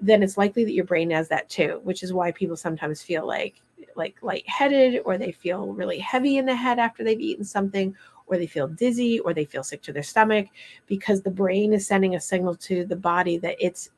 then 0.00 0.22
it's 0.22 0.38
likely 0.38 0.64
that 0.64 0.72
your 0.72 0.84
brain 0.86 1.10
has 1.10 1.28
that 1.28 1.48
too. 1.50 1.80
Which 1.84 2.02
is 2.02 2.12
why 2.12 2.32
people 2.32 2.56
sometimes 2.56 3.02
feel 3.02 3.26
like 3.26 3.60
like 3.96 4.16
lightheaded, 4.22 5.02
or 5.04 5.18
they 5.18 5.32
feel 5.32 5.72
really 5.72 5.98
heavy 5.98 6.38
in 6.38 6.46
the 6.46 6.56
head 6.56 6.78
after 6.78 7.04
they've 7.04 7.20
eaten 7.20 7.44
something, 7.44 7.94
or 8.26 8.36
they 8.38 8.46
feel 8.46 8.68
dizzy, 8.68 9.20
or 9.20 9.32
they 9.34 9.44
feel 9.44 9.62
sick 9.62 9.82
to 9.82 9.92
their 9.92 10.02
stomach, 10.02 10.48
because 10.86 11.22
the 11.22 11.30
brain 11.30 11.72
is 11.72 11.86
sending 11.86 12.14
a 12.14 12.20
signal 12.20 12.54
to 12.56 12.84
the 12.84 12.96
body 12.96 13.38
that 13.38 13.56
it's 13.60 13.90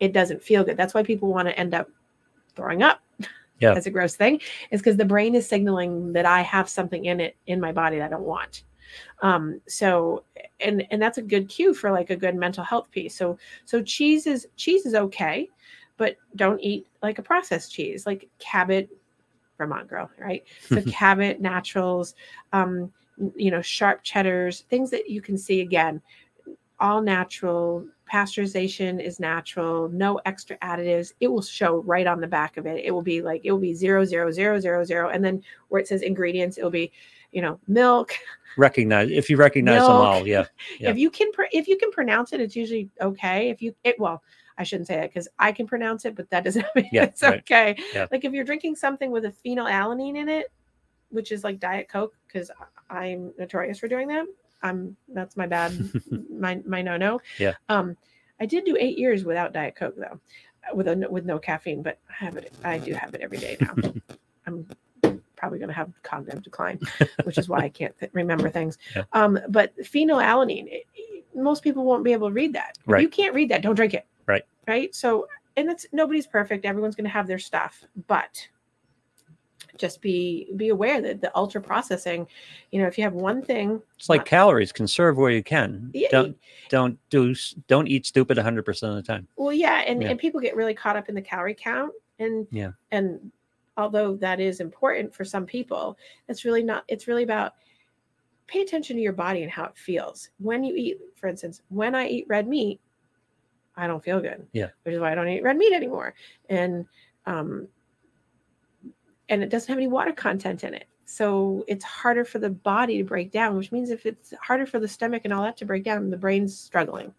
it 0.00 0.12
doesn't 0.12 0.42
feel 0.42 0.64
good. 0.64 0.76
That's 0.76 0.94
why 0.94 1.02
people 1.02 1.28
want 1.28 1.46
to 1.48 1.58
end 1.58 1.74
up 1.74 1.88
throwing 2.56 2.82
up 2.82 3.00
Yeah. 3.60 3.74
as 3.74 3.86
a 3.86 3.90
gross 3.90 4.16
thing 4.16 4.40
is 4.70 4.80
because 4.80 4.96
the 4.96 5.04
brain 5.04 5.34
is 5.34 5.46
signaling 5.46 6.12
that 6.14 6.26
I 6.26 6.40
have 6.40 6.68
something 6.68 7.04
in 7.04 7.20
it 7.20 7.36
in 7.46 7.60
my 7.60 7.70
body 7.72 7.98
that 7.98 8.06
I 8.06 8.08
don't 8.08 8.24
want. 8.24 8.64
Um, 9.22 9.60
so 9.68 10.24
and 10.58 10.84
and 10.90 11.00
that's 11.00 11.18
a 11.18 11.22
good 11.22 11.48
cue 11.48 11.72
for 11.74 11.92
like 11.92 12.10
a 12.10 12.16
good 12.16 12.34
mental 12.34 12.64
health 12.64 12.90
piece. 12.90 13.14
So 13.14 13.38
so 13.64 13.80
cheese 13.82 14.26
is 14.26 14.48
cheese 14.56 14.86
is 14.86 14.94
okay, 14.94 15.48
but 15.96 16.16
don't 16.34 16.58
eat 16.60 16.88
like 17.02 17.18
a 17.20 17.22
processed 17.22 17.72
cheese, 17.72 18.06
like 18.06 18.28
Cabot, 18.40 18.88
Vermont 19.58 19.86
girl, 19.86 20.10
right? 20.18 20.42
So 20.68 20.82
Cabot 20.90 21.40
naturals, 21.40 22.16
um, 22.52 22.92
you 23.36 23.50
know, 23.50 23.62
sharp 23.62 24.02
cheddars, 24.02 24.62
things 24.70 24.90
that 24.90 25.08
you 25.10 25.20
can 25.20 25.36
see 25.36 25.60
again, 25.60 26.00
all 26.78 27.00
natural. 27.02 27.86
Pasteurization 28.10 29.00
is 29.00 29.20
natural, 29.20 29.88
no 29.90 30.20
extra 30.26 30.56
additives. 30.58 31.12
It 31.20 31.28
will 31.28 31.42
show 31.42 31.76
right 31.82 32.08
on 32.08 32.20
the 32.20 32.26
back 32.26 32.56
of 32.56 32.66
it. 32.66 32.84
It 32.84 32.90
will 32.90 33.02
be 33.02 33.22
like 33.22 33.42
it 33.44 33.52
will 33.52 33.60
be 33.60 33.72
zero 33.72 34.04
zero 34.04 34.32
zero 34.32 34.58
zero 34.58 34.82
zero, 34.84 35.10
and 35.10 35.24
then 35.24 35.42
where 35.68 35.80
it 35.80 35.86
says 35.86 36.02
ingredients, 36.02 36.58
it 36.58 36.64
will 36.64 36.70
be, 36.70 36.90
you 37.30 37.40
know, 37.40 37.60
milk. 37.68 38.12
Recognize 38.56 39.10
if 39.12 39.30
you 39.30 39.36
recognize 39.36 39.82
them 39.82 39.92
all. 39.92 40.26
Yeah. 40.26 40.46
Yeah. 40.80 40.90
If 40.90 40.98
you 40.98 41.08
can, 41.08 41.30
pr- 41.30 41.44
if 41.52 41.68
you 41.68 41.76
can 41.78 41.92
pronounce 41.92 42.32
it, 42.32 42.40
it's 42.40 42.56
usually 42.56 42.90
okay. 43.00 43.48
If 43.48 43.62
you, 43.62 43.76
it 43.84 43.94
well, 44.00 44.24
I 44.58 44.64
shouldn't 44.64 44.88
say 44.88 44.96
that 44.96 45.10
because 45.10 45.28
I 45.38 45.52
can 45.52 45.68
pronounce 45.68 46.04
it, 46.04 46.16
but 46.16 46.28
that 46.30 46.42
doesn't 46.42 46.66
mean 46.74 46.88
Yeah, 46.90 47.04
it's 47.04 47.22
right. 47.22 47.38
okay. 47.40 47.76
Yeah. 47.94 48.06
Like 48.10 48.24
if 48.24 48.32
you're 48.32 48.44
drinking 48.44 48.74
something 48.74 49.12
with 49.12 49.24
a 49.24 49.32
phenylalanine 49.46 50.16
in 50.16 50.28
it, 50.28 50.50
which 51.10 51.30
is 51.30 51.44
like 51.44 51.60
Diet 51.60 51.88
Coke, 51.88 52.16
because 52.26 52.50
I'm 52.90 53.32
notorious 53.38 53.78
for 53.78 53.88
doing 53.88 54.08
that. 54.08 54.26
I'm 54.62 54.96
that's 55.08 55.36
my 55.36 55.46
bad, 55.46 55.72
my 56.30 56.60
my 56.66 56.82
no 56.82 56.96
no. 56.96 57.20
Yeah. 57.38 57.54
Um, 57.68 57.96
I 58.40 58.46
did 58.46 58.64
do 58.64 58.76
eight 58.78 58.98
years 58.98 59.24
without 59.24 59.52
Diet 59.52 59.76
Coke 59.76 59.96
though, 59.96 60.20
with 60.74 60.88
a 60.88 61.06
with 61.10 61.24
no 61.24 61.38
caffeine, 61.38 61.82
but 61.82 61.98
I 62.10 62.24
have 62.24 62.36
it. 62.36 62.52
I 62.64 62.78
do 62.78 62.92
have 62.94 63.14
it 63.14 63.20
every 63.20 63.38
day 63.38 63.56
now. 63.60 63.74
I'm 64.46 64.66
probably 65.36 65.58
going 65.58 65.68
to 65.68 65.74
have 65.74 65.90
cognitive 66.02 66.42
decline, 66.42 66.78
which 67.24 67.38
is 67.38 67.48
why 67.48 67.60
I 67.60 67.68
can't 67.70 67.96
th- 67.98 68.10
remember 68.12 68.50
things. 68.50 68.76
Yeah. 68.94 69.04
Um, 69.14 69.38
but 69.48 69.74
phenylalanine, 69.78 70.66
it- 70.66 70.86
it- 70.94 71.24
most 71.34 71.62
people 71.62 71.84
won't 71.84 72.02
be 72.04 72.12
able 72.12 72.28
to 72.28 72.34
read 72.34 72.52
that. 72.54 72.76
Right. 72.86 73.00
you 73.02 73.08
can't 73.08 73.34
read 73.34 73.48
that, 73.50 73.62
don't 73.62 73.76
drink 73.76 73.94
it. 73.94 74.04
Right. 74.26 74.42
Right. 74.66 74.92
So, 74.94 75.28
and 75.56 75.70
it's 75.70 75.86
nobody's 75.92 76.26
perfect. 76.26 76.64
Everyone's 76.64 76.96
going 76.96 77.04
to 77.04 77.10
have 77.10 77.26
their 77.28 77.38
stuff, 77.38 77.84
but 78.08 78.48
just 79.76 80.00
be 80.00 80.48
be 80.56 80.68
aware 80.68 81.00
that 81.00 81.20
the 81.20 81.34
ultra 81.36 81.60
processing, 81.60 82.26
you 82.72 82.80
know, 82.80 82.86
if 82.88 82.98
you 82.98 83.04
have 83.04 83.14
one 83.14 83.42
thing, 83.42 83.80
It's 83.98 84.08
like 84.08 84.24
calories. 84.24 84.72
Conserve 84.72 85.16
where 85.16 85.30
you 85.30 85.42
can. 85.42 85.90
Yeah, 85.94 86.08
Don't 86.10 86.36
don't 86.68 86.98
do 87.10 87.34
don't 87.68 87.86
eat 87.88 88.06
stupid 88.06 88.36
100 88.36 88.64
percent 88.64 88.90
of 88.90 88.96
the 88.96 89.02
time. 89.02 89.26
Well, 89.36 89.52
yeah, 89.52 89.82
and, 89.86 90.02
Yeah. 90.02 90.10
and 90.10 90.18
people 90.18 90.40
get 90.40 90.56
really 90.56 90.74
caught 90.74 90.96
up 90.96 91.08
in 91.08 91.14
the 91.14 91.22
calorie 91.22 91.54
count, 91.54 91.92
and 92.18 92.46
Yeah. 92.50 92.72
and 92.90 93.30
although 93.76 94.14
that 94.16 94.40
is 94.40 94.60
important 94.60 95.14
for 95.14 95.24
some 95.24 95.46
people, 95.46 95.96
it's 96.28 96.44
really 96.44 96.62
not. 96.62 96.84
It's 96.88 97.06
really 97.08 97.22
about 97.22 97.54
pay 98.46 98.62
attention 98.62 98.96
to 98.96 99.02
your 99.02 99.12
body 99.12 99.42
and 99.42 99.50
how 99.52 99.64
it 99.64 99.76
feels 99.76 100.30
when 100.38 100.64
you 100.64 100.74
eat. 100.76 100.98
For 101.16 101.28
instance, 101.28 101.62
when 101.68 101.94
I 101.94 102.08
eat 102.08 102.26
red 102.28 102.48
meat, 102.48 102.80
I 103.76 103.86
don't 103.86 104.02
feel 104.02 104.20
good. 104.20 104.46
Yeah. 104.52 104.70
which 104.82 104.94
is 104.94 105.00
why 105.00 105.12
I 105.12 105.14
don't 105.14 105.28
eat 105.28 105.42
red 105.42 105.56
meat 105.56 105.72
anymore, 105.72 106.14
and 106.48 106.84
um, 107.26 107.68
and 109.30 109.42
it 109.42 109.48
doesn't 109.48 109.68
have 109.68 109.78
any 109.78 109.86
water 109.86 110.12
content 110.12 110.64
in 110.64 110.74
it. 110.74 110.86
So 111.06 111.64
it's 111.66 111.84
harder 111.84 112.24
for 112.24 112.38
the 112.38 112.50
body 112.50 112.98
to 112.98 113.04
break 113.04 113.32
down, 113.32 113.56
which 113.56 113.72
means 113.72 113.90
if 113.90 114.04
it's 114.06 114.34
harder 114.40 114.66
for 114.66 114.78
the 114.78 114.86
stomach 114.88 115.22
and 115.24 115.32
all 115.32 115.42
that 115.42 115.56
to 115.58 115.64
break 115.64 115.84
down, 115.84 116.10
the 116.10 116.16
brain's 116.16 116.58
struggling 116.58 117.14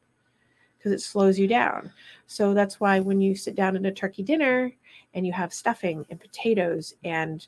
because 0.77 0.91
it 0.91 1.01
slows 1.01 1.39
you 1.39 1.47
down. 1.47 1.91
So 2.27 2.53
that's 2.53 2.79
why 2.79 2.99
when 2.99 3.21
you 3.21 3.35
sit 3.35 3.55
down 3.55 3.75
at 3.75 3.85
a 3.85 3.91
turkey 3.91 4.23
dinner 4.23 4.71
and 5.13 5.25
you 5.25 5.33
have 5.33 5.53
stuffing 5.53 6.05
and 6.09 6.19
potatoes 6.19 6.93
and 7.03 7.45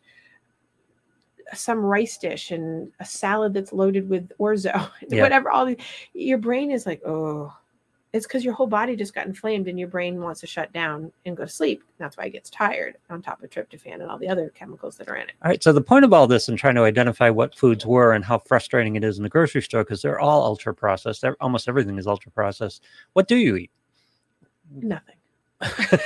some 1.54 1.80
rice 1.80 2.18
dish 2.18 2.52
and 2.52 2.92
a 3.00 3.06
salad 3.06 3.54
that's 3.54 3.74
loaded 3.74 4.10
with 4.10 4.32
orzo, 4.40 4.90
Yeah. 5.10 5.22
whatever, 5.22 5.50
all 5.50 5.66
the, 5.66 5.78
your 6.14 6.38
brain 6.38 6.72
is 6.72 6.86
like, 6.86 7.02
oh, 7.06 7.54
it's 8.14 8.28
because 8.28 8.46
your 8.46 8.54
whole 8.54 8.68
body 8.68 8.96
just 8.96 9.16
got 9.16 9.26
inflamed 9.26 9.68
and 9.68 9.80
your 9.80 9.88
brain 9.88 10.22
wants 10.22 10.40
to 10.42 10.48
shut 10.48 10.72
down 10.72 11.12
and 11.26 11.36
go 11.36 11.46
to 11.46 11.50
sleep. 11.50 11.84
That's 11.98 12.16
why 12.16 12.26
it 12.26 12.30
gets 12.30 12.52
tired 12.52 12.96
on 13.10 13.24
top 13.24 13.42
of 13.42 13.50
tryptophan 13.50 13.96
and 13.96 14.04
all 14.04 14.20
the 14.20 14.28
other 14.28 14.50
chemicals 14.50 14.98
that 14.98 15.08
are 15.10 15.16
in 15.16 15.30
it. 15.30 15.36
All 15.44 15.50
right. 15.50 15.64
So 15.64 15.74
the 15.74 15.82
point 15.82 16.06
of 16.06 16.14
all 16.14 16.28
this 16.28 16.48
and 16.48 16.56
trying 16.58 16.76
to 16.76 16.84
identify 16.84 17.32
what 17.32 17.56
foods 17.56 17.88
were 17.88 18.14
and 18.14 18.24
how 18.24 18.38
frustrating 18.38 18.96
it 18.96 19.04
is 19.04 19.18
in 19.18 19.24
the 19.24 19.30
grocery 19.30 19.64
store 19.64 19.84
because 19.84 20.04
they're 20.04 20.20
all 20.20 20.44
ultra 20.44 20.76
processed. 20.76 21.22
They're, 21.22 21.36
almost 21.42 21.68
everything 21.68 21.98
is 21.98 22.06
ultra 22.06 22.32
processed. 22.32 22.84
What 23.14 23.28
do 23.28 23.36
you 23.36 23.56
eat? 23.56 23.72
Nothing. 24.72 25.16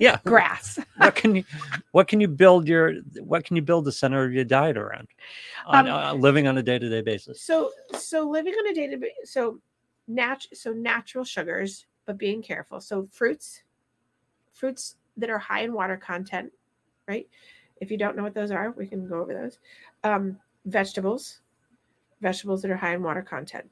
yeah. 0.00 0.18
Grass. 0.24 0.80
What 0.96 1.14
can 1.14 1.36
you 1.36 1.44
what 1.92 2.08
can 2.08 2.20
you 2.20 2.28
build 2.28 2.66
your 2.66 2.94
what 3.20 3.44
can 3.44 3.54
you 3.54 3.62
build 3.62 3.84
the 3.84 3.92
center 3.92 4.24
of 4.24 4.32
your 4.32 4.44
diet 4.44 4.78
around? 4.78 5.08
On, 5.66 5.86
Um, 5.86 5.94
uh, 5.94 6.14
living 6.14 6.48
on 6.48 6.56
a 6.58 6.62
day 6.62 6.78
to 6.78 6.88
day 6.88 7.02
basis. 7.02 7.42
So 7.42 7.70
so 7.96 8.28
living 8.28 8.54
on 8.54 8.68
a 8.68 8.74
day-to-day 8.74 9.12
so 9.24 9.60
nat 10.06 10.46
so 10.52 10.72
natural 10.72 11.24
sugars, 11.24 11.86
but 12.06 12.18
being 12.18 12.42
careful. 12.42 12.80
So 12.80 13.08
fruits, 13.10 13.62
fruits 14.52 14.96
that 15.16 15.30
are 15.30 15.38
high 15.38 15.62
in 15.62 15.72
water 15.72 15.96
content, 15.96 16.52
right? 17.08 17.28
If 17.80 17.90
you 17.90 17.96
don't 17.98 18.16
know 18.16 18.22
what 18.22 18.34
those 18.34 18.50
are, 18.50 18.70
we 18.72 18.86
can 18.86 19.08
go 19.08 19.20
over 19.20 19.34
those. 19.34 19.58
Um, 20.04 20.38
vegetables, 20.66 21.40
vegetables 22.20 22.62
that 22.62 22.70
are 22.70 22.76
high 22.76 22.94
in 22.94 23.02
water 23.02 23.22
content. 23.22 23.70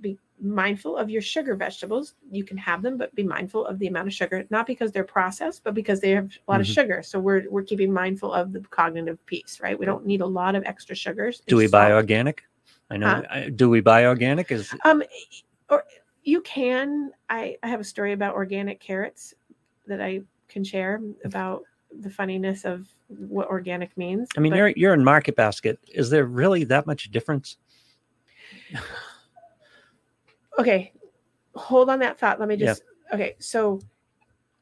Be 0.00 0.18
mindful 0.40 0.96
of 0.96 1.08
your 1.08 1.22
sugar 1.22 1.54
vegetables. 1.54 2.14
You 2.30 2.44
can 2.44 2.56
have 2.58 2.82
them, 2.82 2.96
but 2.98 3.14
be 3.14 3.22
mindful 3.22 3.64
of 3.66 3.78
the 3.78 3.86
amount 3.86 4.08
of 4.08 4.14
sugar, 4.14 4.44
not 4.50 4.66
because 4.66 4.90
they're 4.90 5.04
processed, 5.04 5.62
but 5.62 5.74
because 5.74 6.00
they 6.00 6.10
have 6.10 6.36
a 6.46 6.50
lot 6.50 6.60
of 6.60 6.66
Mhm. 6.66 6.74
sugar. 6.74 7.02
So 7.02 7.20
we're 7.20 7.48
we're 7.48 7.62
keeping 7.62 7.92
mindful 7.92 8.32
of 8.32 8.52
the 8.52 8.60
cognitive 8.60 9.24
piece, 9.26 9.60
right? 9.60 9.78
We 9.78 9.86
don't 9.86 10.04
need 10.04 10.20
a 10.20 10.26
lot 10.26 10.56
of 10.56 10.64
extra 10.64 10.96
sugars. 10.96 11.40
Do 11.46 11.56
we 11.56 11.68
buy 11.68 11.92
organic? 11.92 12.44
I 12.90 12.96
know. 12.96 13.22
Huh? 13.30 13.48
Do 13.54 13.68
we 13.70 13.80
buy 13.80 14.06
organic? 14.06 14.50
Is 14.52 14.74
Um, 14.84 15.02
or 15.70 15.84
you 16.22 16.40
can. 16.42 17.12
I 17.30 17.56
I 17.62 17.68
have 17.68 17.80
a 17.80 17.84
story 17.84 18.12
about 18.12 18.34
organic 18.34 18.80
carrots 18.80 19.34
that 19.86 20.00
I 20.00 20.20
can 20.48 20.64
share 20.64 21.00
about 21.24 21.62
the 22.00 22.10
funniness 22.10 22.64
of 22.64 22.88
what 23.08 23.48
organic 23.48 23.96
means. 23.96 24.28
I 24.36 24.40
mean, 24.40 24.50
but- 24.52 24.56
you're 24.56 24.68
you're 24.68 24.94
in 24.94 25.04
Market 25.04 25.36
Basket. 25.36 25.78
Is 25.88 26.10
there 26.10 26.26
really 26.26 26.64
that 26.64 26.86
much 26.86 27.10
difference? 27.10 27.56
okay. 30.58 30.92
Hold 31.54 31.88
on 31.90 32.00
that 32.00 32.18
thought. 32.18 32.40
Let 32.40 32.48
me 32.48 32.56
Yeah. 32.56 32.66
just. 32.66 32.82
Okay, 33.12 33.36
so 33.38 33.80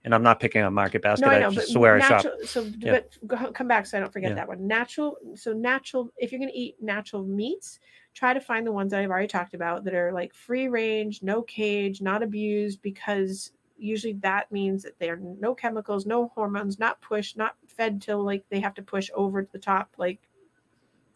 And 0.05 0.13
I'm 0.15 0.23
not 0.25 0.41
picking 0.41 0.63
on 0.63 0.75
Market 0.75 1.01
Basket. 1.01 1.25
no, 1.25 1.31
I 1.31 1.37
I 1.37 1.39
know, 1.41 1.51
but 1.51 1.55
just 1.61 1.73
swear 1.73 1.95
I 1.97 2.01
shop. 2.01 2.27
So, 2.45 2.69
Yeah. 2.79 3.01
but 3.23 3.55
come 3.55 3.69
back 3.69 3.87
so 3.87 3.97
I 3.97 4.01
don't 4.01 4.13
forget 4.13 4.31
Yeah. 4.31 4.35
that 4.35 4.49
one. 4.49 4.67
Natural. 4.67 5.17
So 5.37 5.53
natural. 5.53 6.13
If 6.17 6.33
you're 6.33 6.41
going 6.41 6.51
to 6.51 6.59
eat 6.59 6.75
natural 6.83 7.23
meats, 7.25 7.79
try 8.15 8.35
to 8.35 8.41
find 8.41 8.67
the 8.67 8.73
ones 8.73 8.91
that 8.91 9.01
I've 9.01 9.11
already 9.11 9.29
talked 9.29 9.55
about 9.55 9.85
that 9.85 9.95
are 9.95 10.13
like 10.13 10.35
free 10.35 10.69
range, 10.69 11.23
no 11.23 11.43
cage, 11.43 12.01
not 12.01 12.23
abused, 12.23 12.83
because 12.83 13.53
usually 13.79 14.13
that 14.15 14.51
means 14.53 14.83
that 14.83 14.99
they're 14.99 15.17
no 15.17 15.55
chemicals, 15.55 16.07
no 16.07 16.29
hormones, 16.35 16.79
not 16.79 17.01
pushed, 17.01 17.37
not 17.37 17.57
fed 17.67 18.01
till 18.03 18.23
like 18.25 18.45
they 18.51 18.61
have 18.61 18.75
to 18.75 18.83
push 18.83 19.11
over 19.15 19.43
to 19.43 19.53
the 19.53 19.59
top, 19.59 19.91
like 19.97 20.21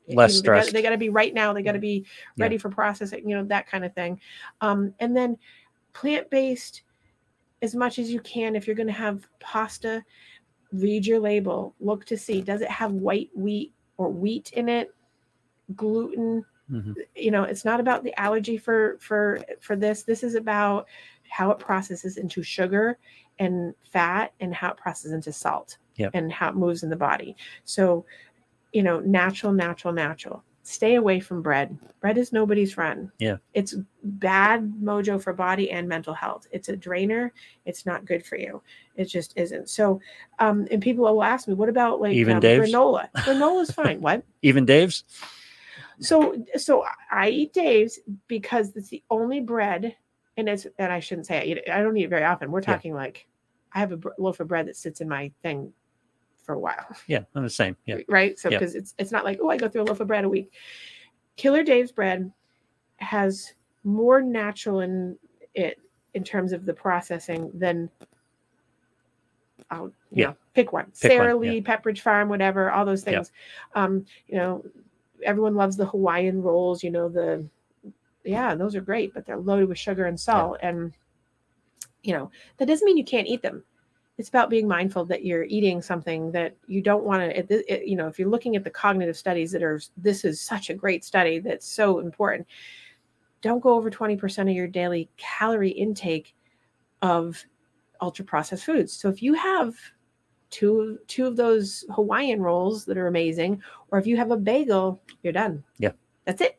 Less 0.09 0.43
know, 0.43 0.63
they 0.67 0.83
got 0.83 0.91
to 0.91 0.97
be 0.97 1.09
right 1.09 1.35
now. 1.35 1.53
They 1.53 1.63
got 1.63 1.73
to 1.73 1.79
be 1.79 2.07
Yeah. 2.37 2.45
ready 2.45 2.59
for 2.59 2.71
processing. 2.71 3.29
You 3.29 3.37
know 3.37 3.45
that 3.45 3.67
kind 3.67 3.85
of 3.85 3.93
thing. 3.95 4.21
Um, 4.61 4.95
and 5.01 5.17
then 5.17 5.37
plant 5.93 6.31
based 6.31 6.83
as 7.63 7.75
much 7.75 7.99
as 7.99 8.11
you 8.11 8.21
can. 8.21 8.55
If 8.55 8.67
you're 8.67 8.77
going 8.77 8.87
to 8.87 8.93
have 8.93 9.29
pasta, 9.41 10.05
read 10.73 11.07
your 11.07 11.19
label. 11.19 11.75
Look 11.81 12.05
to 12.07 12.17
see 12.17 12.41
does 12.41 12.61
it 12.61 12.71
have 12.71 12.93
white 12.93 13.31
wheat 13.35 13.73
or 13.97 14.11
wheat 14.11 14.53
in 14.53 14.69
it, 14.69 14.95
gluten. 15.75 16.45
Mhm. 16.71 16.95
You 17.15 17.31
know, 17.31 17.45
it's 17.45 17.65
not 17.65 17.81
about 17.81 18.03
the 18.05 18.19
allergy 18.21 18.57
for 18.57 18.97
for 19.01 19.41
for 19.61 19.77
this. 19.77 20.03
This 20.03 20.23
is 20.23 20.35
about 20.35 20.89
how 21.29 21.51
it 21.51 21.59
processes 21.59 22.17
into 22.17 22.43
sugar 22.43 22.99
and 23.39 23.75
fat 23.91 24.33
and 24.41 24.55
how 24.55 24.71
it 24.71 24.77
processes 24.77 25.13
into 25.13 25.33
salt 25.33 25.79
Yep. 25.97 26.11
and 26.15 26.33
how 26.33 26.49
it 26.51 26.57
moves 26.57 26.83
in 26.83 26.91
the 26.91 26.97
body. 26.97 27.37
So, 27.65 28.05
you 28.73 28.83
know, 28.83 29.01
natural, 29.01 29.53
natural, 29.53 29.93
natural. 29.95 30.43
Stay 30.63 30.97
away 30.97 31.21
from 31.21 31.43
bread. 31.43 31.79
Bread 32.01 32.19
is 32.19 32.33
nobody's 32.33 32.73
friend. 32.73 33.11
Yeah. 33.19 33.37
It's 33.55 33.75
bad 34.03 34.73
mojo 34.83 35.23
for 35.23 35.33
body 35.33 35.71
and 35.71 35.89
mental 35.89 36.13
health. 36.15 36.49
It's 36.51 36.69
a 36.69 36.77
drainer. 36.77 37.33
It's 37.67 37.87
not 37.87 38.05
good 38.05 38.25
for 38.27 38.37
you. 38.37 38.63
It 38.97 39.05
just 39.05 39.33
isn't. 39.37 39.69
So, 39.71 40.01
um, 40.41 40.67
and 40.73 40.83
people 40.83 41.05
will 41.05 41.23
ask 41.23 41.47
me, 41.47 41.55
what 41.55 41.69
about 41.69 42.01
like 42.01 42.15
Even 42.15 42.35
um, 42.37 42.41
Dave's? 42.41 42.73
granola? 42.73 43.09
Granola's 43.13 43.71
fine. 43.71 44.01
What? 44.07 44.25
Even 44.43 44.65
Dave's. 44.65 45.05
So, 46.01 46.37
so 46.57 46.85
I 47.11 47.29
eat 47.31 47.53
Dave's 47.53 47.99
because 48.29 48.75
it's 48.77 48.89
the 48.91 49.03
only 49.11 49.41
bread, 49.41 49.97
and 50.37 50.49
it's 50.49 50.67
and 50.79 50.93
I 50.93 51.01
shouldn't 51.01 51.27
say 51.27 51.39
I 51.39 51.45
eat 51.45 51.57
it. 51.59 51.71
I 51.71 51.83
don't 51.83 51.97
eat 51.97 52.05
it 52.05 52.11
very 52.11 52.25
often. 52.25 52.51
We're 52.51 52.61
Yeah. 52.61 52.67
talking 52.67 52.95
like 52.95 53.27
I 53.73 53.79
have 53.81 53.93
a 53.93 53.99
loaf 54.19 54.41
of 54.41 54.49
bread 54.49 54.67
that 54.69 54.77
sits 54.77 55.01
in 55.01 55.09
my 55.09 55.31
thing 55.43 55.73
for 56.45 56.55
a 56.55 56.59
while, 56.59 56.87
Yeah, 57.09 57.21
I'm 57.35 57.43
the 57.43 57.51
same. 57.51 57.77
Yeah. 57.87 57.99
right? 58.09 58.39
So 58.39 58.49
Yeah. 58.51 58.59
because 58.59 58.75
it's 58.75 58.95
it's 58.99 59.11
not 59.13 59.25
like 59.25 59.39
oh 59.43 59.49
I 59.49 59.57
go 59.57 59.69
through 59.69 59.83
a 59.83 59.85
loaf 59.85 60.01
of 60.01 60.07
bread 60.09 60.25
a 60.25 60.29
week. 60.29 60.53
Killer 61.37 61.63
Dave's 61.63 61.93
bread 61.93 62.31
has 62.99 63.55
more 63.85 64.23
natural 64.23 64.81
in 64.81 65.19
it 65.55 65.79
in 66.15 66.25
terms 66.25 66.53
of 66.53 66.65
the 66.67 66.73
processing 66.75 67.51
than 67.55 67.91
I'll 69.71 69.87
you 69.87 69.93
Yeah. 70.23 70.27
know 70.29 70.37
pick 70.55 70.73
one. 70.73 70.87
Pick 70.87 70.95
Sara 71.13 71.37
one, 71.37 71.45
yeah. 71.47 71.53
Lee, 71.53 71.63
Pepperidge 71.63 72.01
Farm, 72.01 72.29
whatever, 72.29 72.71
all 72.71 72.85
those 72.85 73.05
Yeah. 73.05 73.13
things. 73.17 73.33
Um, 73.75 74.07
you 74.29 74.37
know, 74.37 74.65
everyone 75.25 75.55
loves 75.55 75.77
the 75.77 75.87
Hawaiian 75.87 76.43
rolls, 76.43 76.83
you 76.83 76.91
know, 76.91 77.09
the 77.09 77.47
yeah, 78.25 78.55
those 78.55 78.75
are 78.75 78.81
great, 78.81 79.15
but 79.15 79.25
they're 79.25 79.39
loaded 79.39 79.69
with 79.69 79.79
sugar 79.79 80.07
and 80.07 80.19
salt. 80.19 80.59
And 80.63 80.93
you 82.03 82.13
know, 82.13 82.31
that 82.59 82.67
doesn't 82.67 82.85
mean 82.85 82.97
you 82.97 83.05
can't 83.05 83.27
eat 83.27 83.43
them. 83.43 83.65
It's 84.19 84.29
about 84.29 84.49
being 84.49 84.67
mindful 84.67 85.05
that 85.07 85.25
you're 85.25 85.45
eating 85.45 85.83
something 85.83 86.33
that 86.33 86.57
you 86.67 86.81
don't 86.81 87.05
want 87.05 87.35
to, 87.49 87.87
you 87.87 87.97
know, 87.97 88.07
if 88.07 88.19
you're 88.19 88.31
looking 88.31 88.57
at 88.57 88.65
the 88.65 88.71
cognitive 88.71 89.17
studies 89.17 89.53
that 89.53 89.63
are, 89.63 89.81
this 89.97 90.25
is 90.25 90.41
such 90.41 90.71
a 90.71 90.75
great 90.75 91.05
study 91.05 91.39
that's 91.39 91.69
so 91.69 91.99
important. 91.99 92.47
Don't 93.43 93.61
go 93.61 93.75
over 93.75 93.91
20% 93.91 94.43
of 94.43 94.57
your 94.57 94.69
daily 94.69 95.11
calorie 95.19 95.69
intake 95.71 96.35
of 97.03 97.45
ultra 98.01 98.25
processed 98.25 98.65
foods. 98.65 98.93
So 98.93 99.11
if 99.11 99.23
you 99.23 99.35
have 99.35 99.75
two 100.57 100.99
two 101.07 101.27
of 101.27 101.37
those 101.37 101.85
Hawaiian 101.95 102.41
rolls 102.41 102.87
that 102.87 102.97
are 102.97 103.09
amazing, 103.09 103.63
or 103.91 103.99
if 103.99 104.07
you 104.07 104.17
have 104.17 104.31
a 104.31 104.37
bagel, 104.37 105.03
you're 105.23 105.33
done. 105.33 105.63
Yeah. 105.79 105.93
That's 106.25 106.41
it. 106.41 106.59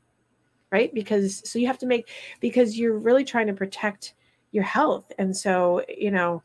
Right? 0.71 0.93
Because 0.93 1.41
so 1.49 1.57
you 1.57 1.65
have 1.65 1.79
to 1.79 1.87
make 1.87 2.09
because 2.39 2.77
you're 2.77 2.99
really 2.99 3.23
trying 3.23 3.47
to 3.47 3.53
protect 3.53 4.13
your 4.51 4.63
health. 4.63 5.11
And 5.17 5.35
so, 5.35 5.83
you 5.89 6.11
know, 6.11 6.43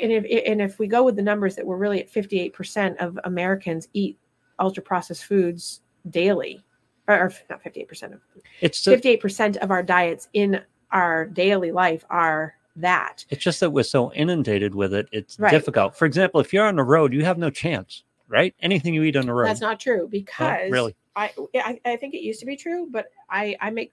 and 0.00 0.12
if 0.12 0.24
and 0.46 0.62
if 0.62 0.78
we 0.78 0.86
go 0.86 1.02
with 1.02 1.16
the 1.16 1.22
numbers 1.22 1.56
that 1.56 1.66
we're 1.66 1.76
really 1.76 2.00
at 2.00 2.12
58% 2.12 2.96
of 2.98 3.18
Americans 3.24 3.88
eat 3.92 4.16
ultra 4.60 4.82
processed 4.82 5.24
foods 5.24 5.80
daily, 6.10 6.62
or, 7.08 7.16
or 7.16 7.32
not 7.50 7.64
58% 7.64 8.12
of 8.12 8.20
It's 8.60 8.84
58% 8.84 9.56
of 9.56 9.70
our 9.70 9.82
diets 9.82 10.28
in 10.32 10.60
our 10.92 11.26
daily 11.26 11.72
life 11.72 12.04
are 12.08 12.54
that. 12.80 13.24
it's 13.30 13.42
just 13.42 13.60
that 13.60 13.70
we're 13.70 13.82
so 13.82 14.12
inundated 14.12 14.74
with 14.74 14.94
it. 14.94 15.08
It's 15.12 15.38
Right. 15.38 15.50
difficult. 15.50 15.96
For 15.96 16.04
example, 16.06 16.40
if 16.40 16.52
you're 16.52 16.66
on 16.66 16.76
the 16.76 16.82
road, 16.84 17.12
you 17.12 17.24
have 17.24 17.38
no 17.38 17.50
chance, 17.50 18.04
right? 18.28 18.54
Anything 18.60 18.94
you 18.94 19.02
eat 19.02 19.16
on 19.16 19.26
the 19.26 19.32
road. 19.34 19.46
That's 19.48 19.60
not 19.60 19.80
true 19.80 20.08
because 20.10 20.70
really. 20.70 20.94
I, 21.16 21.32
I 21.56 21.80
I 21.84 21.96
think 21.96 22.14
it 22.14 22.22
used 22.22 22.40
to 22.40 22.46
be 22.46 22.56
true, 22.56 22.86
but 22.90 23.06
I 23.28 23.56
I 23.60 23.70
make 23.70 23.92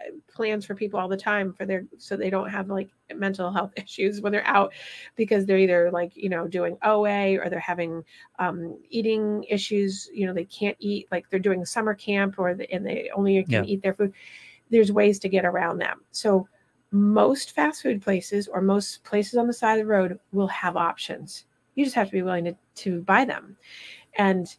uh, 0.00 0.10
plans 0.32 0.64
for 0.64 0.74
people 0.74 0.98
all 0.98 1.08
the 1.08 1.16
time 1.16 1.52
for 1.52 1.66
their 1.66 1.84
so 1.98 2.16
they 2.16 2.30
don't 2.30 2.48
have 2.48 2.68
like 2.70 2.88
mental 3.14 3.52
health 3.52 3.72
issues 3.76 4.20
when 4.22 4.32
they're 4.32 4.46
out 4.46 4.72
because 5.16 5.44
they're 5.44 5.58
either 5.58 5.90
like 5.90 6.12
you 6.16 6.30
know 6.30 6.48
doing 6.48 6.78
OA 6.82 7.36
or 7.38 7.50
they're 7.50 7.58
having 7.60 8.02
um, 8.38 8.78
eating 8.88 9.44
issues. 9.50 10.08
You 10.14 10.26
know 10.26 10.32
they 10.32 10.46
can't 10.46 10.76
eat 10.80 11.08
like 11.12 11.28
they're 11.28 11.38
doing 11.38 11.64
summer 11.66 11.94
camp 11.94 12.38
or 12.38 12.54
the, 12.54 12.70
and 12.72 12.86
they 12.86 13.10
only 13.14 13.42
can 13.44 13.64
Yeah. 13.64 13.70
eat 13.70 13.82
their 13.82 13.94
food. 13.94 14.12
There's 14.70 14.90
ways 14.90 15.18
to 15.18 15.28
get 15.28 15.44
around 15.44 15.78
them. 15.78 16.00
So 16.12 16.48
most 16.92 17.52
fast 17.52 17.82
food 17.82 18.02
places 18.02 18.46
or 18.48 18.60
most 18.60 19.02
places 19.02 19.36
on 19.36 19.46
the 19.46 19.52
side 19.52 19.80
of 19.80 19.86
the 19.86 19.90
road 19.92 20.18
will 20.32 20.46
have 20.48 20.76
options. 20.76 21.46
You 21.74 21.84
just 21.84 21.96
have 21.96 22.06
to 22.08 22.12
be 22.12 22.22
willing 22.22 22.44
to 22.44 22.54
to 22.76 23.00
buy 23.02 23.24
them, 23.24 23.56
and 24.18 24.54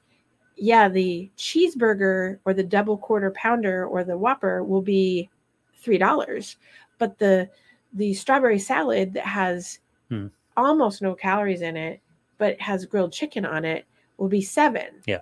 yeah, 0.56 0.90
the 0.90 1.32
cheeseburger 1.38 2.40
or 2.46 2.54
the 2.54 2.64
double 2.64 2.98
quarter 2.98 3.32
pounder 3.32 3.86
or 3.86 4.04
the 4.04 4.18
Whopper 4.18 4.64
will 4.64 4.82
be 4.82 5.30
three 5.78 5.98
dollars, 5.98 6.58
but 6.98 7.18
the 7.20 7.50
the 7.94 8.14
strawberry 8.14 8.60
salad 8.60 9.14
that 9.14 9.26
has 9.26 9.80
Hmm. 10.10 10.28
almost 10.58 11.02
no 11.02 11.16
calories 11.16 11.62
in 11.62 11.78
it, 11.78 12.02
but 12.38 12.60
has 12.60 12.86
grilled 12.86 13.14
chicken 13.14 13.46
on 13.46 13.64
it, 13.64 13.86
will 14.18 14.28
be 14.28 14.42
seven. 14.42 15.02
Yeah. 15.06 15.20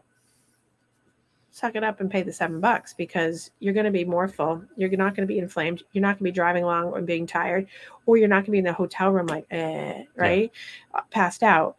Suck 1.54 1.76
it 1.76 1.84
up 1.84 2.00
and 2.00 2.10
pay 2.10 2.22
the 2.24 2.32
seven 2.32 2.62
bucks 2.62 2.94
because 2.94 3.52
you're 3.60 3.74
going 3.74 3.86
to 3.86 3.92
be 3.92 4.06
more 4.06 4.28
full. 4.28 4.64
You're 4.78 4.90
not 4.92 5.16
going 5.16 5.28
to 5.28 5.32
be 5.34 5.38
inflamed. 5.40 5.84
You're 5.92 6.02
not 6.02 6.14
going 6.14 6.20
to 6.20 6.24
be 6.24 6.32
driving 6.32 6.64
along 6.64 6.96
and 6.96 7.06
being 7.06 7.28
tired, 7.28 7.68
or 8.06 8.16
you're 8.16 8.30
not 8.30 8.36
going 8.38 8.46
to 8.46 8.52
be 8.52 8.58
in 8.60 8.64
the 8.64 8.72
hotel 8.74 9.12
room 9.12 9.28
like, 9.28 9.46
eh, 9.52 10.04
right, 10.16 10.50
uh, 10.94 11.02
passed 11.12 11.44
out. 11.44 11.76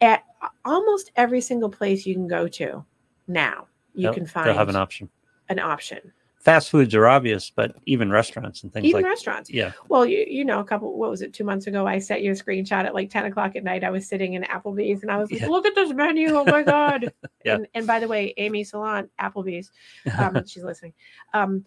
At 0.00 0.24
almost 0.64 1.10
every 1.16 1.40
single 1.40 1.68
place 1.70 2.06
you 2.06 2.14
can 2.14 2.28
go 2.28 2.46
to 2.48 2.84
now, 3.26 3.66
you 3.94 4.02
They'll- 4.04 4.14
can 4.14 4.26
find 4.26 4.46
They'll 4.46 4.54
have 4.54 4.68
an 4.68 4.76
option. 4.76 5.10
an 5.48 5.58
option. 5.58 6.12
Fast 6.40 6.70
foods 6.70 6.94
are 6.94 7.08
obvious, 7.08 7.50
but 7.50 7.74
even 7.86 8.08
restaurants 8.10 8.62
and 8.62 8.72
things 8.72 8.86
Even 8.86 9.02
like 9.02 9.10
restaurants. 9.10 9.50
yeah, 9.50 9.72
Well, 9.88 10.06
you, 10.06 10.24
you 10.28 10.44
know, 10.44 10.60
a 10.60 10.64
couple, 10.64 10.96
what 10.96 11.10
was 11.10 11.20
it, 11.20 11.32
two 11.32 11.42
months 11.42 11.66
ago? 11.66 11.86
I 11.88 11.98
sent 11.98 12.22
you 12.22 12.30
a 12.30 12.34
screenshot 12.34 12.84
at 12.84 12.94
like 12.94 13.10
10 13.10 13.24
o'clock 13.26 13.56
at 13.56 13.64
night. 13.64 13.82
I 13.82 13.90
was 13.90 14.06
sitting 14.06 14.34
in 14.34 14.44
Applebee's 14.44 15.02
and 15.02 15.10
I 15.10 15.16
was 15.16 15.30
like, 15.32 15.40
Yeah. 15.40 15.48
look 15.48 15.66
at 15.66 15.74
this 15.74 15.92
menu. 15.92 16.36
Oh 16.36 16.44
my 16.44 16.62
God. 16.62 17.12
Yeah. 17.44 17.54
and, 17.56 17.66
and 17.74 17.86
by 17.86 17.98
the 18.00 18.06
way, 18.08 18.32
Amy 18.36 18.62
Salon, 18.64 19.08
Applebee's, 19.20 19.70
um, 20.18 20.44
she's 20.46 20.62
listening. 20.64 20.92
Um, 21.34 21.64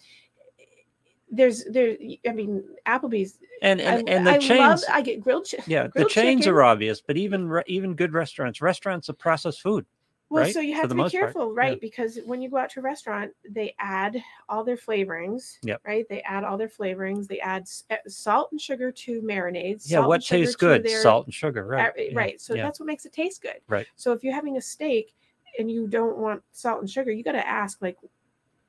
there's, 1.32 1.64
there, 1.66 1.96
I 2.28 2.32
mean, 2.32 2.64
Applebee's. 2.88 3.38
and 3.62 3.80
and, 3.82 4.10
I, 4.10 4.14
and 4.14 4.28
the 4.28 4.32
I 4.32 4.38
chains. 4.40 4.60
love, 4.60 4.80
I 4.92 5.02
get 5.02 5.22
grilled 5.22 5.48
yeah, 5.68 5.88
the 5.94 6.06
chains 6.06 6.42
chicken. 6.42 6.54
are 6.56 6.64
obvious, 6.64 7.02
but 7.02 7.18
even 7.18 7.62
even 7.68 7.94
good 7.96 8.14
restaurants, 8.14 8.62
restaurants 8.62 9.10
of 9.10 9.18
processed 9.20 9.62
food. 9.62 9.86
Well, 10.30 10.44
right? 10.44 10.54
so 10.54 10.60
you 10.60 10.76
have 10.76 10.84
to 10.84 10.90
be 10.90 10.96
most 10.96 11.12
part, 11.12 11.24
careful, 11.24 11.48
yeah. 11.56 11.60
right? 11.62 11.82
Because 11.82 12.20
when 12.26 12.40
you 12.42 12.50
go 12.50 12.58
out 12.58 12.70
to 12.72 12.82
a 12.82 12.84
restaurant, 12.84 13.32
they 13.50 13.74
add 13.80 14.24
all 14.48 14.64
their 14.64 14.78
flavorings, 14.78 15.58
Yep. 15.64 15.82
right? 15.86 16.06
They 16.08 16.22
add 16.22 16.44
all 16.44 16.56
their 16.56 16.70
flavorings. 16.70 17.28
They 17.28 17.40
add 17.40 17.68
uh, 17.90 17.96
salt 18.08 18.52
and 18.52 18.62
sugar 18.62 18.92
to 18.92 19.22
marinades. 19.22 19.90
Yeah, 19.90 20.06
what 20.06 20.24
tastes 20.24 20.56
good? 20.56 20.84
their- 20.84 21.02
Salt 21.02 21.26
and 21.26 21.34
sugar, 21.34 21.66
right? 21.66 21.88
Uh, 21.90 21.92
yeah, 21.98 22.12
right. 22.14 22.40
So 22.40 22.54
yeah. 22.54 22.64
that's 22.64 22.80
what 22.80 22.86
makes 22.86 23.06
it 23.06 23.14
taste 23.14 23.42
good. 23.42 23.58
Right. 23.68 23.88
So 23.96 24.12
if 24.12 24.24
you're 24.24 24.34
having 24.34 24.58
a 24.58 24.62
steak 24.62 25.16
and 25.58 25.72
you 25.72 25.88
don't 25.88 26.18
want 26.18 26.44
salt 26.52 26.80
and 26.82 26.90
sugar, 26.90 27.12
you 27.12 27.24
got 27.24 27.32
to 27.32 27.48
ask 27.48 27.82
like, 27.82 27.98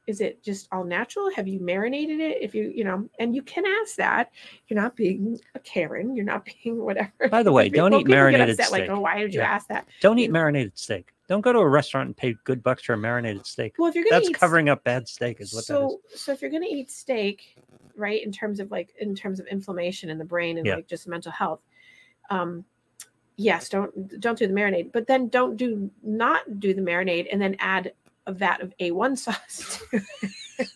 is 0.07 0.23
it 0.23 0.43
just 0.43 0.67
all 0.73 0.83
natural? 0.83 1.31
Have 1.35 1.47
you 1.47 1.61
marinated 1.61 2.21
it? 2.21 2.39
If 2.41 2.55
you, 2.55 2.73
you 2.75 2.85
know, 2.85 3.09
and 3.19 3.37
you 3.37 3.43
can 3.43 3.65
ask 3.67 3.97
that. 3.97 4.33
You're 4.67 4.81
not 4.81 4.97
being 4.97 5.39
a 5.55 5.59
Karen. 5.61 6.17
You're 6.17 6.25
not 6.25 6.45
being 6.63 6.79
whatever. 6.83 7.29
By 7.31 7.43
the 7.43 7.53
way, 7.53 7.69
don't 7.69 7.93
eat 7.93 7.99
people 7.99 8.15
marinated 8.15 8.51
upset, 8.59 8.73
Like, 8.73 8.85
steak. 8.85 8.91
oh, 8.91 9.01
why 9.01 9.19
did 9.19 9.35
you 9.35 9.43
ask 9.43 9.69
that? 9.69 9.87
Don't 10.01 10.19
eat 10.19 10.33
marinated 10.33 10.77
steak. 10.79 11.13
Don't 11.31 11.41
go 11.43 11.53
to 11.53 11.61
a 11.61 11.69
restaurant 11.69 12.09
and 12.09 12.17
pay 12.17 12.35
good 12.43 12.61
bucks 12.61 12.83
for 12.83 12.93
a 12.95 12.99
marinated 12.99 13.47
steak. 13.47 13.77
Well, 13.79 13.89
if 13.89 13.95
you're 13.95 14.03
gonna 14.05 14.17
That's 14.17 14.31
eat 14.31 14.35
covering 14.39 14.69
up 14.69 14.83
bad 14.83 15.07
steak, 15.09 15.41
is 15.41 15.55
what 15.55 15.65
that 15.69 15.73
is. 15.75 15.79
so 15.79 16.01
so 16.15 16.33
if 16.33 16.43
you're 16.43 16.51
going 16.51 16.65
to 16.65 16.69
eat 16.69 16.91
steak 16.91 17.57
right 17.97 18.21
in 18.23 18.33
terms 18.33 18.59
of 18.59 18.73
like 18.73 18.93
in 19.01 19.15
terms 19.15 19.39
of 19.39 19.47
inflammation 19.47 20.11
in 20.11 20.19
the 20.19 20.25
brain 20.25 20.59
and 20.59 20.67
Yeah. 20.67 20.75
like 20.75 20.89
just 20.89 21.07
mental 21.07 21.31
health 21.31 21.61
um 22.31 22.65
yes, 23.37 23.69
don't 23.69 24.21
don't 24.21 24.37
do 24.39 24.49
the 24.49 24.53
marinade, 24.53 24.91
but 24.93 25.07
then 25.07 25.29
don't 25.29 25.57
do 25.57 25.89
not 26.03 26.59
do 26.59 26.75
the 26.75 26.83
marinade 26.83 27.29
and 27.31 27.41
then 27.41 27.55
add 27.61 27.93
a 28.27 28.33
vat 28.33 28.61
of 28.61 28.75
A1 28.81 29.17
sauce. 29.25 29.81
to 29.93 30.01
it. 30.59 30.69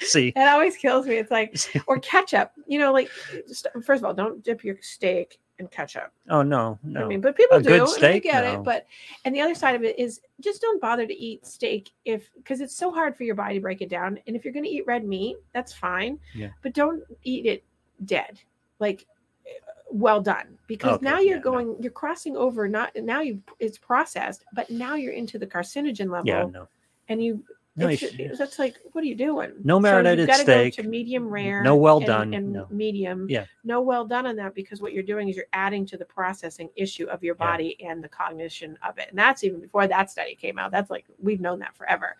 See, 0.00 0.32
it 0.34 0.48
always 0.48 0.76
kills 0.78 1.06
me. 1.06 1.16
It's 1.18 1.30
like 1.30 1.54
or 1.86 1.98
ketchup. 2.00 2.52
You 2.66 2.78
know, 2.78 2.94
like 2.94 3.10
just- 3.46 3.66
first 3.84 4.00
of 4.02 4.06
all, 4.06 4.14
don't 4.14 4.42
dip 4.42 4.64
your 4.64 4.78
steak 4.80 5.38
in 5.58 5.66
ketchup. 5.68 6.12
oh 6.30 6.42
no, 6.42 6.78
no. 6.82 7.04
I 7.04 7.08
mean, 7.08 7.20
but 7.20 7.36
people 7.36 7.56
A 7.58 7.62
do, 7.62 7.68
good 7.70 7.96
and 7.96 8.04
I 8.06 8.18
get 8.18 8.44
no. 8.44 8.54
it. 8.60 8.64
But 8.64 8.86
and 9.24 9.34
the 9.34 9.40
other 9.40 9.54
side 9.54 9.74
of 9.74 9.82
it 9.82 9.98
is 9.98 10.20
just 10.40 10.60
don't 10.60 10.80
bother 10.80 11.06
to 11.06 11.14
eat 11.14 11.46
steak 11.46 11.90
if 12.04 12.30
because 12.36 12.60
it's 12.60 12.74
so 12.74 12.90
hard 12.90 13.16
for 13.16 13.24
your 13.24 13.34
body 13.34 13.54
to 13.54 13.60
break 13.60 13.82
it 13.82 13.88
down. 13.88 14.18
And 14.26 14.36
if 14.36 14.44
you're 14.44 14.52
going 14.54 14.64
to 14.64 14.70
eat 14.70 14.86
red 14.86 15.04
meat, 15.04 15.36
that's 15.52 15.72
fine. 15.72 16.18
Yeah. 16.34 16.50
But 16.62 16.74
don't 16.74 17.02
eat 17.24 17.46
it 17.46 17.64
dead, 18.04 18.40
like 18.78 19.06
eh, 19.46 19.50
well 19.90 20.20
done, 20.20 20.58
because 20.66 20.96
Okay, 20.96 21.04
now 21.04 21.18
you're 21.18 21.36
yeah, 21.36 21.42
no. 21.42 21.50
going, 21.50 21.76
you're 21.80 21.92
crossing 21.92 22.36
over. 22.36 22.68
Not 22.68 22.94
now 22.96 23.20
you 23.20 23.42
it's 23.58 23.78
processed, 23.78 24.44
but 24.54 24.70
now 24.70 24.94
you're 24.94 25.14
into 25.14 25.38
the 25.38 25.46
carcinogen 25.46 26.10
level, 26.10 26.26
yeah, 26.26 26.44
no, 26.44 26.68
and 27.08 27.22
you. 27.22 27.42
You 27.80 27.88
it's- 27.88 28.38
that's 28.38 28.58
like, 28.58 28.76
what 28.92 29.02
are 29.02 29.06
you 29.06 29.14
doing? 29.14 29.52
No 29.64 29.76
So 29.76 29.80
marinated 29.80 30.20
you've 30.20 30.28
gotta 30.28 30.42
steak, 30.42 30.76
Go 30.76 30.82
to 30.82 30.88
medium 30.88 31.28
rare. 31.28 31.62
no 31.62 31.76
well 31.76 31.98
and- 31.98 32.06
done, 32.06 32.34
and 32.34 32.52
no. 32.52 32.66
medium. 32.70 33.26
Yeah. 33.28 33.44
No 33.64 33.80
well 33.80 34.04
done 34.04 34.26
on 34.26 34.36
that 34.36 34.54
because 34.54 34.80
what 34.80 34.92
you're 34.92 35.02
doing 35.02 35.28
is 35.28 35.36
you're 35.36 35.46
adding 35.52 35.86
to 35.86 35.96
the 35.96 36.04
processing 36.04 36.70
issue 36.76 37.06
of 37.06 37.22
your 37.22 37.36
Yeah. 37.38 37.46
body 37.46 37.84
and 37.84 38.02
the 38.02 38.08
cognition 38.08 38.78
of 38.86 38.98
it. 38.98 39.08
And 39.10 39.18
that's 39.18 39.44
even 39.44 39.60
before 39.60 39.86
that 39.86 40.10
study 40.10 40.34
came 40.34 40.58
out. 40.58 40.70
That's 40.70 40.90
like 40.90 41.04
we've 41.20 41.40
known 41.40 41.58
that 41.60 41.76
forever. 41.76 42.16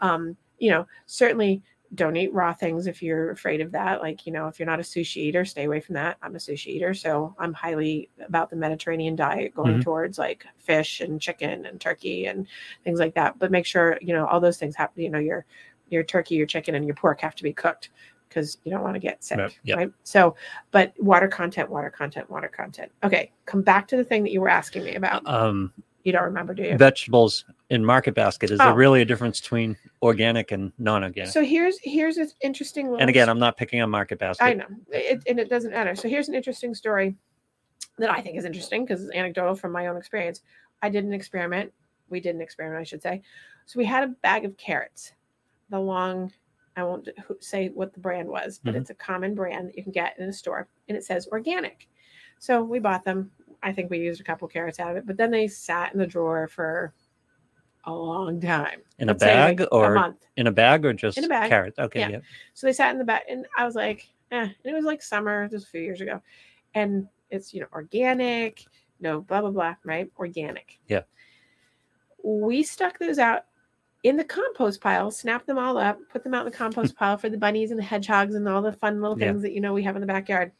Um, 0.00 0.36
you 0.58 0.70
know, 0.70 0.86
certainly 1.06 1.62
don't 1.94 2.16
eat 2.16 2.32
raw 2.32 2.54
things 2.54 2.86
if 2.86 3.02
you're 3.02 3.30
afraid 3.32 3.60
of 3.60 3.72
that. 3.72 4.00
Like, 4.00 4.26
you 4.26 4.32
know, 4.32 4.48
if 4.48 4.58
you're 4.58 4.66
not 4.66 4.80
a 4.80 4.82
sushi 4.82 5.18
eater, 5.18 5.44
stay 5.44 5.64
away 5.64 5.80
from 5.80 5.94
that. 5.96 6.16
I'm 6.22 6.34
a 6.34 6.38
sushi 6.38 6.68
eater, 6.68 6.94
so 6.94 7.34
I'm 7.38 7.52
highly 7.52 8.08
about 8.26 8.48
the 8.48 8.56
Mediterranean 8.56 9.14
diet 9.14 9.54
going 9.54 9.78
Mhm. 9.78 9.82
towards 9.82 10.18
like 10.18 10.46
fish 10.58 11.00
and 11.00 11.20
chicken 11.20 11.66
and 11.66 11.80
turkey 11.80 12.26
and 12.26 12.46
things 12.84 12.98
like 12.98 13.14
that. 13.14 13.38
But 13.38 13.50
make 13.50 13.66
sure, 13.66 13.98
you 14.00 14.14
know, 14.14 14.26
all 14.26 14.40
those 14.40 14.56
things 14.58 14.74
happen, 14.74 15.02
you 15.02 15.10
know, 15.10 15.18
your 15.18 15.44
your 15.90 16.02
turkey, 16.02 16.36
your 16.36 16.46
chicken, 16.46 16.74
and 16.74 16.86
your 16.86 16.94
pork 16.94 17.20
have 17.20 17.34
to 17.34 17.42
be 17.42 17.52
cooked 17.52 17.90
because 18.30 18.56
you 18.64 18.70
don't 18.70 18.82
want 18.82 18.94
to 18.94 18.98
get 18.98 19.22
sick, 19.22 19.36
Yep, 19.38 19.52
yep. 19.64 19.76
right? 19.76 19.92
So, 20.04 20.34
but 20.70 20.94
water 20.98 21.28
content, 21.28 21.68
water 21.68 21.90
content, 21.90 22.30
water 22.30 22.48
content. 22.48 22.90
Okay, 23.04 23.30
come 23.44 23.60
back 23.60 23.86
to 23.88 23.96
the 23.98 24.04
thing 24.04 24.22
that 24.22 24.32
you 24.32 24.40
were 24.40 24.48
asking 24.48 24.84
me 24.84 24.94
about. 24.94 25.26
um, 25.26 25.70
You 26.04 26.12
don't 26.12 26.24
remember, 26.24 26.52
do 26.54 26.62
you? 26.64 26.76
vegetables 26.76 27.44
in 27.70 27.84
market 27.84 28.14
basket. 28.14 28.50
Is 28.50 28.60
Oh. 28.60 28.64
there 28.64 28.74
really 28.74 29.02
a 29.02 29.04
difference 29.04 29.40
between 29.40 29.76
organic 30.02 30.50
and 30.50 30.72
non-organic? 30.78 31.30
So 31.32 31.42
here's 31.44 31.78
here's 31.82 32.16
an 32.16 32.28
interesting. 32.40 32.86
Little 32.86 33.00
and 33.00 33.08
again, 33.10 33.28
I'm 33.28 33.38
not 33.38 33.56
picking 33.56 33.80
on 33.80 33.90
market 33.90 34.18
basket. 34.18 34.44
I 34.44 34.54
know, 34.54 34.66
it, 34.90 35.22
and 35.28 35.38
it 35.38 35.48
doesn't 35.48 35.70
matter. 35.70 35.94
So 35.94 36.08
here's 36.08 36.28
an 36.28 36.34
interesting 36.34 36.74
story 36.74 37.14
that 37.98 38.10
I 38.10 38.20
think 38.20 38.36
is 38.36 38.44
interesting 38.44 38.84
because 38.84 39.02
it's 39.04 39.14
anecdotal 39.14 39.54
from 39.54 39.70
my 39.72 39.86
own 39.86 39.96
experience. 39.96 40.42
I 40.82 40.88
did 40.88 41.04
an 41.04 41.12
experiment. 41.12 41.72
We 42.08 42.20
did 42.20 42.34
an 42.34 42.40
experiment, 42.40 42.80
I 42.80 42.84
should 42.84 43.02
say. 43.02 43.22
So 43.66 43.78
we 43.78 43.84
had 43.84 44.02
a 44.04 44.08
bag 44.08 44.44
of 44.44 44.56
carrots, 44.56 45.12
the 45.70 45.78
long. 45.78 46.32
I 46.74 46.82
won't 46.82 47.06
say 47.40 47.68
what 47.68 47.92
the 47.92 48.00
brand 48.00 48.28
was, 48.28 48.58
but 48.64 48.74
Mhm. 48.74 48.80
it's 48.80 48.90
a 48.90 48.94
common 48.94 49.34
brand 49.34 49.68
that 49.68 49.76
you 49.76 49.82
can 49.82 49.92
get 49.92 50.18
in 50.18 50.28
a 50.28 50.32
store, 50.32 50.68
and 50.88 50.96
it 50.96 51.04
says 51.04 51.28
organic. 51.28 51.86
So 52.38 52.64
we 52.64 52.80
bought 52.80 53.04
them. 53.04 53.30
I 53.62 53.72
think 53.72 53.90
we 53.90 53.98
used 53.98 54.20
a 54.20 54.24
couple 54.24 54.48
carrots 54.48 54.80
out 54.80 54.90
of 54.90 54.96
it, 54.96 55.06
but 55.06 55.16
then 55.16 55.30
they 55.30 55.46
sat 55.48 55.92
in 55.92 55.98
the 55.98 56.06
drawer 56.06 56.48
for 56.48 56.92
a 57.84 57.92
long 57.92 58.40
time. 58.40 58.80
In 58.98 59.08
a 59.08 59.18
say, 59.18 59.38
like, 59.40 59.56
bag 59.58 59.68
or 59.72 59.94
a 59.94 60.00
month. 60.00 60.26
in 60.36 60.46
a 60.46 60.52
bag 60.52 60.84
or 60.84 60.92
just 60.92 61.18
In 61.18 61.24
a 61.24 61.28
bag. 61.28 61.48
carrots? 61.48 61.78
Okay, 61.78 62.00
Yeah. 62.00 62.08
yeah. 62.08 62.18
So 62.54 62.66
they 62.66 62.72
sat 62.72 62.90
in 62.92 62.98
the 62.98 63.04
back, 63.04 63.24
and 63.28 63.46
I 63.56 63.64
was 63.64 63.74
like, 63.74 64.08
eh. 64.30 64.40
And 64.42 64.54
it 64.64 64.74
was 64.74 64.84
like 64.84 65.02
summer, 65.02 65.48
just 65.48 65.66
a 65.66 65.70
few 65.70 65.80
years 65.80 66.00
ago. 66.00 66.20
And 66.74 67.08
it's, 67.30 67.52
you 67.54 67.60
know, 67.60 67.66
organic, 67.72 68.64
no 69.00 69.20
blah, 69.20 69.40
blah, 69.40 69.50
blah, 69.50 69.74
right? 69.84 70.10
Organic. 70.18 70.78
Yeah. 70.86 71.02
We 72.24 72.62
stuck 72.62 72.98
those 72.98 73.18
out 73.18 73.46
in 74.04 74.16
the 74.16 74.24
compost 74.24 74.80
pile, 74.80 75.10
snapped 75.10 75.46
them 75.46 75.58
all 75.58 75.76
up, 75.78 75.98
put 76.08 76.22
them 76.24 76.34
out 76.34 76.46
in 76.46 76.52
the 76.52 76.56
compost 76.56 76.94
pile 76.98 77.16
for 77.16 77.28
the 77.28 77.38
bunnies 77.38 77.70
and 77.70 77.78
the 77.78 77.84
hedgehogs 77.84 78.34
and 78.34 78.48
all 78.48 78.62
the 78.62 78.72
fun 78.72 79.00
little 79.00 79.18
Yeah. 79.18 79.28
things 79.28 79.42
that, 79.42 79.52
you 79.52 79.60
know, 79.60 79.72
we 79.72 79.82
have 79.84 79.96
in 79.96 80.00
the 80.00 80.06
backyard. 80.06 80.52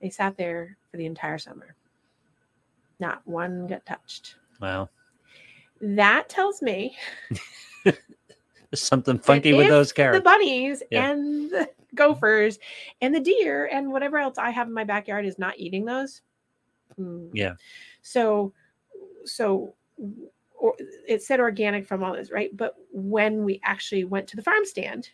They 0.00 0.10
sat 0.10 0.36
there 0.36 0.76
for 0.90 0.96
the 0.96 1.06
entire 1.06 1.38
summer. 1.38 1.74
Not 3.00 3.26
one 3.26 3.66
got 3.66 3.84
touched. 3.86 4.36
Wow. 4.60 4.88
That 5.80 6.28
tells 6.28 6.60
me 6.62 6.96
There's 7.84 8.82
something 8.82 9.18
funky 9.18 9.52
with 9.54 9.68
those 9.68 9.92
carrots. 9.92 10.18
the 10.18 10.22
bunnies 10.24 10.82
Yeah. 10.90 11.10
and 11.10 11.50
the 11.50 11.70
gophers 11.94 12.58
and 13.00 13.14
the 13.14 13.20
deer 13.20 13.66
and 13.72 13.90
whatever 13.92 14.18
else 14.18 14.36
I 14.36 14.50
have 14.50 14.66
in 14.66 14.74
my 14.74 14.84
backyard 14.84 15.24
is 15.24 15.38
not 15.38 15.58
eating 15.58 15.84
those. 15.84 16.20
hmm, 16.96 17.28
Yeah. 17.32 17.54
So, 18.02 18.52
so 19.24 19.74
or, 20.58 20.74
it 21.06 21.22
said 21.22 21.38
organic 21.40 21.86
from 21.86 22.02
all 22.02 22.12
this, 22.14 22.30
right? 22.32 22.54
But 22.56 22.74
when 22.92 23.44
we 23.44 23.60
actually 23.64 24.04
went 24.04 24.26
to 24.28 24.36
the 24.36 24.42
farm 24.42 24.64
stand, 24.64 25.08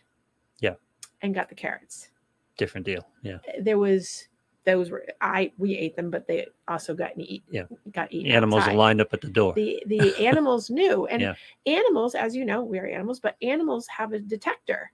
Yeah. 0.59 0.73
and 1.21 1.33
got 1.35 1.47
the 1.49 1.55
carrots, 1.55 2.09
Different 2.57 2.85
deal. 2.85 3.07
Yeah. 3.21 3.37
there 3.61 3.77
was 3.77 4.27
those 4.65 4.89
were 4.91 5.05
I 5.21 5.51
we 5.57 5.77
ate 5.77 5.95
them, 5.95 6.09
but 6.09 6.27
they 6.27 6.47
also 6.67 6.93
got 6.95 7.11
eat. 7.17 7.43
Yeah. 7.49 7.63
got 7.91 8.11
eaten. 8.11 8.31
Animals 8.31 8.63
outside 8.63 8.75
lined 8.75 9.01
up 9.01 9.13
at 9.13 9.21
the 9.21 9.29
door. 9.29 9.53
the 9.53 9.81
the 9.87 10.15
animals 10.27 10.69
knew 10.69 11.05
and 11.07 11.21
Yeah. 11.21 11.35
animals 11.65 12.15
as 12.15 12.35
you 12.35 12.45
know 12.45 12.63
we 12.63 12.79
are 12.79 12.87
animals 12.87 13.19
but 13.19 13.35
animals 13.41 13.87
have 13.87 14.13
a 14.13 14.19
detector 14.19 14.91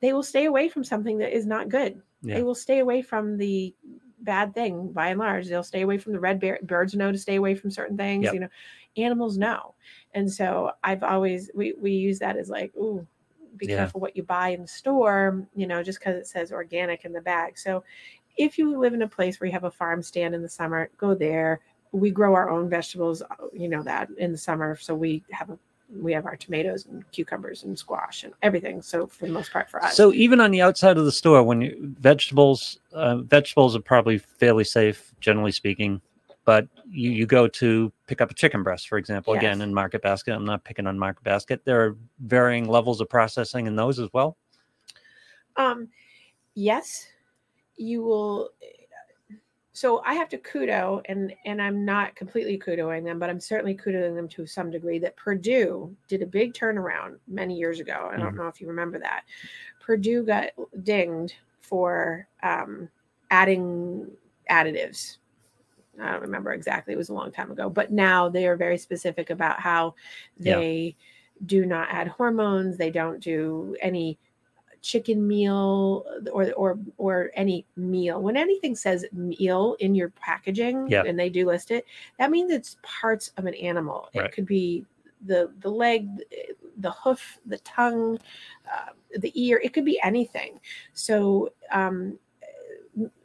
they 0.00 0.12
will 0.12 0.22
stay 0.22 0.44
away 0.46 0.68
from 0.68 0.84
something 0.84 1.18
that 1.18 1.34
is 1.36 1.46
not 1.46 1.68
good 1.68 2.00
Yeah. 2.22 2.36
they 2.36 2.42
will 2.42 2.54
stay 2.54 2.78
away 2.80 3.02
from 3.02 3.36
the 3.36 3.74
bad 4.20 4.54
thing 4.54 4.92
by 4.92 5.08
and 5.08 5.18
large 5.20 5.46
they'll 5.48 5.62
stay 5.62 5.82
away 5.82 5.98
from 5.98 6.12
the 6.12 6.20
red 6.20 6.40
bear 6.40 6.58
birds 6.62 6.94
know 6.94 7.12
to 7.12 7.18
stay 7.18 7.36
away 7.36 7.54
from 7.54 7.70
certain 7.70 7.96
things 7.96 8.24
Yep. 8.24 8.34
you 8.34 8.40
know 8.40 8.48
animals 8.96 9.36
know 9.38 9.74
and 10.14 10.30
so 10.30 10.70
i've 10.82 11.02
always 11.02 11.50
we 11.54 11.74
we 11.78 11.92
use 11.92 12.18
that 12.20 12.36
as 12.36 12.48
like 12.48 12.74
ooh 12.76 13.06
be 13.56 13.66
Yeah. 13.66 13.76
careful 13.76 14.00
what 14.00 14.16
you 14.16 14.22
buy 14.24 14.48
in 14.48 14.62
the 14.62 14.68
store 14.68 15.46
you 15.54 15.66
know 15.66 15.82
just 15.82 15.98
because 16.00 16.16
it 16.16 16.26
says 16.26 16.52
organic 16.52 17.04
in 17.04 17.12
the 17.12 17.20
bag 17.20 17.56
so 17.58 17.84
if 18.36 18.58
you 18.58 18.78
live 18.78 18.94
in 18.94 19.02
a 19.02 19.08
place 19.08 19.40
where 19.40 19.46
you 19.46 19.52
have 19.52 19.64
a 19.64 19.70
farm 19.70 20.02
stand 20.02 20.34
in 20.34 20.42
the 20.42 20.48
summer 20.48 20.88
go 20.96 21.14
there 21.14 21.60
we 21.92 22.10
grow 22.10 22.34
our 22.34 22.50
own 22.50 22.68
vegetables 22.68 23.22
uh, 23.22 23.26
you 23.52 23.68
know 23.68 23.82
that 23.82 24.08
in 24.18 24.32
the 24.32 24.38
summer 24.38 24.76
so 24.76 24.94
we 24.94 25.22
have 25.30 25.50
a 25.50 25.58
we 26.00 26.12
have 26.12 26.26
our 26.26 26.36
tomatoes 26.36 26.86
and 26.86 27.10
cucumbers 27.12 27.62
and 27.62 27.78
squash 27.78 28.24
and 28.24 28.32
everything 28.42 28.82
so 28.82 29.06
for 29.06 29.26
the 29.26 29.32
most 29.32 29.52
part 29.52 29.70
for 29.70 29.82
us 29.84 29.96
So 29.96 30.12
even 30.12 30.40
on 30.40 30.50
the 30.50 30.60
outside 30.62 30.96
of 30.96 31.04
the 31.04 31.12
store, 31.12 31.42
when 31.42 31.60
you 31.60 31.94
vegetables, 32.00 32.78
uh, 32.92 33.16
vegetables 33.18 33.76
are 33.76 33.80
probably 33.80 34.18
fairly 34.18 34.64
safe, 34.64 35.14
generally 35.20 35.52
speaking. 35.52 36.00
But 36.46 36.66
you, 36.90 37.10
you 37.10 37.26
go 37.26 37.48
to 37.48 37.92
pick 38.06 38.20
up 38.20 38.30
a 38.30 38.34
chicken 38.34 38.62
breast, 38.62 38.88
for 38.88 38.98
example, 38.98 39.34
again 39.34 39.60
in 39.60 39.72
Market 39.72 40.02
Basket. 40.02 40.34
I'm 40.34 40.44
not 40.44 40.64
picking 40.64 40.86
on 40.86 40.98
Market 40.98 41.22
Basket. 41.22 41.64
There 41.64 41.84
are 41.84 41.96
varying 42.18 42.66
levels 42.66 43.00
of 43.00 43.08
processing 43.08 43.66
in 43.66 43.76
those 43.76 43.98
as 43.98 44.08
well. 44.12 44.36
um 45.56 45.88
yes 46.54 47.06
you 47.76 48.02
will 48.02 48.50
so 49.72 50.00
i 50.04 50.14
have 50.14 50.28
to 50.28 50.38
kudo 50.38 51.02
and 51.06 51.34
and 51.44 51.60
i'm 51.60 51.84
not 51.84 52.14
completely 52.14 52.56
kudoing 52.58 53.02
them 53.04 53.18
but 53.18 53.28
i'm 53.28 53.40
certainly 53.40 53.74
kudoing 53.74 54.14
them 54.14 54.28
to 54.28 54.46
some 54.46 54.70
degree 54.70 54.98
that 55.00 55.16
Perdue 55.16 55.94
did 56.08 56.22
a 56.22 56.26
big 56.26 56.54
turnaround 56.54 57.18
many 57.26 57.56
years 57.56 57.80
ago. 57.80 58.08
I 58.12 58.16
don't 58.16 58.34
Mhm. 58.34 58.38
know 58.38 58.46
if 58.48 58.60
you 58.60 58.68
remember 58.68 58.98
that. 59.00 59.24
Perdue 59.80 60.22
got 60.24 60.50
dinged 60.84 61.34
for 61.60 62.28
um, 62.42 62.88
adding 63.30 64.08
additives. 64.50 65.18
I 66.00 66.12
don't 66.12 66.22
remember 66.22 66.52
exactly. 66.52 66.94
It 66.94 66.98
was 66.98 67.08
a 67.08 67.14
long 67.14 67.32
time 67.32 67.50
ago 67.50 67.68
but 67.68 67.90
now 67.90 68.28
they 68.28 68.46
are 68.46 68.56
very 68.56 68.78
specific 68.78 69.30
about 69.30 69.58
how 69.58 69.94
Yeah. 70.38 70.56
they 70.56 70.96
do 71.46 71.66
not 71.66 71.88
add 71.90 72.06
hormones. 72.06 72.76
They 72.76 72.90
don't 72.90 73.18
do 73.18 73.76
any 73.80 74.18
chicken 74.84 75.26
meal 75.26 76.04
or 76.30 76.52
or 76.52 76.78
or 76.98 77.30
any 77.34 77.64
meal. 77.76 78.20
When 78.20 78.36
anything 78.36 78.76
says 78.76 79.06
meal 79.12 79.76
in 79.80 79.94
your 79.94 80.10
packaging 80.10 80.88
and 81.06 81.18
they 81.18 81.30
do 81.30 81.46
list 81.46 81.70
it 81.70 81.86
that 82.18 82.30
means 82.30 82.52
it's 82.52 82.76
parts 82.82 83.32
of 83.38 83.46
an 83.46 83.54
animal. 83.54 84.10
Right. 84.14 84.26
it 84.26 84.32
could 84.32 84.46
be 84.46 84.84
the 85.24 85.50
the 85.60 85.70
leg 85.70 86.08
the 86.78 86.90
hoof 86.90 87.38
the 87.46 87.58
tongue 87.58 88.18
uh, 88.70 88.92
the 89.18 89.32
ear 89.34 89.58
it 89.64 89.72
could 89.72 89.86
be 89.86 89.98
anything. 90.02 90.60
So 90.92 91.50
um 91.72 92.18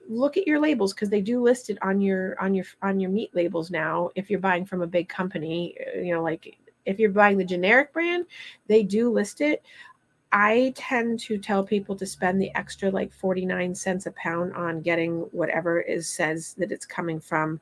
look 0.07 0.37
at 0.37 0.47
your 0.47 0.59
labels 0.59 0.93
because 0.93 1.09
they 1.09 1.21
do 1.21 1.41
list 1.41 1.69
it 1.69 1.77
on 1.81 1.99
your 1.99 2.39
on 2.41 2.55
your 2.55 2.65
on 2.81 3.01
your 3.01 3.11
meat 3.11 3.31
labels 3.33 3.69
now. 3.69 4.11
If 4.15 4.29
you're 4.29 4.39
buying 4.39 4.65
from 4.65 4.81
a 4.81 4.87
big 4.87 5.09
company 5.09 5.75
uh, 5.77 5.99
you 5.99 6.13
know 6.13 6.23
like 6.23 6.57
if 6.85 6.99
you're 6.99 7.11
buying 7.11 7.37
the 7.37 7.43
generic 7.43 7.93
brand 7.93 8.25
they 8.67 8.81
do 8.81 9.11
list 9.11 9.41
it 9.41 9.61
I 10.31 10.73
tend 10.75 11.19
to 11.21 11.37
tell 11.37 11.63
people 11.63 11.95
to 11.95 12.05
spend 12.05 12.41
the 12.41 12.53
extra 12.55 12.91
like 12.91 13.11
49 13.11 13.73
cents 13.73 14.05
a 14.05 14.11
pound 14.11 14.53
on 14.53 14.81
getting 14.81 15.21
whatever 15.31 15.81
is 15.81 16.07
says 16.07 16.53
that 16.59 16.71
it's 16.71 16.85
coming 16.85 17.19
from 17.19 17.59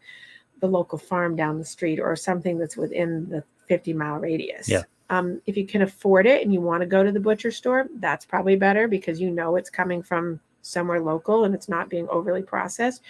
the 0.60 0.68
local 0.68 0.98
farm 0.98 1.36
down 1.36 1.58
the 1.60 1.66
street 1.66 2.00
or 2.00 2.16
something 2.16 2.58
that's 2.58 2.76
within 2.76 3.30
the 3.30 3.44
50 3.68 3.94
mile 3.94 4.18
radius. 4.18 4.68
Yeah. 4.68 4.84
Um, 5.10 5.42
if 5.46 5.56
you 5.56 5.66
can 5.66 5.84
afford 5.84 6.26
it 6.28 6.44
and 6.44 6.54
you 6.54 6.60
want 6.60 6.82
to 6.82 6.88
go 6.88 7.04
to 7.04 7.12
the 7.12 7.20
butcher 7.20 7.52
store, 7.52 7.88
that's 8.00 8.26
probably 8.26 8.58
better 8.58 8.88
because 8.88 9.22
you 9.22 9.32
know 9.32 9.56
it's 9.56 9.70
coming 9.70 10.04
from 10.04 10.40
somewhere 10.62 11.00
local 11.00 11.46
and 11.46 11.56
it's 11.56 11.70
not 11.70 11.90
being 11.90 12.10
overly 12.10 12.42
processed. 12.42 13.02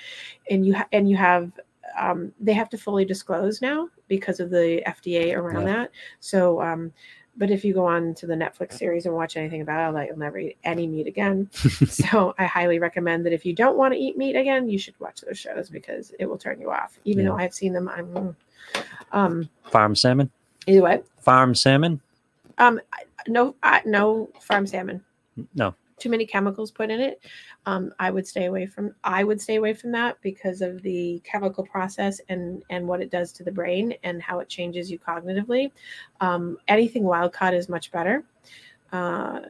And 0.51 0.65
you 0.65 0.75
ha- 0.75 0.87
and 0.91 1.09
you 1.09 1.17
have 1.17 1.51
um, 1.97 2.31
they 2.39 2.53
have 2.53 2.69
to 2.69 2.77
fully 2.77 3.05
disclose 3.05 3.61
now 3.61 3.89
because 4.07 4.39
of 4.39 4.51
the 4.51 4.83
FDA 4.85 5.35
around 5.35 5.61
Yeah. 5.67 5.73
that. 5.73 5.91
So, 6.19 6.61
um, 6.61 6.91
but 7.37 7.51
if 7.51 7.63
you 7.63 7.73
go 7.73 7.85
on 7.85 8.13
to 8.15 8.25
the 8.27 8.33
Netflix 8.33 8.73
series 8.73 9.05
and 9.05 9.13
watch 9.15 9.37
anything 9.37 9.61
about 9.61 9.89
it, 9.89 9.93
like 9.93 10.09
you'll 10.09 10.17
never 10.19 10.37
eat 10.39 10.57
any 10.63 10.87
meat 10.87 11.07
again. 11.07 11.49
so 11.87 12.33
I 12.37 12.45
highly 12.45 12.79
recommend 12.79 13.25
that 13.25 13.33
if 13.33 13.45
you 13.45 13.53
don't 13.53 13.77
want 13.77 13.93
to 13.93 13.99
eat 13.99 14.17
meat 14.17 14.35
again, 14.35 14.67
you 14.69 14.77
should 14.79 14.99
watch 14.99 15.21
those 15.21 15.37
shows 15.37 15.69
because 15.69 16.13
it 16.19 16.25
will 16.25 16.37
turn 16.37 16.59
you 16.59 16.71
off. 16.71 16.97
Even 17.05 17.23
Yeah. 17.25 17.31
though 17.31 17.37
I've 17.37 17.53
seen 17.53 17.73
them, 17.73 17.87
I'm 17.89 18.35
um 19.11 19.49
Farm 19.69 19.95
salmon. 19.95 20.29
either 20.65 20.81
way. 20.81 21.01
Farm 21.19 21.53
salmon. 21.55 22.01
Um, 22.57 22.81
no, 23.27 23.55
I, 23.61 23.81
no 23.85 24.29
farm 24.41 24.65
salmon. 24.65 25.03
No. 25.53 25.75
Too 25.99 26.09
many 26.09 26.25
chemicals 26.25 26.69
put 26.71 26.91
in 26.91 26.99
it. 26.99 27.19
Um, 27.65 27.91
I 27.99 28.11
would 28.11 28.27
stay 28.27 28.45
away 28.45 28.67
from. 28.67 28.93
I 29.03 29.23
would 29.23 29.41
stay 29.41 29.55
away 29.55 29.73
from 29.73 29.91
that 29.93 30.21
because 30.21 30.61
of 30.61 30.81
the 30.83 31.19
chemical 31.23 31.65
process 31.65 32.21
and 32.29 32.61
and 32.69 32.87
what 32.87 33.01
it 33.01 33.09
does 33.09 33.31
to 33.33 33.43
the 33.43 33.51
brain 33.51 33.95
and 34.03 34.21
how 34.21 34.39
it 34.39 34.47
changes 34.47 34.91
you 34.91 34.99
cognitively. 34.99 35.71
Um, 36.21 36.57
anything 36.67 37.03
wild 37.03 37.33
caught 37.33 37.53
is 37.55 37.67
much 37.67 37.91
better. 37.91 38.23
Uh, 38.91 39.41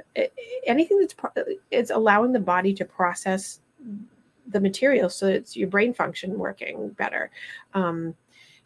anything 0.65 0.99
that's 0.99 1.13
pro- 1.13 1.31
it's 1.69 1.91
allowing 1.91 2.31
the 2.31 2.39
body 2.39 2.73
to 2.73 2.85
process 2.85 3.59
the 4.47 4.59
material 4.59 5.09
so 5.09 5.27
it's 5.27 5.55
your 5.55 5.67
brain 5.67 5.93
function 5.93 6.39
working 6.39 6.89
better. 6.91 7.29
Um, 7.73 8.15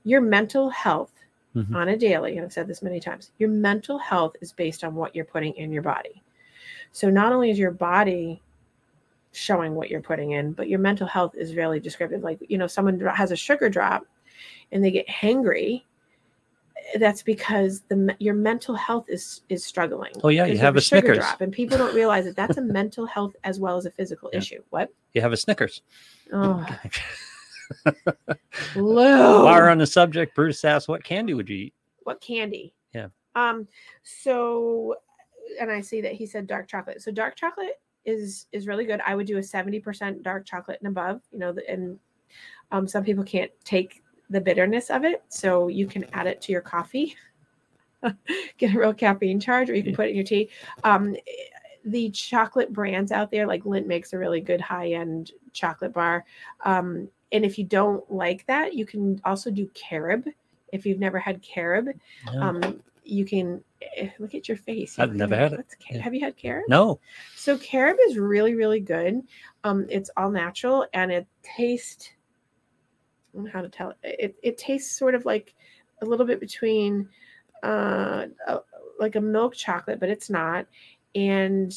your 0.03 0.21
mental 0.21 0.69
health 0.69 1.11
Mhm. 1.55 1.75
on 1.75 1.89
a 1.89 1.97
daily, 1.97 2.37
and 2.37 2.45
I've 2.45 2.53
said 2.53 2.67
this 2.67 2.81
many 2.81 2.99
times, 2.99 3.31
your 3.37 3.49
mental 3.49 3.97
health 3.97 4.35
is 4.39 4.53
based 4.53 4.83
on 4.83 4.95
what 4.95 5.13
you're 5.15 5.25
putting 5.25 5.53
in 5.55 5.71
your 5.71 5.81
body. 5.81 6.23
So 6.91 7.09
not 7.09 7.31
only 7.33 7.49
is 7.51 7.57
your 7.59 7.71
body 7.71 8.41
showing 9.31 9.75
what 9.75 9.89
you're 9.89 10.01
putting 10.01 10.31
in, 10.31 10.51
but 10.51 10.67
your 10.67 10.79
mental 10.79 11.07
health 11.07 11.35
is 11.35 11.55
really 11.55 11.79
descriptive. 11.79 12.21
Like, 12.21 12.39
you 12.49 12.57
know, 12.57 12.67
someone 12.67 12.99
has 12.99 13.31
a 13.31 13.35
sugar 13.35 13.69
drop 13.69 14.03
and 14.71 14.83
they 14.83 14.91
get 14.91 15.07
hangry. 15.07 15.83
That's 16.99 17.21
because 17.23 17.81
the 17.89 18.13
your 18.19 18.33
mental 18.33 18.75
health 18.75 19.05
is 19.07 19.41
is 19.49 19.63
struggling. 19.63 20.11
Oh, 20.23 20.29
yeah, 20.29 20.45
you 20.45 20.57
have 20.57 20.75
a 20.75 20.81
sugar 20.81 20.99
Snickers. 21.01 21.17
drop, 21.19 21.39
and 21.41 21.53
people 21.53 21.77
don't 21.77 21.93
realize 21.93 22.25
that 22.25 22.35
that's 22.35 22.57
a 22.57 22.61
mental 22.79 23.05
health 23.05 23.33
as 23.43 23.59
well 23.59 23.77
as 23.77 23.85
a 23.85 23.91
physical 23.91 24.29
Yeah. 24.33 24.39
issue. 24.39 24.63
What? 24.71 24.89
You 25.13 25.21
have 25.21 25.31
a 25.31 25.37
Snickers. 25.37 25.83
Oh, 26.33 26.65
While 28.73 28.83
Lou. 28.83 29.43
we're 29.45 29.69
on 29.69 29.77
the 29.77 29.87
subject, 29.87 30.35
Bruce 30.35 30.65
asked, 30.65 30.87
"What 30.89 31.03
candy 31.03 31.33
would 31.33 31.49
you 31.49 31.57
eat?" 31.57 31.73
what 32.03 32.19
candy? 32.19 32.73
Yeah. 32.93 33.07
Um. 33.35 33.67
So, 34.03 34.95
and 35.59 35.71
I 35.71 35.81
see 35.81 36.01
that 36.01 36.13
he 36.13 36.25
said 36.25 36.47
dark 36.47 36.67
chocolate. 36.67 37.01
So 37.01 37.11
dark 37.11 37.35
chocolate 37.35 37.79
is 38.05 38.47
is 38.51 38.67
really 38.67 38.85
good. 38.85 39.01
I 39.05 39.15
would 39.15 39.27
do 39.27 39.37
a 39.37 39.43
seventy 39.43 39.79
percent 39.79 40.23
dark 40.23 40.45
chocolate 40.45 40.79
and 40.81 40.87
above. 40.87 41.21
You 41.31 41.39
know, 41.39 41.55
and 41.67 41.99
um, 42.71 42.87
some 42.87 43.03
people 43.03 43.23
can't 43.23 43.51
take 43.63 44.03
the 44.29 44.41
bitterness 44.41 44.89
of 44.89 45.03
it, 45.03 45.23
so 45.29 45.67
you 45.67 45.87
can 45.87 46.05
add 46.13 46.27
it 46.27 46.41
to 46.41 46.51
your 46.51 46.61
coffee. 46.61 47.15
Get 48.57 48.73
a 48.73 48.79
real 48.79 48.93
caffeine 48.93 49.39
charge, 49.39 49.69
or 49.69 49.75
you 49.75 49.83
can 49.83 49.95
put 49.95 50.07
it 50.07 50.11
in 50.11 50.15
your 50.15 50.25
tea. 50.25 50.49
Um, 50.83 51.15
the 51.85 52.09
chocolate 52.11 52.71
brands 52.71 53.11
out 53.11 53.31
there, 53.31 53.47
like 53.47 53.63
Lindt 53.63 53.87
makes 53.87 54.13
a 54.13 54.17
really 54.17 54.41
good 54.41 54.61
high 54.61 54.91
end 54.93 55.31
chocolate 55.53 55.93
bar. 55.93 56.25
Um, 56.63 57.09
and 57.31 57.45
if 57.45 57.57
you 57.57 57.65
don't 57.65 58.09
like 58.11 58.45
that, 58.47 58.73
you 58.73 58.85
can 58.85 59.21
also 59.25 59.49
do 59.51 59.69
carob. 59.73 60.25
If 60.71 60.85
you've 60.85 60.99
never 60.99 61.19
had 61.19 61.41
carob, 61.41 61.87
No. 62.25 62.41
um, 62.41 62.83
you 63.03 63.25
can 63.25 63.63
look 64.19 64.35
at 64.35 64.47
your 64.47 64.57
face. 64.57 64.97
I've 64.99 65.09
You're 65.09 65.17
never 65.17 65.35
had 65.35 65.53
it. 65.53 65.57
"What's 65.57 65.75
ca- 65.75 65.95
Yeah. 65.95 66.01
Have 66.01 66.13
you 66.13 66.21
had 66.21 66.37
carob? 66.37 66.65
no. 66.69 66.99
So 67.35 67.57
carob 67.57 67.97
is 68.07 68.17
really, 68.17 68.53
really 68.55 68.79
good. 68.79 69.21
Um, 69.63 69.85
it's 69.89 70.09
all 70.17 70.29
natural 70.31 70.85
and 70.93 71.11
it 71.11 71.27
tastes. 71.43 72.11
I 73.33 73.37
don't 73.37 73.45
know 73.45 73.51
how 73.51 73.61
to 73.61 73.69
tell 73.69 73.89
it. 73.91 73.97
It 74.03 74.35
it 74.43 74.57
tastes 74.57 74.97
sort 74.97 75.15
of 75.15 75.25
like 75.25 75.55
a 76.01 76.05
little 76.05 76.25
bit 76.25 76.39
between, 76.39 77.07
uh, 77.63 78.25
a, 78.47 78.59
like 78.99 79.15
a 79.15 79.21
milk 79.21 79.53
chocolate, 79.55 79.99
but 79.99 80.09
it's 80.09 80.29
not, 80.29 80.65
and 81.15 81.71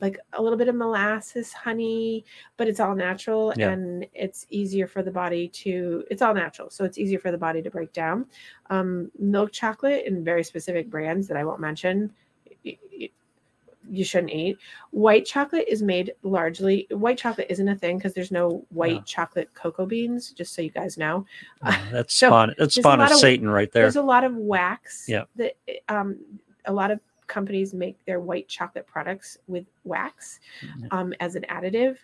like 0.00 0.18
a 0.34 0.42
little 0.42 0.58
bit 0.58 0.68
of 0.68 0.74
molasses, 0.74 1.52
honey, 1.54 2.24
but 2.58 2.68
it's 2.68 2.80
all 2.80 2.94
natural 2.94 3.52
Yeah. 3.56 3.70
and 3.70 4.06
it's 4.12 4.46
easier 4.50 4.86
for 4.86 5.02
the 5.02 5.10
body 5.10 5.48
to. 5.48 6.04
It's 6.10 6.20
all 6.22 6.34
natural, 6.34 6.68
so 6.70 6.84
it's 6.84 6.98
easier 6.98 7.18
for 7.18 7.30
the 7.30 7.38
body 7.38 7.62
to 7.62 7.70
break 7.70 7.92
down. 7.94 8.26
Um, 8.68 9.10
milk 9.18 9.52
chocolate 9.52 10.04
in 10.06 10.22
very 10.22 10.44
specific 10.44 10.90
brands 10.90 11.26
that 11.28 11.36
I 11.36 11.44
won't 11.44 11.60
mention. 11.60 12.12
you 13.88 14.02
shouldn't 14.04 14.32
eat. 14.32 14.58
White 14.90 15.24
chocolate 15.24 15.64
is 15.68 15.80
made 15.80 16.12
largely. 16.24 16.88
White 16.90 17.16
chocolate 17.18 17.46
isn't 17.48 17.68
a 17.68 17.76
thing 17.76 17.98
because 17.98 18.14
there's 18.14 18.32
no 18.32 18.66
white 18.70 18.96
No. 18.96 19.02
chocolate 19.02 19.54
cocoa 19.54 19.86
beans. 19.86 20.32
Just 20.32 20.54
so 20.54 20.62
you 20.62 20.70
guys 20.70 20.98
know, 20.98 21.24
no, 21.64 21.70
that's 21.92 22.12
So, 22.12 22.26
spawn. 22.26 22.54
That's 22.58 22.74
spawn 22.74 23.00
of 23.00 23.12
of- 23.12 23.16
Satan 23.16 23.48
right 23.48 23.70
there. 23.70 23.84
there's 23.84 23.94
a 23.94 24.02
lot 24.02 24.24
of 24.24 24.34
wax. 24.34 25.04
Yeah. 25.08 25.24
That 25.36 25.52
um, 25.88 26.18
a 26.64 26.72
lot 26.72 26.90
of 26.90 26.98
companies 27.26 27.74
make 27.74 28.02
their 28.06 28.20
white 28.20 28.48
chocolate 28.48 28.86
products 28.86 29.38
with 29.46 29.66
wax 29.84 30.40
Mhm. 30.62 30.88
um, 30.92 31.14
as 31.20 31.34
an 31.34 31.44
additive. 31.48 31.96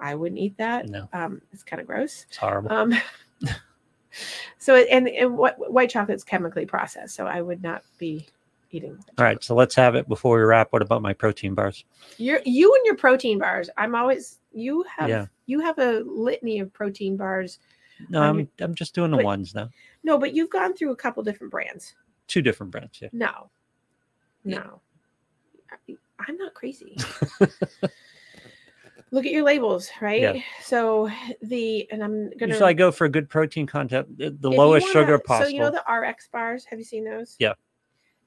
I 0.00 0.14
wouldn't 0.14 0.40
eat 0.40 0.56
that. 0.58 0.88
No. 0.88 1.08
Um, 1.12 1.40
it's 1.52 1.62
kind 1.62 1.80
of 1.80 1.86
gross. 1.86 2.26
It's 2.28 2.36
horrible. 2.36 2.72
Um, 2.72 2.94
so 4.58 4.76
and, 4.76 5.08
and 5.08 5.36
what 5.36 5.56
white 5.72 5.90
chocolate's 5.90 6.24
chemically 6.24 6.66
processed, 6.66 7.14
so 7.14 7.26
I 7.26 7.40
would 7.42 7.62
not 7.62 7.82
be 7.98 8.26
eating. 8.70 8.98
All 9.18 9.24
right, 9.24 9.42
so 9.42 9.54
let's 9.54 9.74
have 9.74 9.94
it 9.94 10.08
before 10.08 10.36
we 10.36 10.42
wrap. 10.44 10.72
What 10.72 10.82
about 10.82 11.02
my 11.02 11.12
protein 11.12 11.54
bars? 11.54 11.84
You're 12.18 12.40
you 12.44 12.74
and 12.74 12.86
your 12.86 12.96
protein 12.96 13.38
bars. 13.38 13.70
I'm 13.76 13.94
always 13.94 14.40
you 14.52 14.84
have 14.96 15.08
Yeah. 15.08 15.26
you 15.46 15.60
have 15.60 15.78
a 15.78 16.00
litany 16.06 16.58
of 16.60 16.72
protein 16.72 17.16
bars. 17.16 17.58
No, 18.08 18.22
I'm 18.22 18.48
I'm 18.60 18.74
just 18.74 18.94
doing 18.94 19.10
the 19.10 19.18
but- 19.18 19.24
ones 19.26 19.54
now. 19.54 19.70
No, 20.02 20.18
but 20.18 20.34
you've 20.34 20.50
gone 20.50 20.74
through 20.74 20.90
a 20.92 20.96
couple 20.96 21.22
different 21.22 21.50
brands. 21.50 21.94
Two 22.26 22.42
different 22.42 22.72
brands. 22.72 23.00
Yeah. 23.00 23.08
No. 23.12 23.50
No. 24.44 24.80
I'm 26.28 26.36
not 26.36 26.54
crazy. 26.54 26.96
Look 29.10 29.26
at 29.26 29.32
your 29.32 29.44
labels, 29.44 29.90
right? 30.00 30.20
Yeah. 30.20 30.34
So 30.62 31.10
the 31.42 31.88
and 31.92 32.02
I'm 32.02 32.30
gonna 32.36 32.52
Usually 32.52 32.70
I 32.70 32.72
go 32.72 32.90
for 32.90 33.04
a 33.04 33.08
good 33.08 33.28
protein 33.28 33.66
content, 33.66 34.18
the, 34.18 34.30
the 34.30 34.50
if 34.50 34.58
lowest 34.58 34.86
wanna- 34.86 34.92
sugar 34.92 35.18
possible. 35.18 35.46
So 35.46 35.54
you 35.54 35.60
know 35.60 35.70
the 35.70 35.84
RX 35.92 36.28
bars. 36.28 36.64
Have 36.64 36.78
you 36.78 36.84
seen 36.84 37.04
those? 37.04 37.36
Yeah. 37.38 37.52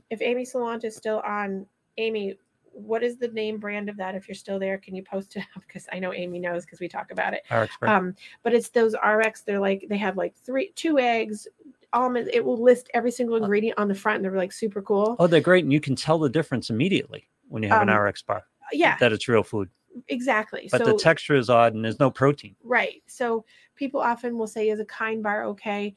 If 0.10 0.22
Amy 0.22 0.46
Salant 0.46 0.86
is 0.86 0.96
still 0.96 1.22
on, 1.28 1.66
Amy, 1.98 2.36
what 2.72 3.04
is 3.04 3.18
the 3.18 3.28
name 3.30 3.58
brand 3.58 3.90
of 3.90 3.98
that? 3.98 4.16
If 4.16 4.30
you're 4.30 4.36
still 4.36 4.60
there, 4.60 4.78
can 4.78 4.96
you 4.96 5.04
post 5.04 5.36
it 5.36 5.44
up? 5.56 5.64
Because 5.68 5.88
I 5.92 6.00
know 6.00 6.14
Amy 6.14 6.40
knows 6.40 6.64
because 6.64 6.80
we 6.80 6.88
talk 6.88 7.12
about 7.12 7.34
it. 7.34 7.42
RX 7.52 7.76
brand. 7.78 7.96
Um, 7.96 8.16
but 8.44 8.54
it's 8.54 8.70
those 8.70 8.96
RX. 9.06 9.42
They're 9.42 9.60
like 9.60 9.88
they 9.90 9.98
have 9.98 10.16
like 10.16 10.36
three, 10.36 10.72
two 10.76 11.00
eggs, 11.00 11.48
almonds. 11.94 12.30
It 12.34 12.44
will 12.44 12.62
list 12.62 12.90
every 12.94 13.12
single 13.12 13.36
ingredient 13.36 13.78
on 13.78 13.88
the 13.88 13.96
front. 13.96 14.18
And 14.18 14.26
they're 14.26 14.38
like 14.38 14.52
super 14.52 14.82
cool. 14.82 15.16
oh, 15.20 15.28
they're 15.28 15.42
great, 15.42 15.64
and 15.64 15.74
you 15.74 15.80
can 15.80 15.96
tell 15.96 16.20
the 16.20 16.30
difference 16.30 16.70
immediately 16.70 17.28
when 17.50 17.64
you 17.64 17.70
have 17.70 17.82
um, 17.82 17.90
an 17.90 17.96
RX 17.96 18.22
bar 18.22 18.44
yeah, 18.74 18.98
that 19.00 19.14
it's 19.14 19.28
real 19.28 19.44
food. 19.44 19.70
exactly. 20.10 20.68
But 20.72 20.80
so 20.80 20.86
the 20.92 20.98
texture 20.98 21.36
is 21.36 21.50
odd, 21.50 21.74
and 21.74 21.84
there's 21.84 22.00
no 22.00 22.12
protein. 22.12 22.56
Right. 22.64 23.02
So 23.08 23.46
people 23.76 24.02
often 24.02 24.38
will 24.38 24.48
say, 24.48 24.70
is 24.70 24.80
a 24.80 24.86
kind 24.86 25.24
bar 25.24 25.46
okay? 25.46 25.96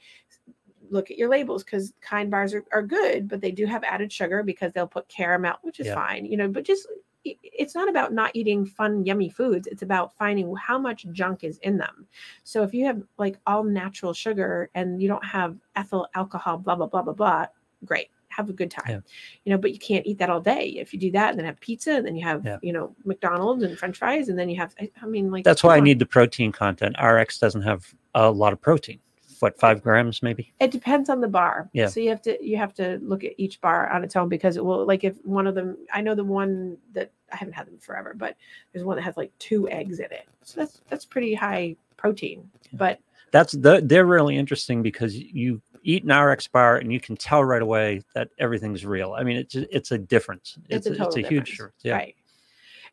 Look 0.90 1.10
at 1.10 1.18
your 1.18 1.28
labels 1.28 1.62
because 1.64 1.92
kind 2.00 2.30
bars 2.30 2.54
are, 2.54 2.64
are 2.72 2.82
good, 2.82 3.28
but 3.28 3.40
they 3.40 3.50
do 3.52 3.66
have 3.66 3.84
added 3.84 4.12
sugar 4.12 4.42
because 4.42 4.72
they'll 4.72 4.86
put 4.86 5.08
caramel, 5.08 5.54
which 5.62 5.80
is 5.80 5.86
Yeah. 5.86 5.94
fine, 5.94 6.24
you 6.24 6.36
know, 6.36 6.48
but 6.48 6.64
just 6.64 6.86
it's 7.24 7.74
not 7.74 7.88
about 7.88 8.12
not 8.12 8.30
eating 8.34 8.64
fun, 8.64 9.04
yummy 9.04 9.28
foods. 9.28 9.66
It's 9.66 9.82
about 9.82 10.16
finding 10.16 10.54
how 10.56 10.78
much 10.78 11.06
junk 11.12 11.44
is 11.44 11.58
in 11.58 11.76
them. 11.76 12.06
So 12.44 12.62
if 12.62 12.72
you 12.72 12.86
have 12.86 13.02
like 13.18 13.38
all 13.46 13.62
natural 13.62 14.12
sugar 14.12 14.70
and 14.74 15.00
you 15.02 15.08
don't 15.08 15.24
have 15.24 15.56
ethyl 15.76 16.08
alcohol, 16.14 16.58
blah, 16.58 16.76
blah, 16.76 16.86
blah, 16.86 17.02
blah, 17.02 17.12
blah, 17.12 17.46
great. 17.84 18.08
Have 18.28 18.48
a 18.48 18.52
good 18.52 18.70
time. 18.70 18.84
Yeah. 18.88 19.00
You 19.44 19.52
know, 19.52 19.58
but 19.58 19.72
you 19.72 19.78
can't 19.78 20.06
eat 20.06 20.18
that 20.18 20.30
all 20.30 20.40
day. 20.40 20.76
If 20.78 20.92
you 20.92 20.98
do 21.00 21.10
that 21.12 21.30
and 21.30 21.38
then 21.38 21.46
have 21.46 21.60
pizza 21.60 21.92
and 21.92 22.06
then 22.06 22.14
you 22.14 22.24
have, 22.24 22.44
Yeah. 22.44 22.58
you 22.62 22.72
know, 22.72 22.94
McDonald's 23.04 23.64
and 23.64 23.76
French 23.78 23.98
fries 23.98 24.28
and 24.28 24.38
then 24.38 24.48
you 24.48 24.56
have, 24.56 24.74
I, 24.80 24.90
I 25.02 25.06
mean, 25.06 25.30
like, 25.30 25.44
That's 25.44 25.64
why 25.64 25.76
I 25.76 25.80
need 25.80 25.98
the 25.98 26.06
protein 26.06 26.52
content. 26.52 26.96
RX 27.02 27.38
doesn't 27.38 27.62
have 27.62 27.92
a 28.14 28.30
lot 28.30 28.52
of 28.52 28.60
protein. 28.60 29.00
What 29.40 29.58
five 29.58 29.82
grams 29.82 30.22
maybe? 30.22 30.52
it 30.60 30.70
depends 30.70 31.08
on 31.10 31.20
the 31.20 31.28
bar 31.28 31.68
Yeah. 31.72 31.86
so 31.88 32.00
you 32.00 32.08
have 32.10 32.22
to 32.22 32.38
you 32.44 32.56
have 32.56 32.72
to 32.74 32.98
look 33.02 33.24
at 33.24 33.32
each 33.38 33.60
bar 33.60 33.90
on 33.90 34.04
its 34.04 34.14
own 34.16 34.28
because 34.28 34.56
it 34.56 34.64
will 34.64 34.86
like 34.86 35.02
if 35.04 35.16
one 35.24 35.46
of 35.46 35.54
them 35.54 35.76
i 35.92 36.00
know 36.00 36.14
the 36.14 36.24
one 36.24 36.76
that 36.92 37.10
i 37.32 37.36
haven't 37.36 37.54
had 37.54 37.66
them 37.66 37.78
forever 37.78 38.14
but 38.16 38.36
there's 38.72 38.84
one 38.84 38.96
that 38.96 39.02
has 39.02 39.16
like 39.16 39.32
two 39.38 39.68
eggs 39.70 39.98
in 39.98 40.06
it 40.06 40.28
so 40.42 40.60
that's 40.60 40.80
that's 40.88 41.04
pretty 41.04 41.34
high 41.34 41.74
protein 41.96 42.48
Yeah. 42.70 42.78
but 42.78 42.98
That's 43.32 43.52
the, 43.52 43.80
they're 43.84 44.06
really 44.06 44.36
interesting 44.36 44.82
because 44.82 45.14
you 45.16 45.60
eat 45.84 46.04
an 46.04 46.12
RX 46.12 46.46
bar 46.48 46.76
and 46.78 46.92
you 46.92 46.98
can 47.00 47.16
tell 47.16 47.42
right 47.44 47.62
away 47.62 48.02
that 48.14 48.28
everything's 48.38 48.84
real. 48.84 49.12
I 49.14 49.22
mean, 49.22 49.36
it's 49.36 49.54
it's 49.54 49.92
a 49.92 49.98
difference. 49.98 50.58
it's, 50.68 50.86
It's 50.86 50.98
a 50.98 51.04
it's 51.04 51.16
a 51.16 51.20
huge 51.20 51.50
difference, 51.50 51.50
difference. 51.50 51.74
Yeah. 51.84 51.94
right 51.94 52.16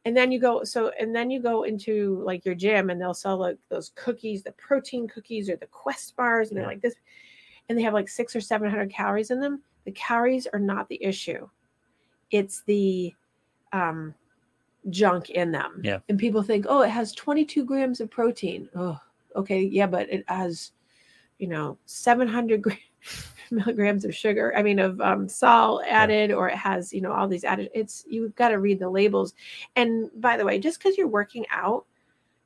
and 0.08 0.16
then 0.16 0.32
you 0.32 0.40
go 0.40 0.64
so 0.64 0.90
and 0.98 1.14
then 1.14 1.30
you 1.30 1.42
go 1.42 1.64
into 1.64 2.22
like 2.24 2.46
your 2.46 2.56
gym 2.56 2.90
and 2.90 3.00
they'll 3.00 3.14
sell 3.14 3.36
like 3.38 3.58
those 3.68 3.92
cookies 3.96 4.42
the 4.42 4.54
protein 4.54 5.06
cookies 5.06 5.50
or 5.50 5.58
the 5.58 5.66
quest 5.68 6.16
bars 6.16 6.50
and 6.50 6.58
they're 6.58 6.66
like 6.66 6.82
this 6.82 6.96
and 7.68 7.78
they 7.78 7.82
have 7.84 7.94
like 7.94 8.08
six 8.08 8.34
or 8.34 8.40
seven 8.40 8.70
hundred 8.70 8.90
calories 8.90 9.32
in 9.32 9.42
them. 9.42 9.62
The 9.84 9.92
calories 9.92 10.48
are 10.48 10.60
not 10.60 10.88
the 10.88 11.04
issue. 11.04 11.50
It's 12.32 12.64
the 12.64 13.14
um 13.74 14.16
junk 14.90 15.30
in 15.32 15.52
them. 15.52 15.82
Yeah. 15.84 16.00
and 16.08 16.18
people 16.18 16.42
think 16.42 16.66
oh 16.70 16.84
it 16.84 16.90
has 16.90 17.12
22 17.12 17.66
grams 17.66 18.00
of 18.00 18.10
protein. 18.10 18.70
Oh 18.76 18.98
okay 19.36 19.62
yeah 19.62 19.88
but 19.88 20.10
it 20.10 20.24
has 20.30 20.72
you 21.38 21.50
know 21.50 21.78
700 21.86 22.62
gra- 22.62 22.78
milligrams 23.52 24.06
of 24.06 24.14
sugar 24.16 24.54
i 24.56 24.62
mean 24.64 24.80
of 24.80 25.00
um, 25.02 25.28
salt 25.28 25.84
added 25.88 26.32
or 26.32 26.50
it 26.50 26.56
has 26.56 26.94
you 26.94 27.02
know 27.02 27.12
all 27.12 27.28
these 27.28 27.44
added 27.44 27.70
it's 27.74 28.06
you've 28.10 28.36
got 28.36 28.50
to 28.50 28.60
read 28.60 28.80
the 28.80 28.90
labels. 28.90 29.34
And 29.76 30.10
by 30.22 30.38
the 30.38 30.46
way 30.46 30.60
just 30.60 30.80
because 30.80 30.98
you're 30.98 31.08
working 31.08 31.46
out 31.52 31.86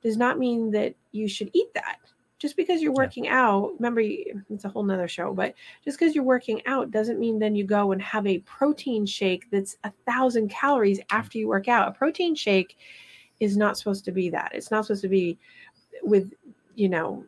does 0.01 0.17
not 0.17 0.39
mean 0.39 0.71
that 0.71 0.95
you 1.11 1.27
should 1.27 1.49
eat 1.53 1.73
that. 1.75 1.97
Just 2.39 2.57
because 2.57 2.81
you're 2.81 2.91
Yeah. 2.91 2.97
working 2.97 3.27
out 3.27 3.71
remember 3.79 4.01
it's 4.01 4.65
a 4.65 4.69
whole 4.69 4.83
nother 4.83 5.07
show 5.07 5.33
but 5.33 5.53
just 5.85 5.99
because 5.99 6.15
you're 6.15 6.23
working 6.23 6.61
out 6.65 6.89
doesn't 6.91 7.19
mean 7.19 7.37
then 7.39 7.55
you 7.55 7.63
go 7.63 7.91
and 7.91 8.01
have 8.01 8.25
a 8.25 8.39
protein 8.39 9.05
shake 9.05 9.49
that's 9.51 9.77
a 9.83 9.91
thousand 10.07 10.49
calories 10.49 10.99
after 11.11 11.37
you 11.37 11.47
work 11.47 11.67
out. 11.67 11.87
A 11.87 11.91
protein 11.91 12.33
shake 12.35 12.77
is 13.39 13.57
not 13.57 13.77
supposed 13.77 14.05
to 14.05 14.11
be 14.11 14.29
that. 14.29 14.51
It's 14.53 14.71
not 14.71 14.85
supposed 14.85 15.03
to 15.03 15.07
be 15.09 15.37
with 16.03 16.33
you 16.75 16.89
know 16.89 17.25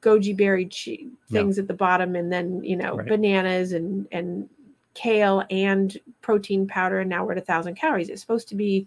goji 0.00 0.36
berry 0.36 0.66
che- 0.66 1.08
things 1.28 1.58
at 1.58 1.66
the 1.68 1.74
bottom 1.74 2.16
and 2.16 2.32
then 2.32 2.62
you 2.64 2.76
know 2.76 2.96
Right. 2.96 3.08
bananas 3.08 3.72
and 3.72 4.06
and 4.12 4.48
kale 4.94 5.44
and 5.50 5.98
protein 6.22 6.66
powder 6.66 7.00
and 7.00 7.10
now 7.10 7.24
we're 7.24 7.32
at 7.32 7.38
a 7.38 7.42
thousand 7.42 7.74
calories. 7.76 8.08
It's 8.08 8.20
supposed 8.20 8.48
to 8.48 8.54
be 8.56 8.86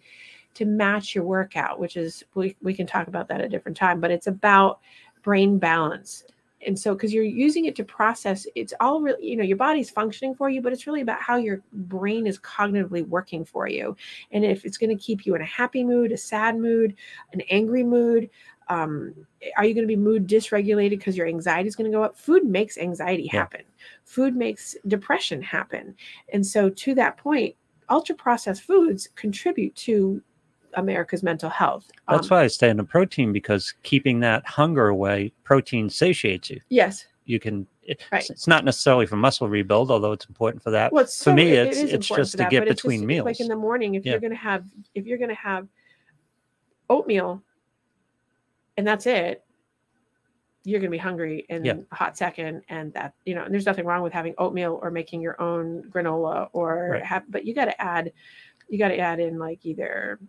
to 0.55 0.65
match 0.65 1.15
your 1.15 1.23
workout 1.23 1.79
which 1.79 1.95
is 1.95 2.23
we, 2.35 2.55
we 2.61 2.73
can 2.73 2.85
talk 2.85 3.07
about 3.07 3.27
that 3.29 3.39
at 3.39 3.45
a 3.45 3.49
different 3.49 3.77
time 3.77 3.99
but 4.01 4.11
it's 4.11 4.27
about 4.27 4.79
brain 5.23 5.57
balance. 5.59 6.25
And 6.67 6.77
so 6.77 6.93
because 6.93 7.11
you're 7.13 7.23
using 7.23 7.65
it 7.65 7.75
to 7.77 7.83
process 7.83 8.45
it's 8.55 8.73
all 8.81 9.01
really 9.01 9.25
you 9.25 9.37
know 9.37 9.43
your 9.43 9.57
body's 9.57 9.89
functioning 9.89 10.35
for 10.35 10.49
you 10.49 10.61
but 10.61 10.73
it's 10.73 10.85
really 10.85 11.01
about 11.01 11.21
how 11.21 11.37
your 11.37 11.61
brain 11.73 12.27
is 12.27 12.37
cognitively 12.39 13.07
working 13.07 13.45
for 13.45 13.67
you. 13.67 13.95
And 14.31 14.43
if 14.43 14.65
it's 14.65 14.77
going 14.77 14.95
to 14.95 15.01
keep 15.03 15.25
you 15.25 15.33
in 15.35 15.41
a 15.41 15.45
happy 15.45 15.83
mood 15.83 16.11
a 16.11 16.17
sad 16.17 16.57
mood 16.57 16.95
an 17.33 17.41
angry 17.49 17.83
mood 17.83 18.29
um, 18.75 19.13
are 19.57 19.65
you 19.65 19.73
going 19.73 19.83
to 19.83 19.87
be 19.87 19.95
mood 19.97 20.27
dysregulated 20.27 20.91
because 20.91 21.17
your 21.17 21.27
anxiety 21.27 21.67
is 21.67 21.75
going 21.75 21.91
to 21.91 21.95
go 21.95 22.03
up 22.03 22.15
food 22.17 22.45
makes 22.45 22.77
anxiety 22.77 23.23
Yeah. 23.31 23.39
happen 23.41 23.61
food 24.05 24.35
makes 24.35 24.75
depression 24.87 25.41
happen 25.41 25.93
and 26.33 26.45
so 26.45 26.69
to 26.69 26.95
that 26.95 27.17
point 27.17 27.53
ultra 27.89 28.15
processed 28.15 28.61
foods 28.63 29.09
contribute 29.15 29.75
to 29.75 30.21
america's 30.75 31.21
mental 31.21 31.49
health 31.49 31.91
That's 32.07 32.31
Um, 32.31 32.37
why 32.37 32.43
I 32.43 32.47
stay 32.47 32.69
on 32.69 32.77
the 32.77 32.85
protein 32.85 33.33
because 33.33 33.73
keeping 33.83 34.21
that 34.21 34.45
hunger 34.47 34.87
away, 34.87 35.33
protein 35.43 35.89
satiates 35.89 36.49
you. 36.49 36.61
yes 36.69 37.05
You 37.25 37.39
can. 37.39 37.67
It, 37.83 38.01
Right. 38.11 38.29
It's 38.29 38.47
not 38.47 38.63
necessarily 38.63 39.05
for 39.05 39.15
muscle 39.17 39.47
rebuild, 39.49 39.91
although 39.91 40.11
it's 40.13 40.25
important 40.27 40.61
for 40.63 40.71
that. 40.71 40.91
well, 40.93 41.03
for 41.05 41.09
so- 41.11 41.33
me, 41.33 41.47
it- 41.51 41.53
it 41.53 41.67
it's- 41.67 41.77
is 41.83 41.93
it's 41.93 42.07
just 42.07 42.31
for 42.31 42.37
to 42.43 42.49
get 42.49 42.65
between 42.67 43.07
just, 43.09 43.25
Like 43.25 43.39
in 43.41 43.47
the 43.47 43.55
morning, 43.67 43.95
if 43.95 44.05
Yeah. 44.05 44.11
you're 44.13 44.21
gonna 44.21 44.35
have 44.51 44.63
if 44.95 45.05
you're 45.05 45.17
gonna 45.17 45.33
have 45.51 45.67
oatmeal, 46.89 47.41
and 48.77 48.87
that's 48.87 49.05
it, 49.05 49.43
you're 50.63 50.79
gonna 50.79 50.91
be 50.91 50.97
hungry 50.97 51.45
in 51.49 51.65
Yeah. 51.65 51.75
a 51.91 51.95
hot 51.95 52.17
second, 52.17 52.63
and 52.69 52.93
that 52.93 53.13
you 53.25 53.33
know, 53.35 53.43
and 53.43 53.53
there's 53.53 53.65
nothing 53.65 53.85
wrong 53.85 54.03
with 54.03 54.13
having 54.13 54.33
oatmeal 54.37 54.79
or 54.81 54.91
making 54.91 55.21
your 55.21 55.41
own 55.41 55.83
granola 55.89 56.49
or 56.53 56.89
Right. 56.93 57.03
have, 57.03 57.23
but 57.29 57.45
you 57.45 57.53
got 57.55 57.65
to 57.65 57.81
add, 57.81 58.11
you 58.69 58.77
got 58.77 58.89
to 58.89 58.97
add 58.99 59.19
in 59.19 59.39
like 59.39 59.65
either 59.65 60.19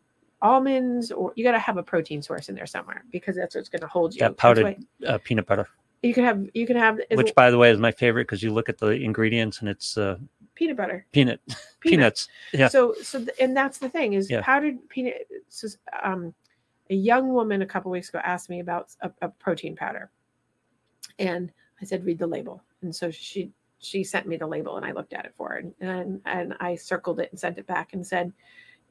almonds 0.40 1.12
or 1.12 1.32
you 1.36 1.44
got 1.44 1.52
to 1.52 1.58
have 1.58 1.76
a 1.76 1.82
protein 1.82 2.20
source 2.22 2.48
in 2.48 2.54
there 2.54 2.66
somewhere 2.66 3.04
because 3.12 3.36
that's 3.36 3.54
what's 3.54 3.68
going 3.68 3.80
to 3.82 3.86
hold 3.86 4.14
you. 4.14 4.20
That 4.20 4.36
powdered 4.36 4.76
uh, 5.06 5.18
peanut 5.22 5.46
butter, 5.46 5.68
you 6.02 6.14
can 6.14 6.24
have 6.24 6.48
you 6.54 6.66
can 6.66 6.76
have 6.76 6.98
which, 7.12 7.34
by 7.34 7.50
the 7.50 7.58
way, 7.58 7.70
is 7.70 7.78
my 7.78 7.92
favorite 7.92 8.24
because 8.24 8.42
you 8.42 8.52
look 8.52 8.68
at 8.68 8.78
the 8.78 8.88
ingredients 8.88 9.60
and 9.60 9.68
it's 9.68 9.96
uh, 9.98 10.16
peanut 10.54 10.76
butter. 10.78 11.06
peanut 11.12 11.40
peanuts. 11.80 12.28
Yeah. 12.54 12.68
So 12.68 12.94
so 13.02 13.18
th- 13.18 13.36
and 13.38 13.54
that's 13.56 13.78
the 13.78 13.88
thing 13.90 14.14
is 14.14 14.30
Yeah. 14.30 14.40
powdered 14.42 14.88
peanut. 14.88 15.28
So, 15.48 15.68
um, 16.02 16.34
a 16.92 16.96
young 16.96 17.32
woman 17.32 17.62
a 17.62 17.66
couple 17.66 17.90
weeks 17.90 18.10
ago 18.10 18.20
asked 18.22 18.50
me 18.50 18.60
about 18.60 18.94
a, 19.00 19.10
a 19.22 19.28
protein 19.28 19.74
powder, 19.74 20.10
and 21.18 21.50
I 21.80 21.84
said 21.84 22.04
read 22.04 22.18
the 22.18 22.26
label, 22.26 22.62
and 22.82 22.94
so 22.94 23.10
she 23.10 23.50
she 23.78 24.04
sent 24.04 24.28
me 24.28 24.36
the 24.36 24.46
label 24.46 24.76
and 24.76 24.86
I 24.86 24.92
looked 24.92 25.12
at 25.12 25.24
it 25.24 25.34
for 25.34 25.48
her 25.48 25.56
and 25.56 25.74
and, 25.80 26.20
and 26.24 26.54
I 26.60 26.76
circled 26.76 27.18
it 27.18 27.30
and 27.32 27.40
sent 27.40 27.58
it 27.58 27.66
back 27.66 27.94
and 27.94 28.06
said 28.06 28.32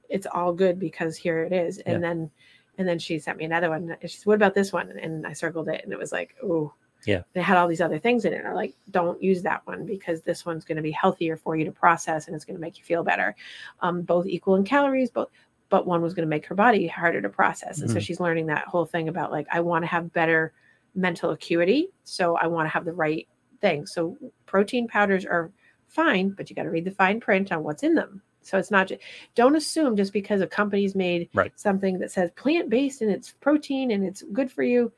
it's 0.10 0.28
all 0.30 0.52
good 0.52 0.78
because 0.80 1.16
here 1.16 1.44
it 1.44 1.54
is, 1.54 1.78
and 1.80 2.04
then 2.04 2.30
and 2.78 2.88
then 2.88 3.00
she 3.00 3.20
sent 3.20 3.38
me 3.38 3.46
another 3.46 3.70
one. 3.70 3.96
She 4.02 4.18
said, 4.18 4.26
"What 4.26 4.36
about 4.36 4.56
this 4.56 4.74
one?" 4.74 4.92
And 4.92 5.26
I 5.26 5.34
circled 5.34 5.70
it, 5.70 5.82
and 5.84 5.94
it 5.94 6.00
was 6.00 6.12
like, 6.12 6.36
"Oh." 6.44 6.74
Yeah. 7.08 7.24
They 7.34 7.42
had 7.42 7.58
all 7.58 7.68
these 7.68 7.82
other 7.82 7.98
things 7.98 8.26
in 8.26 8.34
it. 8.34 8.46
I'm 8.46 8.54
like, 8.54 8.76
don't 8.92 9.20
use 9.20 9.42
that 9.42 9.66
one 9.66 9.88
because 9.88 10.22
this 10.22 10.46
one's 10.46 10.64
going 10.64 10.76
to 10.76 10.84
be 10.84 10.92
healthier 10.92 11.36
for 11.36 11.56
you 11.56 11.66
to 11.66 11.72
process 11.72 12.28
and 12.28 12.36
it's 12.36 12.46
going 12.46 12.58
to 12.58 12.62
make 12.62 12.78
you 12.78 12.84
feel 12.84 13.04
better 13.04 13.36
um, 13.80 14.04
both 14.04 14.28
equal 14.28 14.54
in 14.54 14.64
calories, 14.64 15.10
both 15.10 15.30
but 15.72 15.88
one 15.88 16.04
was 16.04 16.14
going 16.14 16.28
to 16.28 16.30
make 16.30 16.46
her 16.46 16.54
body 16.54 16.86
harder 16.86 17.22
to 17.22 17.30
process. 17.30 17.82
And 17.82 17.90
so 17.90 17.98
Mhm. 17.98 18.02
she's 18.04 18.20
learning 18.20 18.46
that 18.48 18.68
whole 18.68 18.86
thing 18.86 19.08
about 19.10 19.32
like 19.32 19.48
I 19.52 19.62
want 19.62 19.82
to 19.84 19.88
have 19.88 20.14
better 20.14 20.54
mental 20.94 21.32
acuity, 21.32 21.90
so 22.04 22.36
I 22.36 22.46
want 22.48 22.66
to 22.68 22.70
have 22.70 22.86
the 22.86 22.94
right 22.94 23.28
thing. 23.62 23.88
So 23.88 24.18
protein 24.46 24.88
powders 24.88 25.26
are 25.26 25.52
fine, 25.88 26.30
but 26.32 26.50
you 26.50 26.56
got 26.56 26.64
to 26.64 26.70
read 26.70 26.86
the 26.86 26.92
fine 26.92 27.20
print 27.20 27.52
on 27.52 27.64
what's 27.64 27.84
in 27.84 27.96
them. 27.96 28.22
So 28.44 28.58
it's 28.58 28.72
not 28.72 28.88
just 28.90 29.02
don't 29.36 29.56
assume 29.56 29.96
just 29.96 30.12
because 30.14 30.42
a 30.42 30.48
company's 30.48 30.96
made 30.96 31.30
Right. 31.34 31.52
something 31.56 32.00
that 32.00 32.12
says 32.12 32.32
plant 32.32 32.70
based 32.70 33.02
and 33.02 33.10
it's 33.12 33.32
protein 33.32 33.92
and 33.92 34.06
it's 34.06 34.24
good 34.34 34.52
for 34.52 34.64
you, 34.64 34.92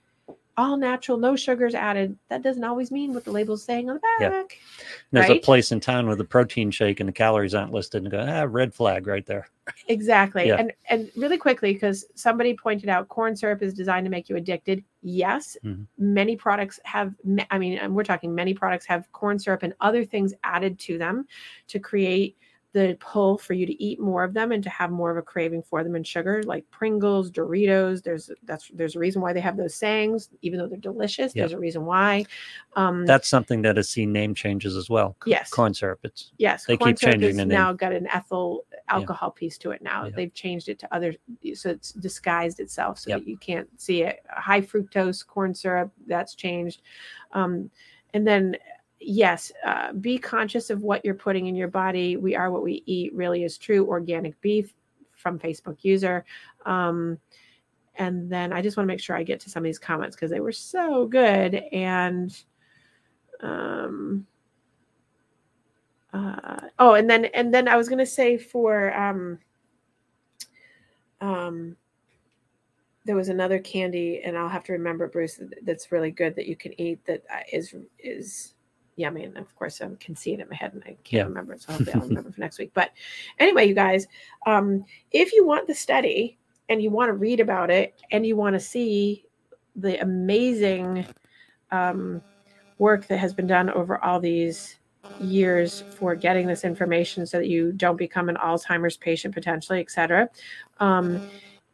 all 0.56 0.78
natural, 0.78 1.18
no 1.18 1.36
sugars 1.36 1.74
added. 1.74 2.18
That 2.30 2.43
doesn't 2.43 2.64
always 2.64 2.91
mean 2.91 3.14
what 3.14 3.26
the 3.26 3.32
label's 3.32 3.64
saying 3.64 3.89
on 3.89 3.95
the 3.95 3.99
back. 3.99 4.22
Yeah. 4.22 4.43
There's 5.12 5.30
right? 5.30 5.38
a 5.38 5.41
place 5.41 5.72
in 5.72 5.80
town 5.80 6.08
with 6.08 6.22
a 6.22 6.26
protein 6.26 6.70
shake 6.70 6.99
and 6.99 7.10
the 7.10 7.14
calories 7.14 7.56
aren't 7.56 7.72
listed 7.72 8.04
and 8.04 8.12
go, 8.12 8.20
ah, 8.20 8.45
red 8.47 8.74
flag 8.74 9.08
right 9.08 9.26
there. 9.26 9.47
Exactly. 9.88 10.47
Yeah. 10.47 10.58
And 10.58 10.74
and 10.89 11.10
really 11.16 11.38
quickly, 11.38 11.74
because 11.74 12.06
somebody 12.16 12.56
pointed 12.56 12.89
out 12.89 13.08
corn 13.08 13.36
syrup 13.36 13.64
is 13.64 13.74
designed 13.74 14.06
to 14.06 14.12
make 14.12 14.30
you 14.30 14.36
addicted. 14.36 14.84
Yes, 15.01 15.58
Mhm. 15.64 15.88
many 15.97 16.36
products 16.36 16.80
have, 16.84 17.16
I 17.49 17.58
mean, 17.58 17.78
and 17.78 17.95
we're 17.95 18.04
talking 18.04 18.36
many 18.36 18.54
products 18.54 18.86
have 18.86 19.12
corn 19.12 19.39
syrup 19.39 19.64
and 19.64 19.74
other 19.80 20.06
things 20.06 20.34
added 20.43 20.78
to 20.80 20.97
them 20.97 21.26
to 21.70 21.80
create 21.80 22.38
the 22.74 22.97
pull 22.99 23.38
for 23.38 23.53
you 23.53 23.67
to 23.67 23.84
eat 23.84 23.99
more 23.99 24.24
of 24.24 24.34
them 24.34 24.51
and 24.51 24.63
to 24.63 24.69
have 24.69 24.89
more 24.89 25.11
of 25.11 25.17
a 25.17 25.21
craving 25.21 25.61
for 25.61 25.84
them 25.84 25.93
and 25.93 26.05
sugar, 26.05 26.41
like 26.43 26.69
Pringles, 26.71 27.30
Doritos. 27.32 28.01
There's 28.03 28.32
that's 28.45 28.69
there's 28.74 28.95
a 28.95 28.99
reason 28.99 29.21
why 29.21 29.32
they 29.32 29.39
have 29.41 29.57
those 29.57 29.76
sayings, 29.76 30.30
even 30.41 30.57
though 30.59 30.67
they're 30.67 30.80
delicious. 30.80 31.36
Yeah. 31.36 31.43
There's 31.43 31.53
a 31.53 31.59
reason 31.59 31.86
why. 31.86 32.26
Um, 32.76 33.05
That's 33.05 33.28
something 33.30 33.61
that 33.61 33.78
has 33.78 33.89
seen 33.89 34.11
name 34.11 34.34
changes 34.34 34.76
as 34.76 34.89
well. 34.89 35.15
Yes. 35.28 35.51
Corn 35.51 35.74
syrup. 35.76 35.99
It's 36.03 36.32
Yes, 36.39 36.65
They 36.65 36.76
corn 36.76 36.91
keep 36.91 36.99
syrup 36.99 37.13
changing 37.13 37.38
the 37.38 37.45
name. 37.45 37.55
now 37.57 37.74
got 37.74 37.93
an 37.93 38.07
ethyl 38.07 38.65
alcohol 38.89 39.30
piece 39.30 39.57
to 39.59 39.69
it 39.71 39.84
now. 39.84 40.05
Yeah. 40.05 40.11
They've 40.15 40.34
changed 40.34 40.67
it 40.67 40.80
to 40.80 40.93
other, 40.95 41.13
so 41.53 41.69
it's 41.69 41.91
disguised 41.91 42.59
itself 42.59 42.97
so 42.99 43.09
Yep. 43.11 43.19
that 43.19 43.28
you 43.28 43.38
can't 43.38 43.69
see 43.80 44.01
it. 44.01 44.24
High 44.30 44.61
fructose 44.61 45.26
corn 45.26 45.53
syrup 45.53 45.91
that's 46.07 46.34
changed, 46.34 46.82
um, 47.34 47.69
and 48.15 48.26
then 48.28 48.55
yes, 49.06 49.51
uh, 49.66 49.93
be 49.93 50.18
conscious 50.18 50.70
of 50.70 50.82
what 50.82 51.04
you're 51.04 51.14
putting 51.14 51.47
in 51.47 51.56
your 51.56 51.68
body. 51.68 52.18
We 52.18 52.36
are 52.36 52.51
what 52.51 52.64
we 52.64 52.84
eat. 52.86 53.14
Really 53.14 53.43
is 53.43 53.58
true. 53.58 53.88
Organic 53.88 54.39
beef 54.41 54.74
from 55.16 55.39
Facebook 55.39 55.78
user. 55.82 56.26
Um, 56.66 57.18
and 57.95 58.30
then 58.30 58.51
I 58.51 58.62
just 58.62 58.76
want 58.78 58.88
to 58.88 58.93
make 58.93 58.99
sure 58.99 59.16
I 59.16 59.24
get 59.24 59.39
to 59.41 59.49
some 59.49 59.62
of 59.62 59.66
these 59.66 59.80
comments 59.80 60.16
because 60.16 60.32
they 60.32 60.39
were 60.39 60.51
so 60.51 61.08
good 61.08 61.56
and. 61.72 62.36
Um, 63.41 64.26
uh, 66.14 66.60
oh, 66.78 66.93
and 66.93 67.10
then 67.10 67.26
and 67.26 67.54
then 67.54 67.68
I 67.68 67.76
was 67.76 67.89
gonna 67.89 68.06
say 68.06 68.38
for 68.38 68.95
um, 68.95 69.39
um, 71.22 71.76
there 73.06 73.16
was 73.16 73.30
another 73.30 73.58
candy, 73.60 74.22
and 74.24 74.38
I'll 74.38 74.49
have 74.49 74.64
to 74.66 74.74
remember 74.74 75.08
Bruce. 75.08 75.39
That's 75.64 75.91
really 75.91 76.12
good 76.12 76.36
that 76.36 76.45
you 76.45 76.56
can 76.56 76.80
eat. 76.80 77.04
That 77.06 77.24
uh, 77.34 77.41
is 77.51 78.54
is 78.93 78.99
yummy, 78.99 79.23
and 79.23 79.37
of 79.37 79.55
course 79.55 79.81
I 79.81 79.89
can 79.99 80.15
see 80.15 80.33
it 80.33 80.39
in 80.39 80.49
my 80.49 80.55
head, 80.55 80.73
and 80.73 80.83
I 80.83 80.89
can't 81.03 81.07
Yeah. 81.11 81.23
remember 81.23 81.53
it. 81.53 81.61
So 81.61 81.73
hopefully 81.73 81.93
I'll 81.93 82.01
remember 82.07 82.31
for 82.31 82.41
next 82.41 82.59
week. 82.59 82.71
But 82.73 82.91
anyway, 83.39 83.67
you 83.67 83.75
guys, 83.75 84.07
um, 84.45 84.85
if 85.11 85.33
you 85.33 85.45
want 85.45 85.67
the 85.67 85.75
study 85.75 86.37
and 86.69 86.81
you 86.81 86.89
want 86.89 87.09
to 87.09 87.13
read 87.13 87.39
about 87.39 87.69
it 87.69 87.95
and 88.11 88.25
you 88.25 88.35
want 88.35 88.53
to 88.55 88.59
see 88.59 89.25
the 89.75 89.99
amazing 90.01 91.05
um, 91.71 92.21
work 92.77 93.07
that 93.07 93.17
has 93.17 93.33
been 93.33 93.47
done 93.47 93.69
over 93.71 94.03
all 94.03 94.19
these 94.19 94.79
years 95.17 95.83
for 95.89 96.15
getting 96.15 96.47
this 96.47 96.63
information 96.63 97.25
so 97.25 97.37
that 97.37 97.47
you 97.47 97.71
don't 97.73 97.97
become 97.97 98.29
an 98.29 98.35
Alzheimer's 98.37 98.97
patient 98.97 99.33
potentially, 99.33 99.79
et 99.79 99.91
cetera. 99.91 100.29
Um, 100.79 101.21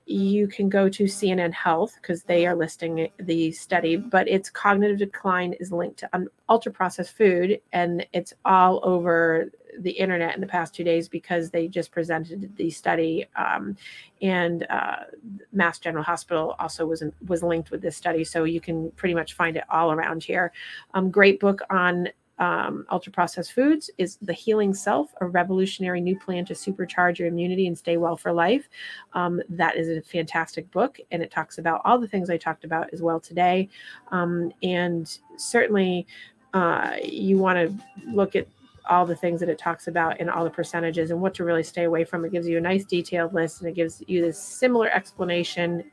you 0.10 0.47
can 0.47 0.70
go 0.70 0.89
to 0.89 1.03
CNN 1.03 1.53
Health 1.53 1.97
because 2.01 2.24
they 2.24 2.47
are 2.47 2.55
listing 2.55 3.10
the 3.20 3.51
study, 3.51 3.95
but 3.95 4.28
its 4.28 4.49
cognitive 4.49 4.97
decline 4.97 5.53
is 5.60 5.72
linked 5.72 5.99
to 5.99 6.10
um, 6.14 6.28
ultra 6.49 6.72
processed 6.72 7.16
food, 7.16 7.62
and 7.74 8.05
it's 8.12 8.34
all 8.43 8.80
over 8.82 9.51
the 9.78 9.91
internet 9.91 10.34
in 10.34 10.41
the 10.41 10.47
past 10.47 10.74
two 10.74 10.84
days 10.84 11.07
because 11.07 11.51
they 11.51 11.68
just 11.68 11.91
presented 11.91 12.55
the 12.55 12.72
study, 12.72 13.28
um, 13.36 13.78
and 14.22 14.66
uh, 14.72 15.03
Mass 15.53 15.78
General 15.78 16.03
Hospital 16.03 16.55
also 16.57 16.88
was 16.88 17.03
was 17.28 17.43
linked 17.43 17.70
with 17.70 17.82
this 17.82 17.95
study, 17.95 18.24
so 18.24 18.45
you 18.45 18.60
can 18.60 18.89
pretty 18.91 19.14
much 19.14 19.34
find 19.34 19.57
it 19.57 19.64
all 19.70 19.91
around 19.91 20.24
here. 20.24 20.51
Um, 20.95 21.12
great 21.12 21.39
book 21.39 21.62
on 21.70 22.10
um, 22.40 22.86
ultra 22.90 23.12
processed 23.12 23.54
foods 23.54 23.90
is 23.98 24.18
The 24.22 24.34
Healing 24.34 24.74
Self, 24.74 25.14
a 25.22 25.28
revolutionary 25.28 26.02
new 26.02 26.18
plan 26.18 26.46
to 26.46 26.54
supercharge 26.54 27.18
your 27.20 27.28
immunity 27.28 27.68
and 27.68 27.78
stay 27.78 27.98
well 27.98 28.16
for 28.16 28.32
life. 28.32 28.70
Um, 29.14 29.42
that 29.50 29.76
is 29.76 29.90
a 29.90 30.02
fantastic 30.02 30.72
book, 30.72 31.00
and 31.12 31.22
it 31.22 31.32
talks 31.32 31.58
about 31.58 31.82
all 31.84 32.00
the 32.00 32.08
things 32.08 32.30
I 32.30 32.38
talked 32.38 32.64
about 32.64 32.94
as 32.94 33.02
well 33.02 33.20
today. 33.20 33.70
Um, 34.12 34.54
and 34.64 35.20
certainly, 35.38 36.08
uh, 36.54 36.96
you 37.04 37.38
want 37.38 37.58
to 37.58 37.86
look 38.12 38.36
at 38.36 38.48
all 38.90 39.06
the 39.06 39.16
things 39.16 39.40
that 39.40 39.50
it 39.50 39.60
talks 39.60 39.88
about 39.88 40.20
and 40.20 40.30
all 40.30 40.44
the 40.44 40.50
percentages 40.50 41.12
and 41.12 41.22
what 41.22 41.34
to 41.36 41.44
really 41.44 41.62
stay 41.62 41.84
away 41.84 42.04
from. 42.04 42.26
It 42.26 42.32
gives 42.32 42.48
you 42.48 42.58
a 42.58 42.62
nice 42.62 42.86
detailed 42.86 43.34
list 43.34 43.62
and 43.62 43.70
it 43.70 43.74
gives 43.74 44.02
you 44.08 44.22
this 44.22 44.42
similar 44.42 44.90
explanation 44.90 45.84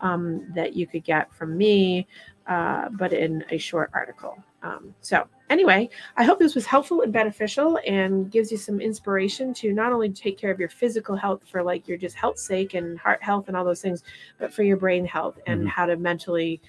um, 0.00 0.50
that 0.54 0.74
you 0.74 0.86
could 0.86 1.04
get 1.04 1.32
from 1.32 1.56
me, 1.56 2.08
uh, 2.48 2.88
but 2.90 3.12
in 3.12 3.44
a 3.50 3.58
short 3.58 3.90
article. 3.94 4.36
Um, 4.62 4.94
so, 5.00 5.26
anyway, 5.48 5.88
I 6.16 6.24
hope 6.24 6.38
this 6.38 6.54
was 6.54 6.66
helpful 6.66 7.00
and 7.02 7.12
beneficial 7.12 7.78
and 7.86 8.30
gives 8.30 8.52
you 8.52 8.58
some 8.58 8.80
inspiration 8.80 9.54
to 9.54 9.72
not 9.72 9.92
only 9.92 10.10
take 10.10 10.38
care 10.38 10.50
of 10.50 10.60
your 10.60 10.68
physical 10.68 11.16
health 11.16 11.42
for 11.50 11.62
like 11.62 11.88
your 11.88 11.96
just 11.96 12.14
health 12.16 12.38
sake 12.38 12.74
and 12.74 12.98
heart 12.98 13.22
health 13.22 13.48
and 13.48 13.56
all 13.56 13.64
those 13.64 13.80
things, 13.80 14.02
but 14.38 14.52
for 14.52 14.62
your 14.62 14.76
brain 14.76 15.04
health 15.06 15.38
and 15.46 15.62
Mhm. 15.62 15.68
how 15.68 15.86
to 15.86 15.96
mentally 15.96 16.60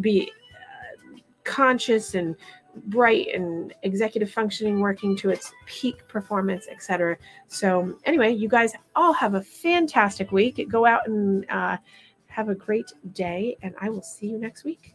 be 0.00 0.30
uh, 0.54 1.18
conscious 1.44 2.14
and 2.14 2.36
bright 2.86 3.26
and 3.34 3.74
executive 3.82 4.30
functioning 4.30 4.78
working 4.78 5.16
to 5.16 5.30
its 5.30 5.52
peak 5.66 6.06
performance 6.06 6.68
etc 6.70 7.16
so 7.48 7.98
anyway 8.04 8.30
you 8.30 8.48
guys 8.48 8.74
all 8.94 9.12
have 9.12 9.34
a 9.34 9.42
fantastic 9.42 10.30
week. 10.30 10.64
Go 10.70 10.86
out 10.86 11.04
and 11.08 11.44
uh, 11.50 11.78
have 12.28 12.48
a 12.48 12.54
great 12.54 12.92
day 13.12 13.56
and 13.62 13.74
i 13.80 13.88
will 13.88 14.02
see 14.02 14.28
you 14.28 14.38
next 14.38 14.62
week 14.62 14.94